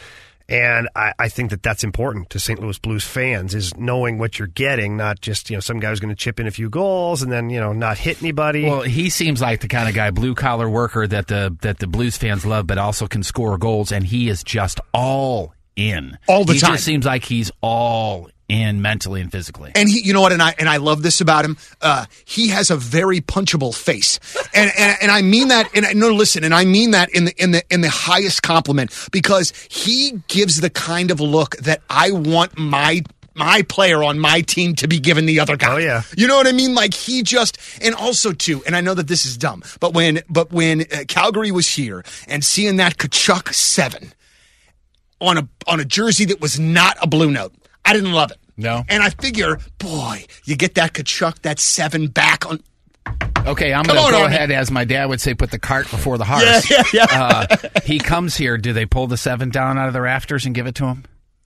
And 0.49 0.89
I, 0.97 1.13
I 1.19 1.29
think 1.29 1.51
that 1.51 1.63
that's 1.63 1.85
important 1.85 2.31
to 2.31 2.41
St. 2.41 2.59
Louis 2.59 2.79
Blues 2.79 3.05
fans 3.05 3.55
is 3.55 3.77
knowing 3.77 4.19
what 4.19 4.39
you're 4.39 4.49
getting, 4.49 4.97
not 4.97 5.21
just 5.21 5.51
you 5.51 5.57
know 5.57 5.61
some 5.61 5.79
guy 5.79 5.91
who's 5.91 6.01
going 6.01 6.15
to 6.15 6.17
chip 6.17 6.41
in 6.41 6.47
a 6.47 6.51
few 6.51 6.71
goals 6.71 7.23
and 7.23 7.31
then 7.31 7.51
you 7.51 7.61
know 7.61 7.73
not 7.73 7.99
hit 7.99 8.23
anybody. 8.23 8.65
Well, 8.65 8.83
he 8.83 9.11
seems 9.11 9.43
like 9.43 9.61
the 9.61 9.69
kind 9.69 9.89
of 9.89 9.95
guy, 9.95 10.11
blue 10.11 10.35
collar 10.35 10.69
worker 10.69 11.07
that 11.07 11.27
the 11.27 11.55
that 11.61 11.79
the 11.79 11.87
Blues 11.87 12.17
fans 12.17 12.47
love, 12.47 12.67
but 12.67 12.79
also 12.79 13.07
can 13.07 13.23
score 13.23 13.59
goals, 13.59 13.93
and 13.93 14.07
he 14.07 14.29
is 14.29 14.43
just 14.43 14.81
all 14.95 15.53
in 15.77 16.19
All 16.27 16.45
the 16.45 16.55
he 16.55 16.59
time. 16.59 16.73
Just 16.73 16.85
seems 16.85 17.05
like 17.05 17.25
he's 17.25 17.51
all 17.61 18.31
in 18.49 18.81
mentally 18.81 19.21
and 19.21 19.31
physically. 19.31 19.73
And 19.75 19.89
he, 19.89 20.01
you 20.01 20.13
know 20.13 20.21
what? 20.21 20.33
And 20.33 20.43
I 20.43 20.55
and 20.59 20.69
I 20.69 20.79
love 20.79 21.03
this 21.03 21.21
about 21.21 21.45
him. 21.45 21.57
Uh, 21.81 22.07
he 22.25 22.49
has 22.49 22.71
a 22.71 22.77
very 22.77 23.21
punchable 23.21 23.75
face, 23.75 24.19
and 24.55 24.71
and, 24.79 24.97
and 25.03 25.11
I 25.11 25.23
mean 25.23 25.49
that. 25.49 25.71
And 25.75 25.85
I, 25.85 25.93
no, 25.93 26.09
listen, 26.09 26.45
and 26.45 26.55
I 26.55 26.65
mean 26.65 26.93
that 26.93 27.11
in 27.11 27.27
the 27.27 27.43
in 27.43 27.51
the 27.53 27.63
in 27.71 27.83
the 27.83 27.91
highest 27.91 28.43
compliment 28.43 28.93
because 29.13 29.53
he 29.71 30.21
gives 30.29 30.61
the 30.61 30.71
kind 30.71 31.11
of 31.11 31.21
look 31.21 31.57
that 31.59 31.83
I 31.91 32.11
want 32.13 32.59
my 32.59 33.03
my 33.35 33.63
player 33.63 34.03
on 34.03 34.19
my 34.19 34.41
team 34.41 34.75
to 34.77 34.89
be 34.89 34.99
given 34.99 35.27
the 35.27 35.41
other 35.41 35.57
guy. 35.57 35.75
Oh, 35.75 35.77
yeah. 35.77 36.03
you 36.17 36.27
know 36.27 36.37
what 36.37 36.47
I 36.47 36.53
mean? 36.53 36.75
Like 36.75 36.93
he 36.93 37.23
just 37.23 37.59
and 37.81 37.95
also 37.95 38.33
too. 38.33 38.63
And 38.67 38.75
I 38.75 38.81
know 38.81 38.95
that 38.95 39.07
this 39.09 39.25
is 39.25 39.37
dumb, 39.37 39.63
but 39.79 39.95
when 39.95 40.23
but 40.29 40.53
when 40.53 40.83
uh, 40.83 41.05
Calgary 41.07 41.51
was 41.51 41.69
here 41.69 42.05
and 42.27 42.45
seeing 42.45 42.77
that 42.77 42.97
Tkachuk 42.97 43.55
seven 43.55 44.13
on 45.21 45.39
a 45.39 45.49
on 45.67 45.81
a 45.81 45.85
jersey 45.85 46.25
that 46.27 46.41
was 46.41 46.59
not 46.59 46.97
a 47.01 47.07
blue 47.07 47.31
note. 47.31 47.55
I 47.88 47.94
didn't 47.94 48.12
love 48.12 48.31
it. 48.31 48.37
No. 48.59 48.85
And 48.87 49.03
I 49.03 49.09
figure, 49.09 49.59
boy, 49.79 50.27
you 50.44 50.57
get 50.57 50.74
that 50.74 50.92
Tkachuk, 50.92 51.40
that 51.42 51.59
seven 51.59 52.09
back 52.09 52.44
on. 52.44 52.61
Okay, 53.46 53.72
I'm 53.72 53.85
going 53.85 53.98
to 54.05 54.11
go 54.11 54.22
Army. 54.22 54.35
ahead, 54.35 54.51
as 54.51 54.70
my 54.70 54.85
dad 54.85 55.07
would 55.07 55.22
say, 55.22 55.33
put 55.33 55.51
the 55.51 55.59
cart 55.59 55.90
before 55.90 56.18
the 56.18 56.24
horse. 56.27 56.70
Yeah, 56.70 56.83
yeah, 56.92 57.07
yeah. 57.11 57.46
Uh, 57.51 57.57
he 57.85 57.98
comes 57.98 58.37
here. 58.37 58.59
Do 58.59 58.74
they 58.74 58.85
pull 58.85 59.07
the 59.07 59.16
seven 59.16 59.48
down 59.48 59.79
out 59.79 59.87
of 59.87 59.94
the 59.94 60.03
rafters 60.03 60.44
and 60.44 60.55
give 60.55 60.66
it 60.66 60.74
to 60.74 60.85
him? 60.85 61.05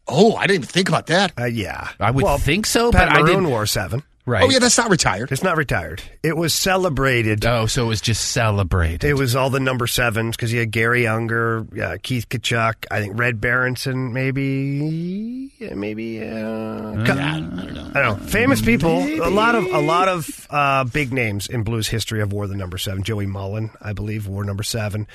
Oh, 0.08 0.34
I 0.34 0.48
didn't 0.48 0.64
even 0.64 0.68
think 0.68 0.88
about 0.88 1.06
that. 1.06 1.32
Uh, 1.38 1.44
yeah, 1.44 1.90
I 2.00 2.10
would 2.10 2.24
well, 2.24 2.38
think 2.38 2.66
so, 2.66 2.90
Pat 2.90 3.10
but 3.10 3.18
I 3.18 3.24
didn't. 3.24 3.48
wore 3.48 3.66
seven. 3.66 4.02
Right. 4.24 4.44
Oh, 4.44 4.50
yeah, 4.50 4.60
that's 4.60 4.78
not 4.78 4.88
retired. 4.88 5.32
It's 5.32 5.42
not 5.42 5.56
retired. 5.56 6.00
It 6.22 6.36
was 6.36 6.54
celebrated. 6.54 7.44
Oh, 7.44 7.66
so 7.66 7.86
it 7.86 7.88
was 7.88 8.00
just 8.00 8.30
celebrated. 8.30 9.02
It 9.02 9.14
was 9.14 9.34
all 9.34 9.50
the 9.50 9.58
number 9.58 9.88
sevens 9.88 10.36
because 10.36 10.52
you 10.52 10.60
had 10.60 10.70
Garry 10.70 11.08
Unger, 11.08 11.66
uh, 11.82 11.98
Keith 12.00 12.28
Tkachuk, 12.28 12.86
I 12.88 13.00
think 13.00 13.18
Red 13.18 13.40
Berenson, 13.40 14.12
maybe, 14.12 15.50
yeah, 15.58 15.74
maybe. 15.74 16.22
Uh, 16.22 17.02
I 17.02 17.40
don't 17.40 17.94
know. 17.94 18.14
Famous 18.26 18.62
people. 18.62 18.98
A 19.02 19.28
lot 19.30 19.56
of 19.56 19.64
a 19.66 19.80
lot 19.80 20.06
of 20.06 20.46
uh, 20.50 20.84
big 20.84 21.12
names 21.12 21.48
in 21.48 21.64
blues 21.64 21.88
history 21.88 22.20
have 22.20 22.32
wore 22.32 22.46
the 22.46 22.56
number 22.56 22.78
seven. 22.78 23.02
Joey 23.02 23.26
Mullen, 23.26 23.70
I 23.80 23.92
believe, 23.92 24.28
wore 24.28 24.44
number 24.44 24.62
seven. 24.62 25.08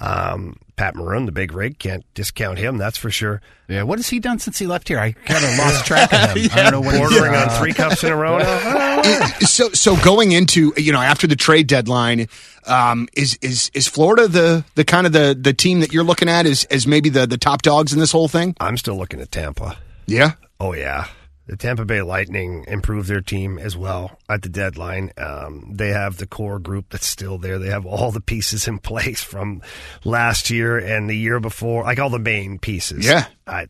Um, 0.00 0.56
Pat 0.76 0.94
Maroon, 0.94 1.26
the 1.26 1.32
big 1.32 1.52
rig, 1.52 1.78
can't 1.80 2.04
discount 2.14 2.58
him. 2.58 2.78
That's 2.78 2.96
for 2.96 3.10
sure. 3.10 3.40
yeah. 3.66 3.82
What 3.82 3.98
has 3.98 4.08
he 4.08 4.20
done 4.20 4.38
since 4.38 4.58
he 4.58 4.66
left 4.68 4.86
here? 4.86 4.98
I 5.00 5.10
kind 5.12 5.44
of 5.44 5.58
lost 5.58 5.84
track 5.86 6.12
of 6.12 6.36
him. 6.36 6.48
I 6.52 6.62
don't 6.62 6.72
know 6.72 6.80
what 6.80 6.94
he's 6.94 7.08
Bordering 7.08 7.34
uh, 7.34 7.38
on 7.40 7.48
three 7.58 7.72
cups 7.72 8.04
in 8.04 8.12
a 8.12 8.16
row 8.16 8.38
so, 9.40 9.70
so 9.70 9.96
going 10.04 10.32
into 10.32 10.72
you 10.76 10.92
know 10.92 11.00
after 11.00 11.26
the 11.26 11.34
trade 11.36 11.66
deadline, 11.66 12.28
um, 12.66 13.08
is 13.14 13.36
is 13.42 13.70
is 13.74 13.88
Florida 13.88 14.28
the 14.28 14.64
the 14.76 14.84
kind 14.84 15.06
of 15.06 15.12
the 15.12 15.36
the 15.40 15.52
team 15.52 15.80
that 15.80 15.92
you're 15.92 16.04
looking 16.04 16.28
at 16.28 16.46
as 16.46 16.64
as 16.66 16.86
maybe 16.86 17.08
the 17.08 17.26
the 17.26 17.38
top 17.38 17.62
dogs 17.62 17.92
in 17.92 17.98
this 17.98 18.12
whole 18.12 18.28
thing? 18.28 18.54
I'm 18.60 18.76
still 18.76 18.96
looking 18.96 19.20
at 19.20 19.32
Tampa. 19.32 19.76
Yeah. 20.06 20.32
Oh 20.60 20.74
yeah, 20.74 21.06
the 21.48 21.56
Tampa 21.56 21.84
Bay 21.84 22.02
Lightning 22.02 22.64
improved 22.68 23.08
their 23.08 23.20
team 23.20 23.58
as 23.58 23.76
well 23.76 24.18
at 24.28 24.42
the 24.42 24.48
deadline. 24.48 25.10
Um, 25.16 25.72
they 25.74 25.88
have 25.88 26.18
the 26.18 26.26
core 26.26 26.58
group 26.58 26.86
that's 26.90 27.06
still 27.06 27.38
there. 27.38 27.58
They 27.58 27.70
have 27.70 27.86
all 27.86 28.12
the 28.12 28.20
pieces 28.20 28.68
in 28.68 28.78
place 28.78 29.24
from 29.24 29.62
last 30.04 30.50
year 30.50 30.78
and 30.78 31.08
the 31.08 31.16
year 31.16 31.40
before, 31.40 31.84
like 31.84 31.98
all 31.98 32.10
the 32.10 32.18
main 32.18 32.58
pieces. 32.58 33.04
Yeah. 33.04 33.26
I, 33.46 33.66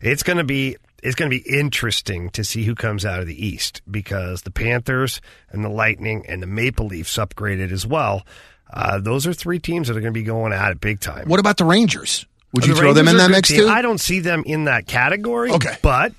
it's 0.00 0.22
going 0.22 0.36
to 0.38 0.44
be 0.44 0.76
it's 1.02 1.14
going 1.14 1.30
to 1.30 1.38
be 1.38 1.48
interesting 1.48 2.30
to 2.30 2.42
see 2.44 2.64
who 2.64 2.74
comes 2.74 3.04
out 3.04 3.20
of 3.20 3.26
the 3.26 3.46
East 3.46 3.80
because 3.90 4.42
the 4.42 4.50
Panthers 4.50 5.20
and 5.50 5.64
the 5.64 5.68
Lightning 5.68 6.24
and 6.26 6.42
the 6.42 6.46
Maple 6.46 6.86
Leafs 6.86 7.16
upgraded 7.16 7.70
as 7.72 7.86
well. 7.86 8.26
Uh, 8.72 8.98
those 8.98 9.26
are 9.26 9.32
three 9.32 9.58
teams 9.60 9.88
that 9.88 9.96
are 9.96 10.00
going 10.00 10.12
to 10.12 10.18
be 10.18 10.24
going 10.24 10.52
at 10.52 10.72
it 10.72 10.80
big 10.80 10.98
time. 11.00 11.28
What 11.28 11.38
about 11.38 11.56
the 11.58 11.64
Rangers? 11.64 12.26
Would 12.52 12.66
you 12.66 12.74
The 12.74 12.80
throw 12.80 12.92
them 12.92 13.06
in 13.08 13.16
that 13.18 13.30
mix 13.30 13.48
team. 13.50 13.60
too? 13.60 13.68
I 13.68 13.82
don't 13.82 13.98
see 14.00 14.20
them 14.20 14.42
in 14.46 14.64
that 14.64 14.86
category. 14.86 15.52
Okay. 15.52 15.76
But, 15.82 16.12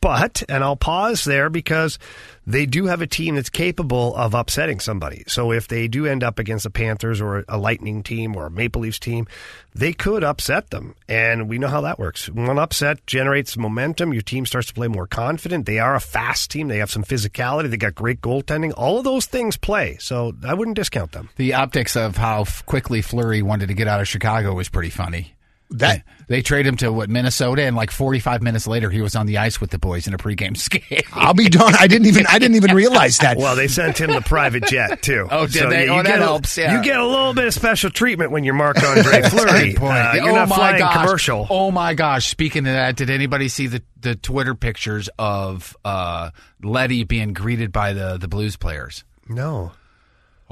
but, 0.00 0.42
and 0.48 0.62
I'll 0.62 0.76
pause 0.76 1.24
there 1.24 1.48
because 1.50 1.98
they 2.46 2.66
do 2.66 2.86
have 2.86 3.00
a 3.00 3.06
team 3.06 3.36
that's 3.36 3.50
capable 3.50 4.14
of 4.16 4.34
upsetting 4.34 4.80
somebody. 4.80 5.24
So 5.26 5.52
if 5.52 5.68
they 5.68 5.88
do 5.88 6.06
end 6.06 6.24
up 6.24 6.38
against 6.38 6.64
the 6.64 6.70
Panthers 6.70 7.20
or 7.20 7.44
a 7.48 7.56
Lightning 7.56 8.02
team 8.02 8.36
or 8.36 8.46
a 8.46 8.50
Maple 8.50 8.82
Leafs 8.82 8.98
team, 8.98 9.26
they 9.74 9.92
could 9.92 10.24
upset 10.24 10.70
them. 10.70 10.94
And 11.08 11.48
we 11.48 11.58
know 11.58 11.68
how 11.68 11.82
that 11.82 11.98
works. 11.98 12.28
One 12.28 12.58
upset 12.58 13.06
generates 13.06 13.56
momentum. 13.56 14.12
Your 14.12 14.22
team 14.22 14.44
starts 14.44 14.68
to 14.68 14.74
play 14.74 14.88
more 14.88 15.06
confident. 15.06 15.66
They 15.66 15.78
are 15.78 15.94
a 15.94 16.00
fast 16.00 16.50
team. 16.50 16.68
They 16.68 16.78
have 16.78 16.90
some 16.90 17.04
physicality. 17.04 17.70
They 17.70 17.76
got 17.76 17.94
great 17.94 18.20
goaltending. 18.20 18.72
All 18.76 18.98
of 18.98 19.04
those 19.04 19.26
things 19.26 19.56
play. 19.56 19.96
So 20.00 20.32
I 20.44 20.54
wouldn't 20.54 20.76
discount 20.76 21.12
them. 21.12 21.30
The 21.36 21.54
optics 21.54 21.96
of 21.96 22.16
how 22.16 22.44
quickly 22.66 23.02
Fleury 23.02 23.42
wanted 23.42 23.68
to 23.68 23.74
get 23.74 23.88
out 23.88 24.00
of 24.00 24.08
Chicago 24.08 24.54
was 24.54 24.68
pretty 24.68 24.90
funny. 24.90 25.34
That 25.78 26.02
They 26.28 26.42
trade 26.42 26.66
him 26.66 26.76
to 26.78 26.92
what 26.92 27.08
Minnesota, 27.10 27.62
and 27.62 27.74
like 27.76 27.90
45 27.90 28.42
minutes 28.42 28.66
later, 28.66 28.90
he 28.90 29.00
was 29.00 29.16
on 29.16 29.26
the 29.26 29.38
ice 29.38 29.60
with 29.60 29.70
the 29.70 29.78
boys 29.78 30.06
in 30.06 30.14
a 30.14 30.18
pregame 30.18 30.56
skate. 30.56 31.04
I'll 31.12 31.34
be 31.34 31.48
darned. 31.48 31.76
I 31.76 31.86
didn't 31.86 32.06
even 32.08 32.26
I 32.26 32.38
didn't 32.38 32.56
even 32.56 32.74
realize 32.74 33.18
that. 33.18 33.36
Well, 33.38 33.56
they 33.56 33.68
sent 33.68 33.98
him 34.00 34.10
the 34.12 34.20
private 34.20 34.64
jet 34.66 35.02
too. 35.02 35.26
Oh, 35.30 35.46
did 35.46 35.70
they? 35.70 35.84
you 35.86 35.90
Oh, 35.92 35.96
that 35.98 36.06
get 36.06 36.18
a- 36.18 36.22
helps, 36.22 36.56
yeah. 36.56 36.76
You 36.76 36.82
get 36.84 36.98
a 36.98 37.06
little 37.06 37.34
bit 37.34 37.46
of 37.46 37.54
special 37.54 37.90
treatment 37.90 38.30
when 38.30 38.44
you're 38.44 38.54
Marc 38.54 38.82
Andre 38.82 39.22
Fleury. 39.28 39.72
Good 39.72 39.76
point. 39.80 39.92
Uh, 39.96 40.12
you're 40.16 40.30
oh 40.30 40.34
not 40.34 40.48
my 40.48 40.56
flying 40.56 40.78
gosh. 40.78 40.96
commercial. 41.04 41.46
Oh 41.50 41.70
my 41.70 41.94
gosh! 41.94 42.28
Speaking 42.28 42.66
of 42.66 42.72
that, 42.74 42.96
did 42.96 43.10
anybody 43.10 43.48
see 43.48 43.66
the 43.66 43.82
the 44.00 44.14
Twitter 44.14 44.54
pictures 44.54 45.08
of 45.18 45.76
uh, 45.84 46.30
Leddy 46.62 47.04
being 47.04 47.32
greeted 47.32 47.72
by 47.72 47.92
the 47.92 48.18
the 48.18 48.28
Blues 48.28 48.56
players? 48.56 49.04
No. 49.28 49.72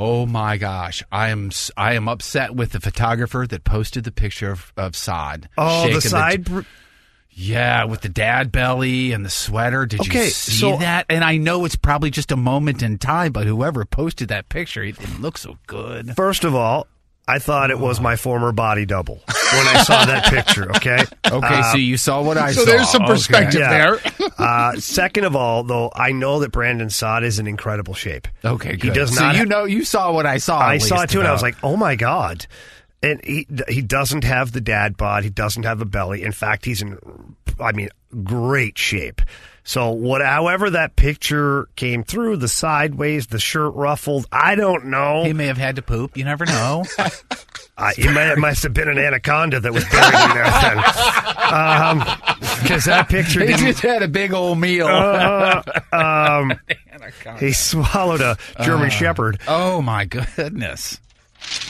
Oh 0.02 0.24
my 0.24 0.56
gosh! 0.56 1.02
I 1.12 1.28
am 1.28 1.50
I 1.76 1.92
am 1.92 2.08
upset 2.08 2.54
with 2.54 2.72
the 2.72 2.80
photographer 2.80 3.46
that 3.46 3.64
posted 3.64 4.04
the 4.04 4.10
picture 4.10 4.50
of, 4.50 4.72
of 4.74 4.96
Saad. 4.96 5.50
Oh, 5.58 5.92
the 5.92 6.00
side. 6.00 6.44
br- 6.44 6.62
yeah, 7.32 7.84
with 7.84 8.00
the 8.00 8.08
dad 8.08 8.50
belly 8.50 9.12
and 9.12 9.24
the 9.26 9.30
sweater. 9.30 9.84
Did 9.84 10.00
Okay, 10.00 10.24
you 10.24 10.30
see 10.30 10.52
so- 10.52 10.78
that? 10.78 11.04
And 11.10 11.22
I 11.22 11.36
know 11.36 11.66
it's 11.66 11.76
probably 11.76 12.10
just 12.10 12.32
a 12.32 12.36
moment 12.36 12.82
in 12.82 12.96
time, 12.96 13.32
but 13.32 13.46
whoever 13.46 13.84
posted 13.84 14.28
that 14.28 14.48
picture, 14.48 14.82
it 14.82 14.98
didn't 14.98 15.20
look 15.20 15.36
so 15.36 15.58
good. 15.66 16.16
First 16.16 16.44
of 16.44 16.54
all, 16.54 16.86
I 17.30 17.38
thought 17.38 17.70
it 17.70 17.78
was 17.78 18.00
my 18.00 18.16
former 18.16 18.52
body 18.52 18.86
double 18.86 19.22
when 19.26 19.66
I 19.68 19.82
saw 19.84 20.04
that 20.06 20.24
picture. 20.30 20.70
Okay. 20.76 21.04
Okay, 21.32 21.62
so 21.70 21.78
you 21.78 21.96
saw 21.96 22.22
what 22.22 22.36
I 22.36 22.50
so 22.50 22.64
saw. 22.64 22.66
So 22.66 22.70
there's 22.76 22.90
some 22.90 23.02
Okay. 23.02 23.12
perspective 23.12 23.60
Yeah. 23.60 23.70
there. 23.70 24.00
uh, 24.38 24.74
second 24.80 25.24
of 25.24 25.36
all, 25.36 25.62
though, 25.62 25.92
I 25.94 26.10
know 26.10 26.40
that 26.40 26.50
Brandon 26.50 26.90
Saad 26.90 27.22
is 27.22 27.38
in 27.38 27.46
incredible 27.46 27.94
shape. 27.94 28.26
Okay, 28.44 28.70
He 28.72 28.76
good. 28.78 28.94
does 28.94 29.14
so 29.14 29.22
not. 29.26 29.36
you 29.36 29.46
know, 29.46 29.64
you 29.64 29.84
saw 29.84 30.10
what 30.12 30.26
I 30.26 30.38
saw. 30.38 30.58
I 30.58 30.78
saw 30.78 30.96
it 30.96 31.00
least, 31.02 31.12
too, 31.12 31.20
and 31.20 31.28
I 31.28 31.32
was 31.32 31.42
like, 31.42 31.54
"Oh 31.62 31.76
my 31.76 31.94
god!" 31.94 32.46
And 33.00 33.20
he 33.24 33.46
he 33.68 33.80
doesn't 33.80 34.24
have 34.24 34.50
the 34.50 34.60
dad 34.60 34.96
bod. 34.96 35.22
He 35.22 35.30
doesn't 35.30 35.62
have 35.62 35.80
a 35.80 35.84
belly. 35.84 36.22
In 36.24 36.32
fact, 36.32 36.64
he's 36.64 36.82
in, 36.82 36.98
I 37.60 37.70
mean, 37.70 37.90
great 38.24 38.76
shape. 38.76 39.22
So 39.64 39.90
what, 39.90 40.22
however 40.22 40.70
that 40.70 40.96
picture 40.96 41.68
came 41.76 42.02
through, 42.02 42.38
the 42.38 42.48
sideways, 42.48 43.28
the 43.28 43.38
shirt 43.38 43.74
ruffled, 43.74 44.26
I 44.32 44.54
don't 44.54 44.86
know. 44.86 45.24
he 45.24 45.32
may 45.32 45.46
have 45.46 45.58
had 45.58 45.76
to 45.76 45.82
poop. 45.82 46.16
You 46.16 46.24
never 46.24 46.44
know. 46.46 46.84
I, 47.78 47.92
it, 47.96 48.12
might, 48.12 48.30
it 48.32 48.38
must 48.38 48.62
have 48.64 48.74
been 48.74 48.88
an 48.88 48.98
anaconda 48.98 49.60
that 49.60 49.72
was 49.72 49.84
buried 49.84 50.12
in 50.14 50.34
there 50.34 50.44
then. 50.44 50.76
Because 52.62 52.84
that 52.84 53.08
picture 53.08 53.44
he 53.46 53.54
just 53.54 53.80
had 53.80 54.02
a 54.02 54.08
big 54.08 54.32
old 54.34 54.58
meal. 54.58 54.86
Uh, 54.86 55.62
um, 55.92 56.52
he 57.38 57.52
swallowed 57.52 58.20
a 58.20 58.36
German 58.62 58.86
Uh. 58.88 58.90
Shepherd. 58.90 59.40
oh 59.48 59.80
my 59.82 60.04
goodness! 60.04 61.00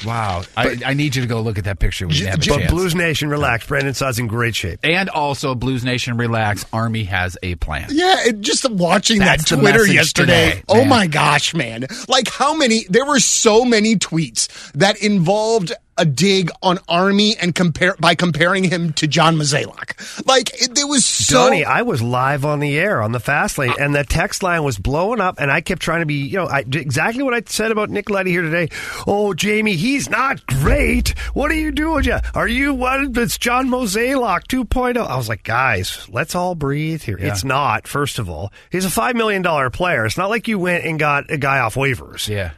Wow, 0.04 0.42
I, 0.56 0.76
I 0.84 0.94
need 0.94 1.14
you 1.16 1.22
to 1.22 1.28
go 1.28 1.40
look 1.40 1.58
at 1.58 1.64
that 1.64 1.78
picture 1.78 2.06
when 2.06 2.16
you 2.16 2.26
have 2.26 2.34
a 2.36 2.38
But 2.38 2.58
chance. 2.58 2.70
Blues 2.70 2.94
Nation, 2.94 3.28
relax. 3.28 3.66
Brandon 3.66 3.94
Saad's 3.94 4.18
in 4.18 4.26
great 4.26 4.54
shape. 4.54 4.80
and 4.82 5.08
also, 5.10 5.54
Blues 5.54 5.84
Nation, 5.84 6.16
relax. 6.16 6.64
Army 6.72 7.04
has 7.04 7.36
a 7.42 7.54
plan. 7.56 7.88
Yeah, 7.90 8.16
it, 8.26 8.40
just 8.40 8.68
watching 8.70 9.18
That's 9.18 9.48
that 9.50 9.56
Twitter 9.58 9.86
yesterday. 9.86 10.50
today, 10.50 10.62
oh 10.68 10.76
man. 10.76 10.88
my 10.88 11.06
gosh, 11.06 11.54
man! 11.54 11.86
Like 12.08 12.28
how 12.28 12.54
many? 12.54 12.84
There 12.88 13.04
were 13.04 13.20
so 13.20 13.64
many 13.64 13.96
tweets 13.96 14.48
that 14.72 15.02
involved 15.02 15.72
a 15.98 16.05
dig 16.07 16.50
on 16.62 16.79
Army 16.88 17.37
and 17.37 17.55
compare 17.55 17.94
by 18.00 18.14
comparing 18.14 18.64
him 18.64 18.92
to 18.94 19.07
John 19.07 19.37
Mozeliak. 19.37 20.26
Like 20.26 20.50
it, 20.62 20.74
there 20.74 20.87
was 20.87 21.05
so. 21.05 21.44
Donny, 21.48 21.64
I 21.64 21.83
was 21.83 22.00
live 22.00 22.44
on 22.44 22.61
the 22.61 22.79
air 22.79 23.03
on 23.03 23.12
the 23.12 23.20
fast 23.20 23.59
lane, 23.59 23.74
and 23.79 23.94
the 23.94 24.05
text 24.05 24.42
line 24.42 24.62
was 24.64 24.79
blowing 24.79 25.20
up, 25.20 25.38
and 25.40 25.50
I 25.50 25.61
kept 25.61 25.83
trying 25.83 26.00
to 26.00 26.07
be, 26.07 26.14
you 26.26 26.38
know, 26.38 26.46
I, 26.46 26.61
exactly 26.61 27.22
what 27.22 27.35
I 27.35 27.42
said 27.46 27.70
about 27.70 27.90
Nick 27.90 28.09
Leddy 28.09 28.31
here 28.31 28.42
today. 28.42 28.68
Oh, 29.07 29.35
Jamie, 29.35 29.76
he's 29.76 30.09
not 30.09 30.44
great. 30.46 31.11
What 31.35 31.50
are 31.50 31.55
you 31.57 31.70
doing? 31.70 32.05
Ja- 32.05 32.20
Are 32.35 32.48
you 32.48 32.72
what? 32.72 33.16
It's 33.18 33.37
John 33.37 33.68
Mozeliak 33.68 34.46
2.0. 34.46 34.96
I 35.07 35.16
was 35.16 35.29
like, 35.29 35.42
guys, 35.42 36.07
let's 36.11 36.35
all 36.35 36.55
breathe 36.55 37.03
here. 37.03 37.18
It's 37.20 37.44
not. 37.44 37.87
First 37.87 38.18
of 38.18 38.31
all, 38.31 38.53
he's 38.70 38.85
a 38.85 38.90
five 38.90 39.16
million 39.16 39.42
dollar 39.42 39.68
player. 39.70 40.07
It's 40.07 40.16
not 40.16 40.31
like 40.31 40.48
you 40.48 40.59
went 40.59 40.85
and 40.85 40.98
got 40.98 41.31
a 41.31 41.37
guy 41.37 41.59
off 41.59 41.74
waivers. 41.74 42.26
Yeah. 42.29 42.53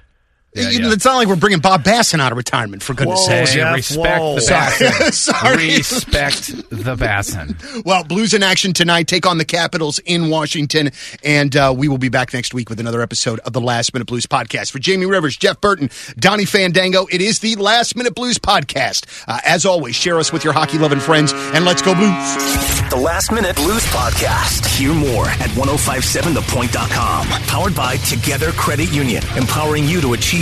You 0.55 0.81
know, 0.81 0.91
It's 0.91 1.05
not 1.07 1.17
like 1.17 1.29
we're 1.29 1.37
bringing 1.37 1.61
Bob 1.61 1.83
Bassen 1.83 2.21
out 2.21 2.31
of 2.31 2.37
retirement 2.37 2.83
for 2.83 2.93
goodness 2.93 3.21
Whoa, 3.21 3.27
sakes. 3.27 3.53
Hey, 3.53 3.61
Jeff, 3.61 3.75
respect 3.75 4.21
whoa. 4.21 4.35
the 4.35 4.41
Bassen. 4.43 5.13
Sorry. 5.13 5.77
Respect 5.79 6.47
the 6.69 6.95
Bassen. 6.97 7.57
Well, 7.87 8.05
Blues 8.05 8.35
in 8.35 8.43
action 8.43 8.73
tonight. 8.75 9.09
Take 9.09 9.27
on 9.27 9.39
the 9.39 9.45
Capitals 9.47 9.99
in 10.01 10.29
Washington, 10.29 10.91
and 11.25 11.57
uh, 11.57 11.75
we 11.77 11.89
will 11.89 11.99
be 11.99 12.11
back 12.11 12.33
next 12.35 12.53
week 12.55 12.69
with 12.69 12.79
another 12.81 13.01
episode 13.01 13.41
of 13.41 13.53
the 13.55 13.61
Last 13.61 13.93
Minute 13.95 14.07
Blues 14.07 14.27
podcast. 14.27 14.71
For 14.71 14.79
Jamie 14.79 15.07
Rivers, 15.07 15.37
Jeff 15.37 15.61
Burton, 15.61 15.89
Donny 16.19 16.45
Fandango, 16.45 17.07
it 17.11 17.21
is 17.23 17.39
the 17.41 17.57
Last 17.57 17.97
Minute 17.97 18.15
Blues 18.15 18.39
podcast. 18.39 19.07
Uh, 19.27 19.39
as 19.45 19.65
always, 19.65 19.97
share 19.97 20.19
us 20.19 20.33
with 20.33 20.45
your 20.45 20.53
hockey 20.53 20.79
loving 20.79 21.01
friends, 21.01 21.33
and 21.35 21.65
let's 21.65 21.81
go 21.83 21.95
Blues. 21.95 22.91
The 22.91 23.01
Last 23.03 23.33
Minute 23.33 23.57
Blues 23.57 23.85
Podcast. 23.87 24.67
Hear 24.77 24.93
more 24.93 25.27
at 25.27 25.51
1057thepoint.com. 25.51 27.27
Powered 27.47 27.75
by 27.75 27.97
Together 27.97 28.53
Credit 28.53 28.93
Union, 28.93 29.23
empowering 29.37 29.85
you 29.89 30.01
to 30.03 30.13
achieve 30.13 30.42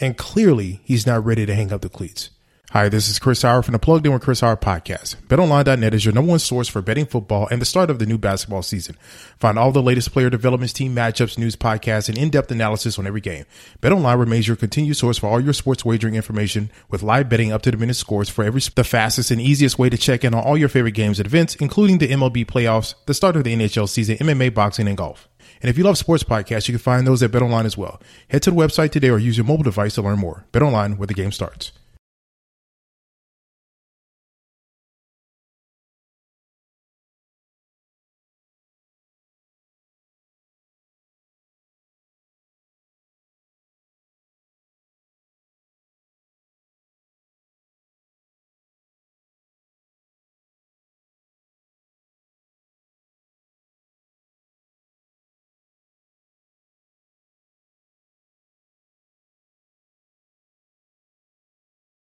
And 0.00 0.16
clearly, 0.16 0.80
he's 0.84 1.06
not 1.06 1.24
ready 1.24 1.44
to 1.44 1.54
hang 1.54 1.72
up 1.72 1.82
the 1.82 1.90
cleats. 1.90 2.30
Hi, 2.70 2.88
this 2.88 3.08
is 3.08 3.18
Chris 3.18 3.42
Howard 3.42 3.64
from 3.64 3.72
the 3.72 3.80
Plugged 3.80 4.06
In 4.06 4.12
with 4.12 4.22
Chris 4.22 4.42
Howard 4.42 4.60
podcast. 4.60 5.16
BetOnline.net 5.26 5.92
is 5.92 6.04
your 6.04 6.14
number 6.14 6.30
one 6.30 6.38
source 6.38 6.68
for 6.68 6.80
betting 6.80 7.04
football 7.04 7.48
and 7.50 7.60
the 7.60 7.66
start 7.66 7.90
of 7.90 7.98
the 7.98 8.06
new 8.06 8.16
basketball 8.16 8.62
season. 8.62 8.96
Find 9.40 9.58
all 9.58 9.72
the 9.72 9.82
latest 9.82 10.12
player 10.12 10.30
developments, 10.30 10.72
team 10.72 10.94
matchups, 10.94 11.36
news, 11.36 11.56
podcasts, 11.56 12.08
and 12.08 12.16
in-depth 12.16 12.52
analysis 12.52 12.96
on 12.96 13.08
every 13.08 13.20
game. 13.20 13.44
BetOnline 13.82 14.20
remains 14.20 14.46
your 14.46 14.56
continued 14.56 14.96
source 14.96 15.18
for 15.18 15.26
all 15.26 15.40
your 15.40 15.52
sports 15.52 15.84
wagering 15.84 16.14
information 16.14 16.70
with 16.88 17.02
live 17.02 17.28
betting 17.28 17.50
up 17.50 17.62
to 17.62 17.72
the 17.72 17.76
minute 17.76 17.96
scores 17.96 18.28
for 18.28 18.44
every 18.44 18.60
the 18.76 18.84
fastest 18.84 19.32
and 19.32 19.40
easiest 19.40 19.76
way 19.76 19.90
to 19.90 19.98
check 19.98 20.22
in 20.24 20.32
on 20.32 20.44
all 20.44 20.56
your 20.56 20.68
favorite 20.68 20.94
games 20.94 21.18
and 21.18 21.26
events, 21.26 21.56
including 21.56 21.98
the 21.98 22.08
MLB 22.08 22.46
playoffs, 22.46 22.94
the 23.06 23.14
start 23.14 23.34
of 23.34 23.42
the 23.42 23.52
NHL 23.52 23.88
season, 23.88 24.16
MMA, 24.18 24.54
boxing, 24.54 24.86
and 24.86 24.96
golf. 24.96 25.28
And 25.62 25.68
if 25.68 25.76
you 25.76 25.84
love 25.84 25.98
sports 25.98 26.24
podcasts, 26.24 26.68
you 26.68 26.72
can 26.72 26.78
find 26.78 27.06
those 27.06 27.22
at 27.22 27.30
BetOnline 27.30 27.64
as 27.66 27.76
well. 27.76 28.00
Head 28.28 28.42
to 28.42 28.50
the 28.50 28.56
website 28.56 28.90
today 28.90 29.10
or 29.10 29.18
use 29.18 29.36
your 29.36 29.46
mobile 29.46 29.64
device 29.64 29.94
to 29.96 30.02
learn 30.02 30.18
more. 30.18 30.46
BetOnline, 30.52 30.96
where 30.96 31.06
the 31.06 31.14
game 31.14 31.32
starts. 31.32 31.72